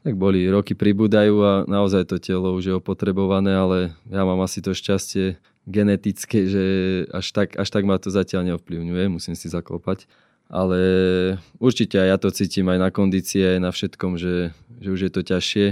Tak 0.01 0.17
boli, 0.17 0.49
roky 0.49 0.73
pribúdajú 0.73 1.45
a 1.45 1.53
naozaj 1.69 2.09
to 2.09 2.17
telo 2.17 2.57
už 2.57 2.65
je 2.65 2.75
opotrebované, 2.75 3.53
ale 3.53 3.79
ja 4.09 4.25
mám 4.25 4.41
asi 4.41 4.65
to 4.65 4.73
šťastie 4.73 5.37
genetické, 5.69 6.49
že 6.49 6.65
až 7.13 7.27
tak, 7.37 7.53
až 7.61 7.69
tak 7.69 7.85
ma 7.85 8.01
to 8.01 8.09
zatiaľ 8.09 8.49
neovplyvňuje, 8.49 9.13
musím 9.13 9.37
si 9.37 9.53
zaklopať. 9.53 10.09
Ale 10.49 10.81
určite 11.61 12.01
aj 12.01 12.09
ja 12.11 12.17
to 12.17 12.33
cítim 12.33 12.67
aj 12.73 12.81
na 12.81 12.91
kondície, 12.91 13.45
aj 13.45 13.61
na 13.61 13.71
všetkom, 13.71 14.17
že, 14.17 14.57
že 14.81 14.89
už 14.89 15.01
je 15.07 15.13
to 15.13 15.23
ťažšie, 15.23 15.67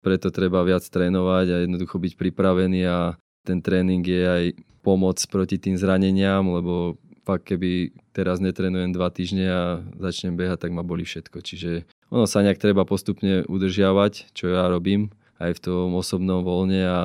preto 0.00 0.32
treba 0.32 0.64
viac 0.64 0.82
trénovať 0.82 1.46
a 1.52 1.56
jednoducho 1.62 2.00
byť 2.00 2.12
pripravený 2.18 2.80
a 2.88 2.98
ten 3.44 3.60
tréning 3.60 4.02
je 4.02 4.22
aj 4.24 4.44
pomoc 4.80 5.20
proti 5.28 5.60
tým 5.60 5.76
zraneniam, 5.76 6.40
lebo 6.50 6.96
fakt 7.24 7.52
keby 7.52 7.92
teraz 8.16 8.40
netrenujem 8.40 8.92
dva 8.92 9.12
týždne 9.12 9.46
a 9.48 9.62
začnem 10.00 10.36
behať, 10.36 10.68
tak 10.68 10.72
ma 10.72 10.84
boli 10.84 11.08
všetko. 11.08 11.40
Čiže 11.40 11.88
ono 12.08 12.24
sa 12.28 12.44
nejak 12.44 12.60
treba 12.60 12.84
postupne 12.84 13.44
udržiavať, 13.46 14.36
čo 14.36 14.52
ja 14.52 14.68
robím 14.68 15.12
aj 15.40 15.58
v 15.58 15.62
tom 15.62 15.94
osobnom 15.98 16.44
voľne 16.44 16.82
a 16.84 16.98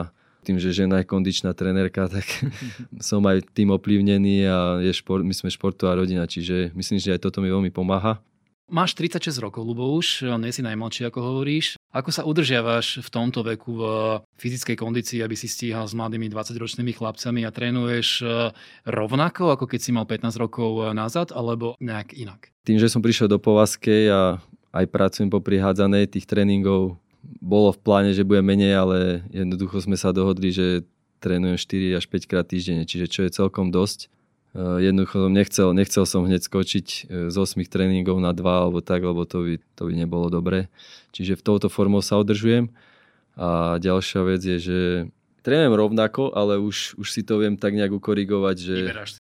tým, 0.44 0.58
že 0.58 0.72
žena 0.72 1.04
je 1.04 1.10
kondičná 1.10 1.52
trenérka, 1.54 2.08
tak 2.08 2.26
som 3.04 3.22
aj 3.28 3.52
tým 3.52 3.76
oplivnený 3.76 4.48
a 4.48 4.58
je 4.80 4.92
šport, 4.96 5.22
my 5.22 5.36
sme 5.36 5.52
športová 5.52 6.00
rodina, 6.00 6.26
čiže 6.26 6.72
myslím, 6.74 6.98
že 6.98 7.14
aj 7.16 7.28
toto 7.28 7.44
mi 7.44 7.52
veľmi 7.52 7.70
pomáha. 7.70 8.24
Máš 8.70 8.94
36 8.94 9.42
rokov, 9.42 9.66
Lubo, 9.66 9.98
už 9.98 10.30
nie 10.38 10.54
si 10.54 10.62
najmladší, 10.62 11.10
ako 11.10 11.26
hovoríš. 11.26 11.82
Ako 11.90 12.14
sa 12.14 12.22
udržiavaš 12.22 13.02
v 13.02 13.10
tomto 13.10 13.42
veku 13.42 13.82
v 13.82 13.84
fyzickej 14.38 14.78
kondícii, 14.78 15.26
aby 15.26 15.34
si 15.34 15.50
stíhal 15.50 15.90
s 15.90 15.98
mladými 15.98 16.30
20-ročnými 16.30 16.94
chlapcami 16.94 17.50
a 17.50 17.50
trénuješ 17.50 18.22
e, 18.22 18.54
rovnako, 18.86 19.58
ako 19.58 19.66
keď 19.66 19.80
si 19.82 19.90
mal 19.90 20.06
15 20.06 20.38
rokov 20.38 20.86
e, 20.86 20.94
nazad, 20.94 21.34
alebo 21.34 21.74
nejak 21.82 22.14
inak? 22.14 22.54
Tým, 22.62 22.78
že 22.78 22.94
som 22.94 23.02
prišiel 23.02 23.26
do 23.26 23.42
Povazkej 23.42 24.04
a 24.14 24.38
aj 24.72 24.86
pracujem 24.90 25.30
po 25.32 25.42
prihádzanej, 25.42 26.14
tých 26.14 26.30
tréningov 26.30 27.00
bolo 27.44 27.76
v 27.76 27.80
pláne, 27.82 28.12
že 28.16 28.24
bude 28.24 28.40
menej, 28.40 28.74
ale 28.80 28.98
jednoducho 29.34 29.84
sme 29.84 30.00
sa 30.00 30.16
dohodli, 30.16 30.54
že 30.56 30.88
trénujem 31.20 31.60
4 31.60 32.00
až 32.00 32.06
5 32.08 32.30
krát 32.32 32.48
týždenne, 32.48 32.88
čiže 32.88 33.12
čo 33.12 33.20
je 33.28 33.36
celkom 33.36 33.74
dosť 33.74 34.08
Eh, 34.50 34.90
jednoducho 34.90 35.30
som 35.30 35.34
nechcel, 35.34 35.68
nechcel 35.78 36.06
som 36.10 36.26
hneď 36.26 36.42
skočiť 36.42 36.88
eh, 37.06 37.30
z 37.30 37.36
8 37.38 37.70
tréningov 37.70 38.18
na 38.18 38.34
2 38.34 38.42
alebo 38.42 38.82
tak, 38.82 39.06
lebo 39.06 39.22
to 39.22 39.46
by, 39.46 39.54
to 39.78 39.82
by 39.86 39.94
nebolo 39.94 40.34
dobré. 40.34 40.74
Čiže 41.14 41.38
v 41.38 41.46
touto 41.46 41.70
formou 41.70 42.02
sa 42.02 42.18
udržujem. 42.18 42.74
A 43.38 43.78
ďalšia 43.78 44.26
vec 44.26 44.42
je, 44.42 44.58
že 44.58 44.80
trénujem 45.46 45.78
rovnako, 45.78 46.34
ale 46.34 46.58
už, 46.58 46.98
už 46.98 47.08
si 47.08 47.22
to 47.22 47.40
viem 47.40 47.56
tak 47.56 47.78
nejak 47.78 47.94
ukorigovať, 47.94 48.58
že 48.58 48.76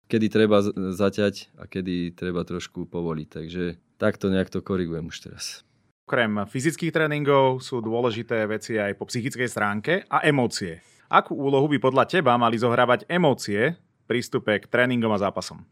kedy 0.07 0.27
treba 0.29 0.63
zaťať 0.93 1.57
a 1.59 1.67
kedy 1.67 2.15
treba 2.15 2.45
trošku 2.45 2.87
povoliť. 2.87 3.29
Takže 3.33 3.65
takto 4.05 4.29
nejak 4.29 4.53
to 4.53 4.61
korigujem 4.61 5.09
už 5.09 5.25
teraz. 5.25 5.65
Okrem 6.05 6.45
fyzických 6.45 6.93
tréningov 6.93 7.65
sú 7.65 7.81
dôležité 7.81 8.45
veci 8.45 8.77
aj 8.77 8.93
po 9.01 9.09
psychickej 9.09 9.49
stránke 9.49 10.05
a 10.13 10.21
emócie. 10.21 10.85
Akú 11.09 11.33
úlohu 11.33 11.65
by 11.73 11.81
podľa 11.81 12.05
teba 12.05 12.37
mali 12.37 12.61
zohrávať 12.61 13.09
emócie 13.09 13.81
prístupe 14.05 14.61
k 14.61 14.69
tréningom 14.69 15.09
a 15.09 15.17
zápasom? 15.17 15.65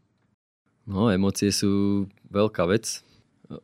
No, 0.89 1.13
emócie 1.13 1.53
sú 1.53 2.05
veľká 2.33 2.65
vec. 2.65 3.05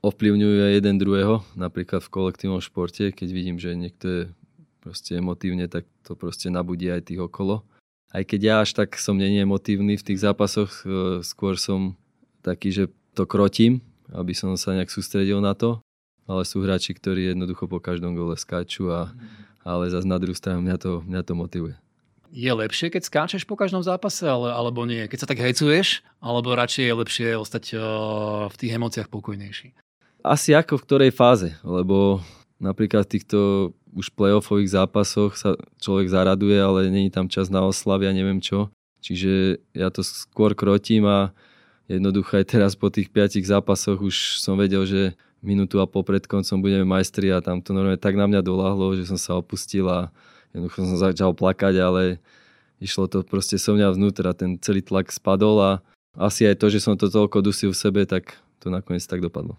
Ovplyvňujú 0.06 0.70
aj 0.70 0.74
jeden 0.78 0.96
druhého, 1.02 1.42
napríklad 1.58 2.06
v 2.06 2.14
kolektívnom 2.14 2.62
športe, 2.62 3.10
keď 3.10 3.30
vidím, 3.34 3.58
že 3.58 3.74
niekto 3.74 4.06
je 4.06 4.22
proste 4.78 5.18
emotívne, 5.18 5.66
tak 5.66 5.90
to 6.06 6.14
proste 6.14 6.54
nabudí 6.54 6.94
aj 6.94 7.10
tých 7.10 7.26
okolo. 7.26 7.66
Aj 8.14 8.22
keď 8.22 8.40
ja 8.42 8.56
až 8.62 8.78
tak 8.78 8.94
som 9.02 9.18
není 9.18 9.42
emotívny 9.42 9.98
v 9.98 10.06
tých 10.06 10.22
zápasoch, 10.22 10.86
e, 10.86 11.22
skôr 11.26 11.58
som 11.58 11.98
taký, 12.46 12.70
že 12.70 12.84
to 13.18 13.26
krotím, 13.26 13.82
aby 14.14 14.34
som 14.34 14.54
sa 14.58 14.74
nejak 14.76 14.90
sústredil 14.94 15.42
na 15.42 15.54
to, 15.54 15.82
ale 16.30 16.46
sú 16.46 16.62
hráči, 16.62 16.94
ktorí 16.94 17.34
jednoducho 17.34 17.66
po 17.66 17.82
každom 17.82 18.14
gole 18.14 18.38
skáču, 18.38 18.90
a, 18.94 19.10
ale 19.66 19.90
zase 19.90 20.06
na 20.06 20.22
druhú 20.22 20.38
stranu 20.38 20.62
mňa 20.62 20.78
to, 20.78 20.92
mňa 21.06 21.22
to 21.26 21.34
motivuje 21.34 21.76
je 22.30 22.52
lepšie, 22.54 22.94
keď 22.94 23.02
skáčeš 23.10 23.44
po 23.46 23.58
každom 23.58 23.82
zápase, 23.82 24.22
ale, 24.22 24.54
alebo 24.54 24.86
nie? 24.86 25.10
Keď 25.10 25.18
sa 25.18 25.30
tak 25.30 25.42
hecuješ, 25.42 26.06
alebo 26.22 26.54
radšej 26.54 26.86
je 26.86 26.94
lepšie 26.94 27.28
ostať 27.34 27.64
uh, 27.74 27.82
v 28.54 28.56
tých 28.56 28.72
emóciách 28.78 29.10
pokojnejší? 29.10 29.74
Asi 30.22 30.54
ako 30.54 30.78
v 30.78 30.86
ktorej 30.86 31.12
fáze, 31.16 31.58
lebo 31.66 32.22
napríklad 32.62 33.08
v 33.08 33.14
týchto 33.18 33.40
už 33.96 34.14
playoffových 34.14 34.78
zápasoch 34.78 35.34
sa 35.34 35.58
človek 35.82 36.12
zaraduje, 36.12 36.60
ale 36.60 36.94
není 36.94 37.10
tam 37.10 37.26
čas 37.26 37.50
na 37.50 37.66
oslavy 37.66 38.06
a 38.06 38.14
neviem 38.14 38.38
čo. 38.38 38.70
Čiže 39.02 39.64
ja 39.74 39.90
to 39.90 40.06
skôr 40.06 40.54
krotím 40.54 41.08
a 41.08 41.34
jednoducho 41.90 42.38
aj 42.38 42.46
teraz 42.46 42.78
po 42.78 42.94
tých 42.94 43.10
piatich 43.10 43.50
zápasoch 43.50 43.98
už 44.00 44.40
som 44.40 44.54
vedel, 44.56 44.86
že 44.86 45.18
minútu 45.42 45.82
a 45.82 45.90
po 45.90 46.06
pred 46.06 46.24
koncom 46.24 46.62
budeme 46.62 46.86
majstri 46.86 47.34
a 47.34 47.42
tam 47.42 47.60
to 47.60 47.74
normálne 47.74 48.00
tak 48.00 48.14
na 48.14 48.30
mňa 48.30 48.46
doláhlo, 48.46 48.94
že 48.94 49.10
som 49.10 49.18
sa 49.18 49.36
opustil 49.40 49.90
a 49.90 50.14
jednoducho 50.54 50.86
som 50.86 50.98
začal 51.00 51.32
plakať, 51.34 51.76
ale 51.82 52.22
išlo 52.78 53.10
to 53.10 53.26
proste 53.26 53.58
so 53.58 53.74
mňa 53.76 53.96
vnútra, 53.96 54.38
ten 54.38 54.56
celý 54.62 54.86
tlak 54.86 55.10
spadol 55.10 55.58
a 55.60 55.72
asi 56.16 56.46
aj 56.46 56.60
to, 56.62 56.68
že 56.70 56.84
som 56.84 56.94
to 57.00 57.10
toľko 57.10 57.42
dusil 57.42 57.72
v 57.72 57.82
sebe, 57.82 58.02
tak 58.06 58.38
to 58.60 58.68
nakoniec 58.68 59.04
tak 59.08 59.24
dopadlo. 59.24 59.56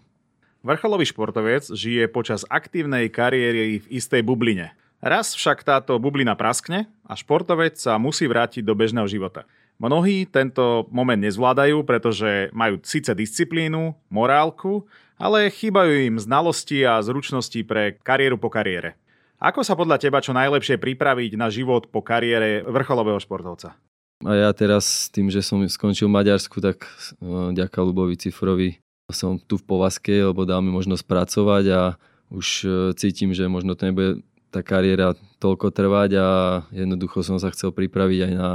Vrcholový 0.61 1.09
športovec 1.09 1.73
žije 1.73 2.05
počas 2.05 2.45
aktívnej 2.45 3.09
kariéry 3.09 3.81
v 3.81 3.85
istej 3.97 4.21
bubline. 4.21 4.77
Raz 5.01 5.33
však 5.33 5.65
táto 5.65 5.97
bublina 5.97 6.37
praskne 6.37 6.85
a 7.01 7.17
športovec 7.17 7.73
sa 7.81 7.97
musí 7.97 8.29
vrátiť 8.29 8.61
do 8.61 8.77
bežného 8.77 9.09
života. 9.09 9.49
Mnohí 9.81 10.29
tento 10.29 10.85
moment 10.93 11.17
nezvládajú, 11.17 11.81
pretože 11.89 12.53
majú 12.53 12.77
síce 12.85 13.17
disciplínu, 13.17 13.97
morálku, 14.13 14.85
ale 15.17 15.49
chýbajú 15.49 16.05
im 16.05 16.15
znalosti 16.21 16.85
a 16.85 17.01
zručnosti 17.01 17.57
pre 17.65 17.97
kariéru 17.97 18.37
po 18.37 18.53
kariére. 18.53 18.93
Ako 19.41 19.65
sa 19.65 19.73
podľa 19.73 19.97
teba 19.97 20.21
čo 20.21 20.37
najlepšie 20.37 20.77
pripraviť 20.77 21.33
na 21.33 21.49
život 21.49 21.89
po 21.89 22.05
kariére 22.05 22.61
vrcholového 22.61 23.17
športovca? 23.17 23.73
A 24.21 24.31
ja 24.37 24.53
teraz 24.53 25.09
tým, 25.09 25.33
že 25.33 25.41
som 25.41 25.65
skončil 25.65 26.05
v 26.05 26.13
Maďarsku, 26.13 26.61
tak 26.61 26.85
uh, 26.85 27.49
ďaká 27.49 27.81
Lubovi 27.81 28.13
Cifrovi 28.21 28.77
som 29.09 29.41
tu 29.41 29.57
v 29.57 29.65
Povaske, 29.65 30.13
lebo 30.13 30.45
dal 30.45 30.61
mi 30.61 30.69
možnosť 30.69 31.09
pracovať 31.09 31.65
a 31.73 31.81
už 32.29 32.47
uh, 32.63 32.71
cítim, 32.93 33.33
že 33.33 33.49
možno 33.49 33.73
to 33.73 33.89
nebude 33.89 34.21
tá 34.53 34.61
kariéra 34.61 35.17
toľko 35.41 35.73
trvať 35.73 36.21
a 36.21 36.27
jednoducho 36.69 37.25
som 37.25 37.41
sa 37.41 37.49
chcel 37.49 37.73
pripraviť 37.73 38.29
aj 38.29 38.33
na, 38.37 38.51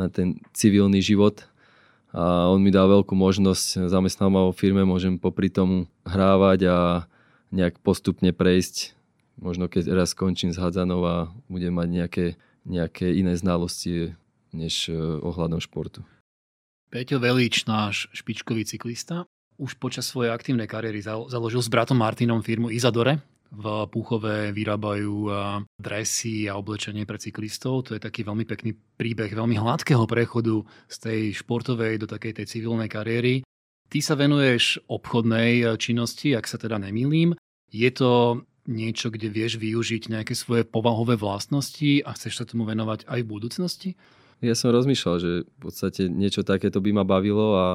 na 0.00 0.08
ten 0.08 0.40
civilný 0.56 1.04
život. 1.04 1.44
A 2.10 2.48
on 2.48 2.64
mi 2.64 2.72
dal 2.72 2.88
veľkú 2.88 3.12
možnosť, 3.12 3.86
zamestnal 3.86 4.32
ma 4.32 4.48
vo 4.48 4.56
firme, 4.56 4.82
môžem 4.82 5.20
popri 5.20 5.52
tomu 5.52 5.86
hrávať 6.02 6.66
a 6.66 6.76
nejak 7.52 7.78
postupne 7.84 8.32
prejsť 8.34 8.98
možno 9.40 9.66
keď 9.66 9.90
raz 9.96 10.12
skončím 10.12 10.52
s 10.52 10.60
hádzanou 10.60 11.00
a 11.08 11.14
budem 11.48 11.72
mať 11.72 11.88
nejaké, 11.88 12.26
nejaké 12.68 13.16
iné 13.16 13.34
znalosti 13.34 14.14
než 14.52 14.92
e, 14.92 14.94
ohľadom 15.24 15.58
športu. 15.58 16.04
Peťo 16.92 17.18
Velíč, 17.18 17.64
náš 17.64 18.12
špičkový 18.12 18.68
cyklista, 18.68 19.24
už 19.56 19.80
počas 19.80 20.06
svojej 20.06 20.30
aktívnej 20.30 20.68
kariéry 20.68 21.00
založil 21.02 21.60
s 21.60 21.72
bratom 21.72 21.96
Martinom 21.96 22.44
firmu 22.44 22.68
Izadore. 22.68 23.22
V 23.50 23.64
Púchove 23.90 24.54
vyrábajú 24.54 25.26
dresy 25.74 26.46
a 26.46 26.54
oblečenie 26.54 27.02
pre 27.02 27.18
cyklistov. 27.18 27.90
To 27.90 27.98
je 27.98 28.00
taký 28.00 28.22
veľmi 28.22 28.46
pekný 28.46 28.78
príbeh 28.94 29.34
veľmi 29.34 29.58
hladkého 29.58 30.06
prechodu 30.06 30.62
z 30.86 30.96
tej 31.02 31.20
športovej 31.42 31.98
do 31.98 32.06
takej 32.06 32.38
tej 32.38 32.46
civilnej 32.46 32.86
kariéry. 32.86 33.42
Ty 33.90 33.98
sa 34.06 34.14
venuješ 34.14 34.78
obchodnej 34.86 35.66
e, 35.66 35.74
činnosti, 35.74 36.30
ak 36.30 36.46
sa 36.46 36.62
teda 36.62 36.78
nemýlim. 36.78 37.34
Je 37.74 37.90
to 37.90 38.46
niečo, 38.70 39.10
kde 39.10 39.26
vieš 39.26 39.58
využiť 39.58 40.14
nejaké 40.14 40.38
svoje 40.38 40.62
povahové 40.62 41.18
vlastnosti 41.18 41.98
a 42.06 42.14
chceš 42.14 42.38
sa 42.38 42.44
tomu 42.46 42.62
venovať 42.70 43.10
aj 43.10 43.20
v 43.26 43.30
budúcnosti? 43.34 43.90
Ja 44.38 44.54
som 44.54 44.70
rozmýšľal, 44.70 45.16
že 45.18 45.32
v 45.42 45.58
podstate 45.58 46.06
niečo 46.06 46.46
takéto 46.46 46.78
by 46.78 47.02
ma 47.02 47.04
bavilo 47.04 47.58
a 47.58 47.66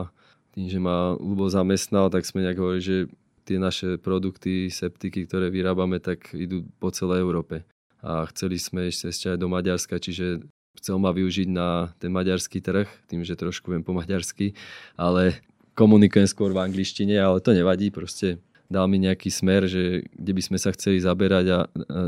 tým, 0.55 0.71
že 0.71 0.79
ma 0.79 1.19
Lubo 1.19 1.51
zamestnal, 1.51 2.07
tak 2.07 2.23
sme 2.23 2.47
nejak 2.47 2.63
hovorili, 2.63 2.81
že 2.81 2.97
tie 3.45 3.61
naše 3.61 4.01
produkty, 4.01 4.73
septiky, 4.73 5.29
ktoré 5.29 5.53
vyrábame, 5.53 6.01
tak 6.01 6.33
idú 6.33 6.65
po 6.81 6.89
celej 6.89 7.21
Európe. 7.21 7.61
A 8.01 8.25
chceli 8.33 8.57
sme 8.57 8.89
ešte, 8.89 9.13
ešte 9.13 9.25
aj 9.33 9.37
do 9.37 9.47
Maďarska, 9.49 10.01
čiže 10.01 10.45
chcel 10.77 10.97
ma 11.01 11.13
využiť 11.13 11.47
na 11.49 11.93
ten 11.97 12.11
maďarský 12.11 12.61
trh, 12.61 12.85
tým, 13.09 13.25
že 13.25 13.39
trošku 13.39 13.71
viem 13.71 13.81
po 13.81 13.95
maďarsky, 13.95 14.53
ale 14.99 15.39
komunikujem 15.73 16.27
skôr 16.29 16.51
v 16.51 16.61
angličtine, 16.61 17.15
ale 17.17 17.41
to 17.41 17.55
nevadí, 17.55 17.89
proste 17.89 18.37
dal 18.69 18.89
mi 18.89 18.97
nejaký 19.01 19.29
smer, 19.29 19.65
že 19.69 20.05
kde 20.13 20.31
by 20.33 20.41
sme 20.41 20.57
sa 20.57 20.73
chceli 20.73 21.01
zaberať 21.01 21.45
a 21.53 21.59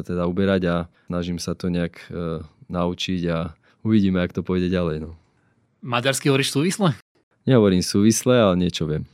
teda 0.04 0.26
uberať 0.26 0.62
a 0.68 0.76
snažím 1.10 1.38
sa 1.38 1.54
to 1.54 1.70
nejak 1.70 1.98
e, 2.10 2.42
naučiť 2.70 3.22
a 3.30 3.54
uvidíme, 3.86 4.20
ak 4.22 4.34
to 4.34 4.42
pôjde 4.42 4.74
ďalej. 4.74 5.06
No. 5.06 5.16
Maďarsky 5.86 6.30
hovoríš 6.30 6.54
súvisle? 6.54 6.98
Nehovorím 7.48 7.86
súvisle, 7.86 8.36
ale 8.36 8.60
niečo 8.60 8.84
viem. 8.90 9.08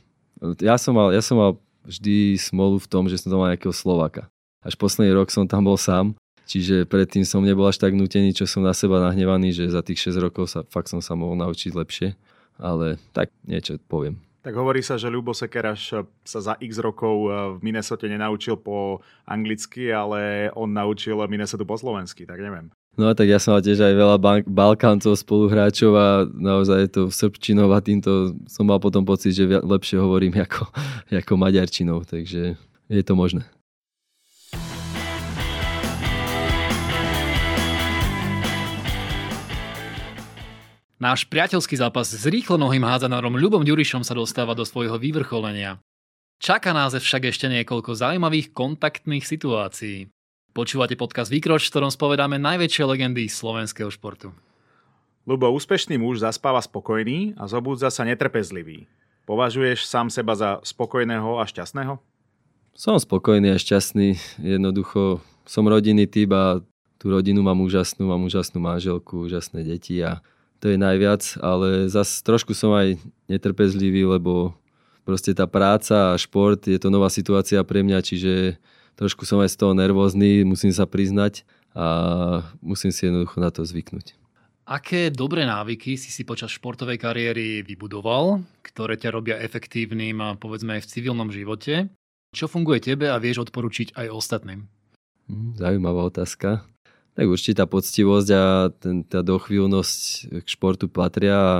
Ja 0.58 0.74
som 0.80 0.96
mal, 0.98 1.14
ja 1.14 1.22
som 1.22 1.38
mal 1.38 1.56
vždy 1.84 2.40
smolu 2.40 2.80
v 2.80 2.90
tom, 2.90 3.06
že 3.06 3.20
som 3.20 3.28
tam 3.30 3.44
mal 3.44 3.52
nejakého 3.52 3.72
Slovaka. 3.76 4.32
Až 4.64 4.74
posledný 4.80 5.12
rok 5.12 5.28
som 5.28 5.44
tam 5.44 5.68
bol 5.68 5.76
sám, 5.76 6.16
čiže 6.48 6.88
predtým 6.88 7.22
som 7.28 7.44
nebol 7.44 7.68
až 7.68 7.76
tak 7.76 7.92
nutený, 7.92 8.32
čo 8.32 8.48
som 8.48 8.64
na 8.64 8.72
seba 8.72 9.00
nahnevaný, 9.04 9.52
že 9.52 9.68
za 9.68 9.84
tých 9.84 10.00
6 10.00 10.24
rokov 10.24 10.48
sa, 10.48 10.64
fakt 10.72 10.88
som 10.88 11.04
sa 11.04 11.12
mohol 11.12 11.36
naučiť 11.36 11.76
lepšie. 11.76 12.16
Ale 12.54 13.02
tak 13.10 13.34
niečo 13.42 13.82
poviem. 13.90 14.22
Tak 14.44 14.54
hovorí 14.54 14.84
sa, 14.84 15.00
že 15.00 15.08
Ľubo 15.08 15.32
Sekeraš 15.32 16.04
sa 16.20 16.38
za 16.38 16.54
x 16.60 16.76
rokov 16.76 17.32
v 17.56 17.58
Minnesote 17.64 18.04
nenaučil 18.06 18.60
po 18.60 19.00
anglicky, 19.24 19.88
ale 19.88 20.52
on 20.52 20.68
naučil 20.68 21.16
Minnesota 21.26 21.64
po 21.64 21.80
slovensky, 21.80 22.28
tak 22.28 22.38
neviem. 22.38 22.68
No 22.94 23.10
tak 23.10 23.26
ja 23.26 23.42
som 23.42 23.58
mal 23.58 23.62
tiež 23.62 23.82
aj 23.82 23.94
veľa 23.98 24.16
bank- 24.22 24.46
Balkáncov, 24.46 25.18
spoluhráčov 25.18 25.92
a 25.98 26.30
naozaj 26.30 26.94
to 26.94 27.10
srbčinou 27.10 27.66
a 27.74 27.82
týmto 27.82 28.38
som 28.46 28.70
mal 28.70 28.78
potom 28.78 29.02
pocit, 29.02 29.34
že 29.34 29.50
lepšie 29.50 29.98
hovorím 29.98 30.38
ako, 30.38 30.70
ako 31.26 31.32
maďarčinou, 31.34 32.06
takže 32.06 32.54
je 32.86 33.02
to 33.02 33.18
možné. 33.18 33.42
Náš 41.02 41.26
priateľský 41.26 41.74
zápas 41.74 42.14
s 42.14 42.24
rýchlonohým 42.30 42.86
hádzanárom 42.86 43.34
Ľubom 43.36 43.66
Ďurišom 43.66 44.06
sa 44.06 44.14
dostáva 44.14 44.54
do 44.54 44.62
svojho 44.62 44.96
vyvrcholenia. 45.02 45.82
Čaká 46.38 46.70
nás 46.70 46.94
však 46.94 47.34
ešte 47.34 47.50
niekoľko 47.50 47.98
zaujímavých 47.98 48.54
kontaktných 48.54 49.26
situácií. 49.26 50.13
Počúvate 50.54 50.94
podcast 50.94 51.34
Výkroč, 51.34 51.66
v 51.66 51.72
ktorom 51.74 51.90
spovedáme 51.90 52.38
najväčšie 52.38 52.86
legendy 52.86 53.26
slovenského 53.26 53.90
športu. 53.90 54.30
Ľubo, 55.26 55.50
úspešný 55.50 55.98
muž 55.98 56.22
zaspáva 56.22 56.62
spokojný 56.62 57.34
a 57.34 57.50
zobúdza 57.50 57.90
sa 57.90 58.06
netrpezlivý. 58.06 58.86
Považuješ 59.26 59.82
sám 59.82 60.14
seba 60.14 60.38
za 60.38 60.62
spokojného 60.62 61.42
a 61.42 61.44
šťastného? 61.50 61.98
Som 62.70 62.94
spokojný 63.02 63.50
a 63.50 63.58
šťastný. 63.58 64.14
Jednoducho 64.38 65.18
som 65.42 65.66
rodinný 65.66 66.06
typ 66.06 66.30
a 66.30 66.62
tú 67.02 67.10
rodinu 67.10 67.42
mám 67.42 67.58
úžasnú, 67.58 68.06
mám 68.06 68.22
úžasnú 68.22 68.62
manželku, 68.62 69.26
úžasné 69.26 69.66
deti 69.66 69.98
a 70.06 70.22
to 70.62 70.70
je 70.70 70.78
najviac, 70.78 71.34
ale 71.42 71.90
zase 71.90 72.22
trošku 72.22 72.54
som 72.54 72.70
aj 72.78 72.94
netrpezlivý, 73.26 74.06
lebo 74.06 74.54
proste 75.02 75.34
tá 75.34 75.50
práca 75.50 76.14
a 76.14 76.20
šport 76.20 76.62
je 76.62 76.78
to 76.78 76.94
nová 76.94 77.10
situácia 77.10 77.58
pre 77.66 77.82
mňa, 77.82 77.98
čiže 78.06 78.62
trošku 78.94 79.26
som 79.26 79.42
aj 79.42 79.54
z 79.54 79.56
toho 79.60 79.72
nervózny, 79.74 80.46
musím 80.46 80.70
sa 80.70 80.86
priznať 80.86 81.42
a 81.74 81.86
musím 82.62 82.94
si 82.94 83.06
jednoducho 83.10 83.38
na 83.42 83.50
to 83.50 83.66
zvyknúť. 83.66 84.14
Aké 84.64 85.12
dobré 85.12 85.44
návyky 85.44 86.00
si 86.00 86.08
si 86.08 86.24
počas 86.24 86.48
športovej 86.48 86.96
kariéry 86.96 87.60
vybudoval, 87.60 88.40
ktoré 88.64 88.96
ťa 88.96 89.12
robia 89.12 89.36
efektívnym, 89.36 90.40
povedzme 90.40 90.80
aj 90.80 90.88
v 90.88 90.90
civilnom 90.90 91.28
živote? 91.28 91.92
Čo 92.32 92.48
funguje 92.48 92.80
tebe 92.80 93.12
a 93.12 93.20
vieš 93.20 93.44
odporučiť 93.44 93.92
aj 93.92 94.06
ostatným? 94.08 94.64
Hm, 95.28 95.60
zaujímavá 95.60 96.08
otázka. 96.08 96.64
Tak 97.14 97.26
určite 97.30 97.60
tá 97.62 97.66
poctivosť 97.68 98.28
a 98.34 98.44
ten, 98.74 99.04
tá 99.04 99.22
dochvíľnosť 99.22 100.00
k 100.42 100.46
športu 100.48 100.90
patria 100.90 101.36
a 101.36 101.54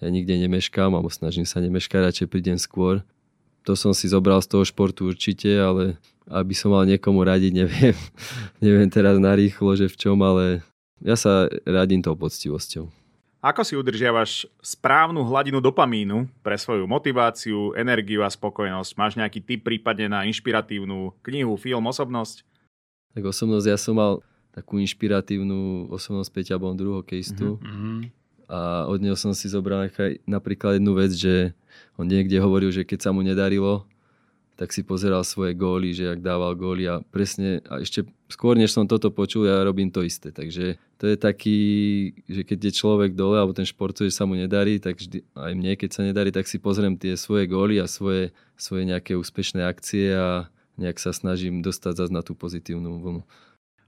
ja 0.00 0.08
nikde 0.08 0.38
nemeškám, 0.40 0.92
alebo 0.92 1.12
snažím 1.12 1.44
sa 1.44 1.60
nemeškať, 1.60 2.00
radšej 2.00 2.28
prídem 2.30 2.56
skôr. 2.56 3.02
To 3.66 3.74
som 3.74 3.90
si 3.90 4.06
zobral 4.06 4.38
z 4.38 4.48
toho 4.54 4.62
športu 4.62 5.10
určite, 5.10 5.50
ale 5.58 5.98
aby 6.30 6.54
som 6.54 6.70
mal 6.70 6.86
niekomu 6.86 7.22
radiť, 7.26 7.52
neviem. 7.66 7.96
neviem 8.62 8.88
teraz 8.90 9.18
narýchlo, 9.18 9.74
že 9.74 9.90
v 9.90 9.96
čom, 9.98 10.18
ale 10.22 10.62
ja 11.02 11.18
sa 11.18 11.50
radím 11.66 12.00
tou 12.00 12.14
poctivosťou. 12.14 12.86
Ako 13.46 13.62
si 13.62 13.78
udržiavaš 13.78 14.48
správnu 14.58 15.22
hladinu 15.22 15.62
dopamínu 15.62 16.26
pre 16.42 16.58
svoju 16.58 16.82
motiváciu, 16.90 17.78
energiu 17.78 18.26
a 18.26 18.30
spokojnosť? 18.32 18.90
Máš 18.98 19.14
nejaký 19.14 19.38
tip 19.38 19.62
prípadne 19.62 20.10
na 20.10 20.26
inšpiratívnu 20.26 21.14
knihu, 21.22 21.54
film, 21.54 21.86
osobnosť? 21.86 22.42
Tak 23.14 23.22
osobnosť, 23.22 23.66
ja 23.70 23.78
som 23.78 23.94
mal 23.94 24.12
takú 24.50 24.82
inšpiratívnu 24.82 25.92
osobnosť 25.94 26.30
Peťa 26.32 26.56
Bondru, 26.58 26.98
hokejistu. 26.98 27.60
Mm-hmm. 27.60 27.98
A 28.46 28.86
od 28.86 29.02
neho 29.02 29.18
som 29.18 29.34
si 29.34 29.50
zobral 29.50 29.90
napríklad 30.26 30.78
jednu 30.78 30.94
vec, 30.94 31.10
že 31.14 31.50
on 31.98 32.06
niekde 32.06 32.38
hovoril, 32.38 32.70
že 32.70 32.86
keď 32.86 33.08
sa 33.08 33.10
mu 33.10 33.26
nedarilo, 33.26 33.86
tak 34.56 34.72
si 34.72 34.80
pozeral 34.80 35.20
svoje 35.20 35.52
góly, 35.52 35.92
že 35.92 36.08
ak 36.08 36.24
dával 36.24 36.56
góly 36.56 36.88
a 36.88 37.04
presne, 37.12 37.60
a 37.68 37.84
ešte 37.84 38.08
skôr 38.32 38.56
než 38.56 38.72
som 38.72 38.88
toto 38.88 39.12
počul, 39.12 39.44
ja 39.44 39.60
robím 39.60 39.92
to 39.92 40.00
isté. 40.00 40.32
Takže 40.32 40.80
to 40.96 41.04
je 41.04 41.16
taký, 41.20 41.60
že 42.24 42.40
keď 42.40 42.58
je 42.72 42.72
človek 42.72 43.12
dole, 43.12 43.36
alebo 43.36 43.52
ten 43.52 43.68
športovec 43.68 44.08
sa 44.16 44.24
mu 44.24 44.32
nedarí, 44.32 44.80
tak 44.80 44.96
vždy, 44.96 45.28
aj 45.36 45.52
mne, 45.52 45.72
keď 45.76 45.90
sa 45.92 46.02
nedarí, 46.08 46.32
tak 46.32 46.48
si 46.48 46.56
pozriem 46.56 46.96
tie 46.96 47.20
svoje 47.20 47.44
góly 47.44 47.76
a 47.76 47.84
svoje, 47.84 48.32
svoje 48.56 48.88
nejaké 48.88 49.12
úspešné 49.12 49.60
akcie 49.60 50.16
a 50.16 50.48
nejak 50.80 50.96
sa 50.96 51.12
snažím 51.12 51.60
dostať 51.60 52.08
zase 52.08 52.12
na 52.12 52.24
tú 52.24 52.32
pozitívnu 52.32 52.96
vlnu. 52.96 53.22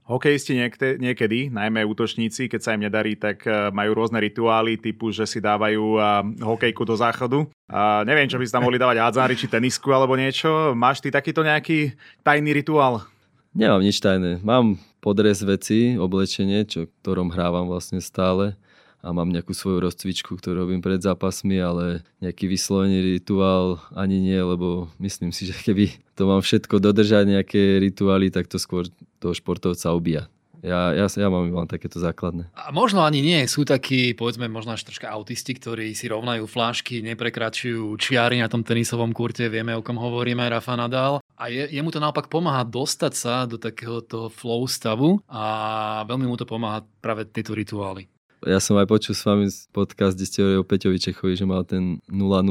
Hokejisti 0.09 0.57
niekde, 0.57 0.97
niekedy, 0.97 1.53
najmä 1.53 1.85
útočníci, 1.85 2.49
keď 2.49 2.61
sa 2.65 2.73
im 2.73 2.81
nedarí, 2.81 3.13
tak 3.13 3.45
e, 3.45 3.69
majú 3.69 3.93
rôzne 3.93 4.17
rituály 4.17 4.81
typu, 4.81 5.13
že 5.13 5.29
si 5.29 5.37
dávajú 5.37 6.01
hokejku 6.41 6.81
do 6.81 6.97
záchodu. 6.97 7.45
A 7.69 8.01
neviem, 8.09 8.25
čo 8.25 8.41
by 8.41 8.45
si 8.49 8.53
tam 8.57 8.65
mohli 8.65 8.81
dávať 8.81 9.05
hádzári, 9.05 9.37
či 9.37 9.45
tenisku 9.45 9.93
alebo 9.93 10.17
niečo. 10.17 10.73
Máš 10.73 11.05
ty 11.05 11.13
takýto 11.13 11.45
nejaký 11.45 11.93
tajný 12.25 12.57
rituál? 12.57 13.05
Nemám 13.53 13.85
nič 13.85 14.01
tajné. 14.01 14.41
Mám 14.41 14.81
podres 14.97 15.45
veci, 15.45 15.93
oblečenie, 15.93 16.65
čo, 16.65 16.89
ktorom 17.05 17.29
hrávam 17.29 17.69
vlastne 17.69 18.01
stále 18.01 18.57
a 18.99 19.15
mám 19.15 19.31
nejakú 19.31 19.55
svoju 19.55 19.79
rozcvičku, 19.79 20.35
ktorú 20.35 20.67
robím 20.67 20.83
pred 20.83 20.99
zápasmi, 20.99 21.55
ale 21.59 22.03
nejaký 22.19 22.51
vyslovený 22.51 23.19
rituál 23.19 23.79
ani 23.95 24.19
nie, 24.19 24.39
lebo 24.39 24.91
myslím 24.99 25.31
si, 25.31 25.47
že 25.47 25.55
keby 25.55 25.95
to 26.19 26.27
mám 26.27 26.43
všetko 26.43 26.83
dodržať, 26.83 27.23
nejaké 27.27 27.79
rituály, 27.79 28.27
tak 28.27 28.51
to 28.51 28.59
skôr 28.59 28.87
toho 29.23 29.31
športovca 29.31 29.95
ubíja. 29.95 30.27
Ja, 30.59 30.91
ja, 30.91 31.07
ja 31.07 31.27
mám 31.31 31.47
len 31.47 31.71
takéto 31.71 32.03
základné. 32.03 32.51
A 32.51 32.75
možno 32.75 32.99
ani 33.07 33.23
nie. 33.23 33.39
Sú 33.47 33.63
takí, 33.63 34.11
povedzme, 34.11 34.51
možno 34.51 34.75
až 34.75 34.83
troška 34.83 35.07
autisti, 35.07 35.55
ktorí 35.55 35.95
si 35.95 36.11
rovnajú 36.11 36.51
flášky, 36.51 36.99
neprekračujú 36.99 37.95
čiary 37.95 38.43
na 38.43 38.51
tom 38.51 38.67
tenisovom 38.67 39.15
kurte. 39.15 39.47
Vieme, 39.47 39.71
o 39.71 39.79
kom 39.79 39.95
hovoríme, 39.95 40.43
Rafa 40.51 40.75
Nadal. 40.75 41.23
A 41.39 41.47
je, 41.47 41.63
jemu 41.71 41.95
to 41.95 42.03
naopak 42.03 42.27
pomáha 42.27 42.67
dostať 42.67 43.13
sa 43.15 43.47
do 43.47 43.55
takéhoto 43.55 44.27
flow 44.27 44.67
stavu 44.67 45.23
a 45.31 46.03
veľmi 46.03 46.27
mu 46.27 46.35
to 46.35 46.43
pomáha 46.43 46.83
práve 46.99 47.23
tieto 47.31 47.55
rituály. 47.55 48.11
Ja 48.47 48.63
som 48.63 48.79
aj 48.79 48.87
počul 48.87 49.11
s 49.11 49.27
vami 49.27 49.51
podcast, 49.75 50.15
kde 50.15 50.25
ste 50.27 50.39
o 50.55 50.63
Peťovi 50.63 50.95
Čechovi, 50.95 51.35
že 51.35 51.43
mal 51.43 51.67
ten 51.67 51.99
0-0. 52.07 52.47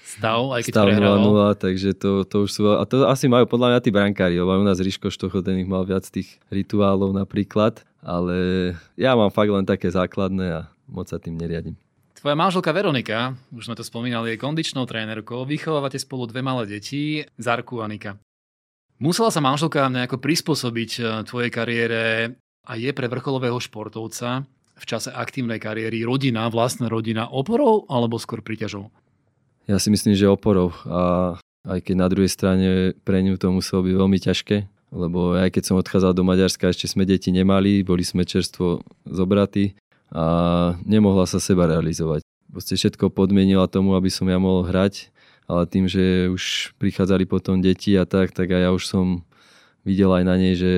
Stav, 0.00 0.40
aj 0.52 0.60
keď 0.68 0.72
Stav 0.72 0.86
0-0, 0.92 1.56
takže 1.56 1.90
to, 1.96 2.28
to 2.28 2.44
už 2.44 2.50
sú... 2.52 2.62
A 2.76 2.84
to 2.84 3.08
asi 3.08 3.24
majú 3.24 3.48
podľa 3.48 3.72
mňa 3.72 3.80
tí 3.80 3.90
brankári, 3.92 4.36
lebo 4.36 4.52
u 4.52 4.66
nás 4.66 4.76
Ríško 4.76 5.08
Štocho, 5.08 5.40
ten 5.40 5.64
ich 5.64 5.68
mal 5.70 5.88
viac 5.88 6.04
tých 6.04 6.36
rituálov 6.52 7.16
napríklad, 7.16 7.80
ale 8.04 8.36
ja 9.00 9.16
mám 9.16 9.32
fakt 9.32 9.48
len 9.48 9.64
také 9.64 9.88
základné 9.88 10.46
a 10.52 10.60
moc 10.84 11.08
sa 11.08 11.16
tým 11.16 11.40
neriadím. 11.40 11.76
Tvoja 12.20 12.36
manželka 12.36 12.76
Veronika, 12.76 13.32
už 13.48 13.72
sme 13.72 13.78
to 13.80 13.84
spomínali, 13.86 14.36
je 14.36 14.44
kondičnou 14.44 14.84
trénerkou, 14.84 15.48
vychovávate 15.48 15.96
spolu 15.96 16.28
dve 16.28 16.44
malé 16.44 16.68
deti, 16.68 17.24
Zarku 17.40 17.80
a 17.80 17.88
Nika. 17.88 18.20
Musela 19.00 19.32
sa 19.32 19.40
manželka 19.40 19.88
nejako 19.88 20.20
prispôsobiť 20.20 20.90
eh, 21.00 21.04
tvojej 21.24 21.48
kariére 21.48 22.36
a 22.68 22.72
je 22.76 22.92
pre 22.92 23.08
vrcholového 23.08 23.56
športovca 23.56 24.44
v 24.80 24.84
čase 24.88 25.12
aktívnej 25.12 25.60
kariéry 25.60 26.00
rodina, 26.08 26.48
vlastná 26.48 26.88
rodina 26.88 27.28
oporou 27.28 27.84
alebo 27.92 28.16
skôr 28.16 28.40
príťažou? 28.40 28.88
Ja 29.68 29.76
si 29.76 29.92
myslím, 29.92 30.16
že 30.16 30.24
oporou. 30.26 30.72
A 30.88 31.36
aj 31.68 31.84
keď 31.84 31.94
na 32.00 32.08
druhej 32.08 32.32
strane 32.32 32.96
pre 33.04 33.20
ňu 33.20 33.36
to 33.36 33.52
muselo 33.52 33.84
byť 33.84 33.94
veľmi 33.94 34.18
ťažké, 34.18 34.56
lebo 34.90 35.36
aj 35.36 35.52
keď 35.52 35.62
som 35.62 35.76
odchádzal 35.76 36.16
do 36.16 36.24
Maďarska, 36.24 36.72
ešte 36.72 36.88
sme 36.88 37.04
deti 37.04 37.30
nemali, 37.30 37.84
boli 37.84 38.02
sme 38.02 38.24
čerstvo 38.24 38.80
zobratí 39.04 39.76
a 40.10 40.74
nemohla 40.82 41.28
sa 41.28 41.38
seba 41.38 41.68
realizovať. 41.68 42.24
Proste 42.50 42.74
všetko 42.74 43.14
podmienila 43.14 43.70
tomu, 43.70 43.94
aby 43.94 44.10
som 44.10 44.26
ja 44.26 44.42
mohol 44.42 44.66
hrať, 44.66 45.14
ale 45.46 45.70
tým, 45.70 45.86
že 45.86 46.26
už 46.32 46.74
prichádzali 46.82 47.28
potom 47.28 47.62
deti 47.62 47.94
a 47.94 48.02
tak, 48.08 48.34
tak 48.34 48.50
aj 48.50 48.62
ja 48.66 48.70
už 48.74 48.82
som 48.88 49.22
videl 49.86 50.10
aj 50.10 50.24
na 50.26 50.34
nej, 50.34 50.58
že 50.58 50.72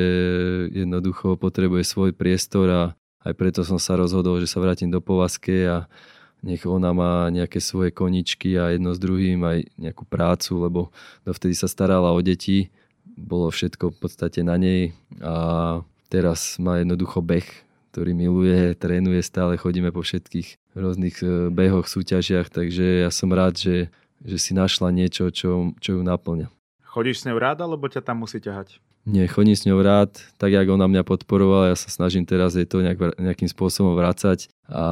jednoducho 0.71 1.41
potrebuje 1.41 1.89
svoj 1.89 2.11
priestor 2.13 2.67
a 2.69 2.83
aj 3.23 3.33
preto 3.39 3.61
som 3.63 3.79
sa 3.79 3.95
rozhodol, 3.95 4.43
že 4.43 4.51
sa 4.51 4.59
vrátim 4.59 4.91
do 4.91 4.99
Povaske 4.99 5.67
a 5.67 5.87
nech 6.43 6.67
ona 6.67 6.91
má 6.91 7.31
nejaké 7.31 7.63
svoje 7.63 7.95
koničky 7.95 8.59
a 8.59 8.75
jedno 8.75 8.91
s 8.91 8.99
druhým 8.99 9.39
aj 9.47 9.59
nejakú 9.79 10.03
prácu, 10.03 10.59
lebo 10.59 10.81
dovtedy 11.23 11.55
sa 11.55 11.71
starala 11.71 12.11
o 12.11 12.19
deti, 12.19 12.75
bolo 13.15 13.47
všetko 13.47 13.95
v 13.95 13.99
podstate 14.03 14.43
na 14.43 14.59
nej 14.59 14.91
a 15.23 15.79
teraz 16.11 16.59
má 16.59 16.83
jednoducho 16.83 17.23
beh, 17.23 17.47
ktorý 17.95 18.11
miluje, 18.17 18.75
trénuje 18.75 19.23
stále, 19.23 19.55
chodíme 19.55 19.95
po 19.95 20.03
všetkých 20.03 20.59
rôznych 20.75 21.17
e, 21.23 21.53
behoch, 21.53 21.87
súťažiach, 21.87 22.51
takže 22.51 23.07
ja 23.07 23.11
som 23.13 23.31
rád, 23.31 23.61
že, 23.61 23.77
že 24.25 24.37
si 24.41 24.57
našla 24.57 24.91
niečo, 24.91 25.29
čo, 25.31 25.77
čo 25.79 26.01
ju 26.01 26.03
naplňa. 26.03 26.49
Chodíš 26.89 27.23
s 27.23 27.27
ňou 27.29 27.39
rád, 27.39 27.63
alebo 27.63 27.87
ťa 27.87 28.01
tam 28.01 28.25
musí 28.25 28.41
ťahať? 28.41 28.81
Nie, 29.03 29.27
chodím 29.27 29.59
s 29.59 29.67
ňou 29.67 29.83
rád, 29.83 30.15
tak 30.39 30.55
jak 30.55 30.63
ona 30.71 30.87
mňa 30.87 31.03
podporovala, 31.03 31.75
ja 31.75 31.77
sa 31.77 31.91
snažím 31.91 32.23
teraz 32.23 32.55
jej 32.55 32.63
to 32.63 32.87
nejak, 32.87 33.19
nejakým 33.19 33.51
spôsobom 33.51 33.99
vrácať 33.99 34.47
a 34.71 34.85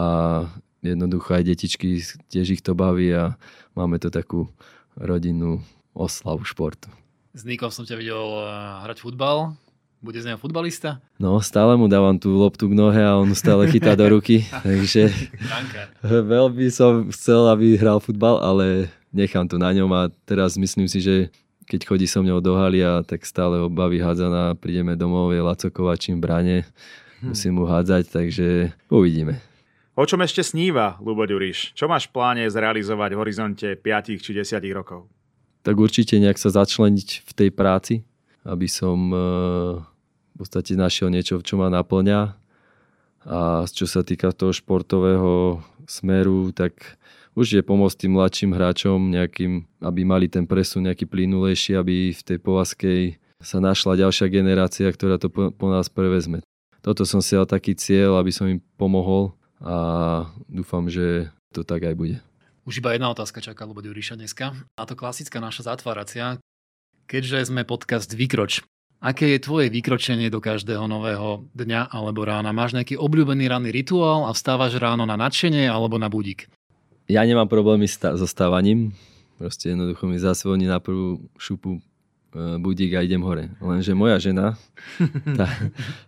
jednoducho 0.82 1.30
aj 1.30 1.46
detičky, 1.46 2.02
tiež 2.26 2.58
ich 2.58 2.62
to 2.64 2.74
baví 2.74 3.14
a 3.14 3.38
máme 3.78 4.02
to 4.02 4.10
takú 4.10 4.50
rodinnú 4.98 5.62
oslavu 5.94 6.42
športu. 6.42 6.90
S 7.30 7.46
Nikom 7.46 7.70
som 7.70 7.86
ťa 7.86 7.94
videl 7.94 8.18
eh, 8.18 8.50
hrať 8.82 8.98
futbal. 8.98 9.54
Bude 10.00 10.16
z 10.16 10.32
neho 10.32 10.40
futbalista? 10.40 10.96
No, 11.20 11.36
stále 11.44 11.76
mu 11.76 11.84
dávam 11.84 12.16
tú 12.16 12.32
loptu 12.32 12.72
k 12.72 12.74
nohe 12.74 13.04
a 13.04 13.20
on 13.20 13.36
stále 13.36 13.68
chytá 13.68 13.92
do 13.92 14.08
ruky. 14.08 14.48
takže 14.64 15.12
veľmi 16.02 16.72
som 16.72 17.12
chcel, 17.12 17.44
aby 17.52 17.76
hral 17.76 18.00
futbal, 18.00 18.40
ale 18.40 18.88
nechám 19.12 19.44
to 19.44 19.60
na 19.60 19.68
ňom 19.76 19.92
a 19.92 20.08
teraz 20.24 20.56
myslím 20.56 20.88
si, 20.88 21.04
že 21.04 21.28
keď 21.70 21.86
chodí 21.86 22.10
so 22.10 22.18
mňou 22.18 22.42
do 22.42 22.58
halia, 22.58 23.06
tak 23.06 23.22
stále 23.22 23.62
ho 23.62 23.70
baví 23.70 24.02
hádzaná, 24.02 24.58
prídeme 24.58 24.98
domov, 24.98 25.30
je 25.30 25.38
Laco 25.38 25.70
Kovačím 25.70 26.18
v 26.18 26.24
brane, 26.26 26.56
hm. 27.22 27.30
musím 27.30 27.62
mu 27.62 27.64
hádzať, 27.70 28.10
takže 28.10 28.74
uvidíme. 28.90 29.38
O 29.94 30.02
čom 30.02 30.18
ešte 30.26 30.42
sníva 30.42 30.98
Lubo 30.98 31.22
Ďuriš? 31.22 31.78
Čo 31.78 31.86
máš 31.86 32.10
v 32.10 32.18
pláne 32.18 32.42
zrealizovať 32.50 33.10
v 33.14 33.20
horizonte 33.20 33.68
5 33.78 34.18
či 34.18 34.30
10 34.34 34.58
rokov? 34.74 35.06
Tak 35.62 35.76
určite 35.76 36.16
nejak 36.18 36.40
sa 36.40 36.50
začleniť 36.50 37.08
v 37.22 37.32
tej 37.36 37.50
práci, 37.52 37.94
aby 38.42 38.66
som 38.66 39.12
eh, 39.12 39.20
v 40.34 40.34
podstate 40.40 40.74
našiel 40.74 41.12
niečo, 41.12 41.38
čo 41.44 41.54
ma 41.60 41.68
naplňa. 41.68 42.32
A 43.28 43.68
čo 43.68 43.84
sa 43.84 44.00
týka 44.00 44.32
toho 44.32 44.56
športového 44.56 45.60
smeru, 45.84 46.48
tak 46.56 46.96
určite 47.34 47.62
pomôcť 47.66 48.06
tým 48.06 48.12
mladším 48.16 48.50
hráčom 48.54 48.98
nejakým, 49.10 49.64
aby 49.82 50.00
mali 50.02 50.26
ten 50.26 50.44
presun 50.44 50.86
nejaký 50.86 51.06
plynulejší, 51.06 51.78
aby 51.78 52.14
v 52.14 52.22
tej 52.22 52.38
povaskej 52.38 53.00
sa 53.40 53.58
našla 53.58 53.96
ďalšia 53.96 54.28
generácia, 54.28 54.86
ktorá 54.90 55.16
to 55.16 55.32
po, 55.32 55.48
po 55.48 55.66
nás 55.72 55.88
prevezme. 55.88 56.44
Toto 56.80 57.04
som 57.04 57.20
si 57.20 57.36
dal 57.36 57.48
taký 57.48 57.76
cieľ, 57.76 58.20
aby 58.20 58.32
som 58.32 58.48
im 58.48 58.60
pomohol 58.80 59.36
a 59.60 59.76
dúfam, 60.48 60.88
že 60.88 61.28
to 61.52 61.60
tak 61.60 61.84
aj 61.84 61.92
bude. 61.96 62.16
Už 62.64 62.80
iba 62.80 62.92
jedna 62.92 63.12
otázka 63.12 63.40
čaká 63.40 63.64
Lubo 63.64 63.84
Ďuriša 63.84 64.16
dneska. 64.16 64.52
A 64.76 64.82
to 64.84 64.96
klasická 64.96 65.40
naša 65.40 65.72
zatváracia. 65.72 66.40
keďže 67.10 67.50
sme 67.50 67.66
podcast 67.66 68.12
Vykroč, 68.14 68.62
aké 69.02 69.34
je 69.34 69.42
tvoje 69.42 69.66
vykročenie 69.72 70.30
do 70.30 70.38
každého 70.38 70.86
nového 70.86 71.48
dňa 71.56 71.90
alebo 71.90 72.22
rána? 72.22 72.54
Máš 72.54 72.76
nejaký 72.76 73.00
obľúbený 73.00 73.50
ranný 73.50 73.74
rituál 73.74 74.28
a 74.28 74.36
vstávaš 74.36 74.78
ráno 74.78 75.08
na 75.08 75.18
nadšenie 75.18 75.66
alebo 75.66 75.98
na 75.98 76.06
budík? 76.06 76.46
Ja 77.10 77.26
nemám 77.26 77.50
problémy 77.50 77.90
so 77.90 78.26
stávaním. 78.30 78.94
Proste 79.34 79.74
jednoducho 79.74 80.06
mi 80.06 80.14
zasvoní 80.20 80.70
na 80.70 80.78
prvú 80.78 81.26
šupu 81.34 81.80
e, 81.80 81.80
budík 82.62 82.94
a 82.94 83.02
idem 83.02 83.18
hore. 83.24 83.50
Lenže 83.58 83.96
moja 83.98 84.20
žena, 84.22 84.54
tá, 85.38 85.48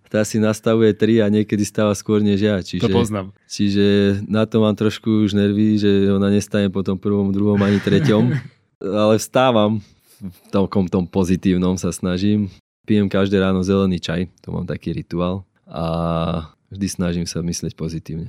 tá 0.07 0.21
si 0.23 0.39
nastavuje 0.39 0.95
tri 0.95 1.19
a 1.19 1.27
niekedy 1.27 1.67
stáva 1.67 1.97
skôr 1.99 2.23
než 2.23 2.39
ja. 2.39 2.63
Čiže, 2.63 2.87
to 2.87 2.95
poznám. 2.95 3.35
Čiže 3.51 4.21
na 4.31 4.47
to 4.47 4.63
mám 4.63 4.79
trošku 4.79 5.27
už 5.27 5.35
nervy, 5.35 5.81
že 5.81 5.91
ona 6.13 6.31
nestane 6.31 6.71
po 6.71 6.87
tom 6.87 7.01
prvom, 7.01 7.35
druhom 7.35 7.59
ani 7.59 7.83
treťom. 7.83 8.31
Ale 9.03 9.19
vstávam, 9.19 9.83
v 10.23 10.39
takom 10.55 10.87
tom 10.87 11.09
pozitívnom 11.09 11.75
sa 11.81 11.91
snažím. 11.91 12.47
Pijem 12.87 13.11
každé 13.11 13.43
ráno 13.43 13.67
zelený 13.67 13.99
čaj, 13.99 14.31
to 14.39 14.55
mám 14.55 14.69
taký 14.69 14.95
rituál 14.95 15.43
a 15.67 15.85
vždy 16.69 16.87
snažím 16.87 17.27
sa 17.27 17.41
myslieť 17.41 17.73
pozitívne. 17.75 18.29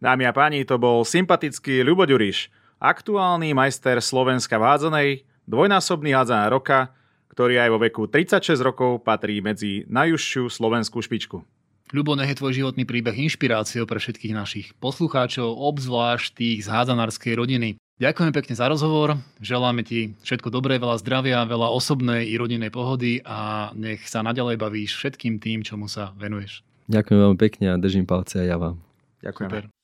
Dámy 0.00 0.24
a 0.24 0.32
páni, 0.32 0.64
to 0.64 0.80
bol 0.80 1.04
sympatický 1.04 1.84
Ľubo 1.84 2.08
Ďuriš, 2.08 2.48
aktuálny 2.80 3.52
majster 3.52 4.00
Slovenska 4.00 4.56
v 4.56 4.64
hádzanej, 4.64 5.08
dvojnásobný 5.44 6.16
hádzaná 6.16 6.48
roka, 6.48 6.96
ktorý 7.28 7.60
aj 7.60 7.68
vo 7.68 7.78
veku 7.84 8.02
36 8.08 8.64
rokov 8.64 9.04
patrí 9.04 9.44
medzi 9.44 9.84
najúžšiu 9.92 10.48
slovenskú 10.48 11.04
špičku. 11.04 11.44
Ľubo, 11.92 12.16
nech 12.16 12.32
je 12.32 12.40
tvoj 12.40 12.56
životný 12.56 12.88
príbeh 12.88 13.12
inšpiráciou 13.12 13.84
pre 13.84 14.00
všetkých 14.00 14.32
našich 14.32 14.72
poslucháčov, 14.80 15.52
obzvlášť 15.52 16.32
tých 16.32 16.64
z 16.64 16.72
hádzanárskej 16.72 17.36
rodiny. 17.36 17.76
Ďakujem 18.00 18.32
pekne 18.32 18.54
za 18.56 18.72
rozhovor, 18.72 19.20
želáme 19.44 19.84
ti 19.84 20.16
všetko 20.24 20.48
dobré, 20.48 20.80
veľa 20.80 20.96
zdravia, 20.96 21.44
veľa 21.44 21.68
osobnej 21.76 22.24
i 22.24 22.40
rodinnej 22.40 22.72
pohody 22.72 23.20
a 23.28 23.68
nech 23.76 24.08
sa 24.08 24.24
naďalej 24.24 24.56
bavíš 24.56 24.96
všetkým 24.96 25.36
tým, 25.36 25.60
čomu 25.60 25.92
sa 25.92 26.16
venuješ. 26.16 26.64
Ďakujem 26.88 27.18
veľmi 27.20 27.36
pekne 27.36 27.66
a 27.68 27.76
držím 27.76 28.08
palce 28.08 28.40
aj 28.40 28.48
ja 28.48 28.56
vám. 28.56 28.80
Ďakujem. 29.20 29.79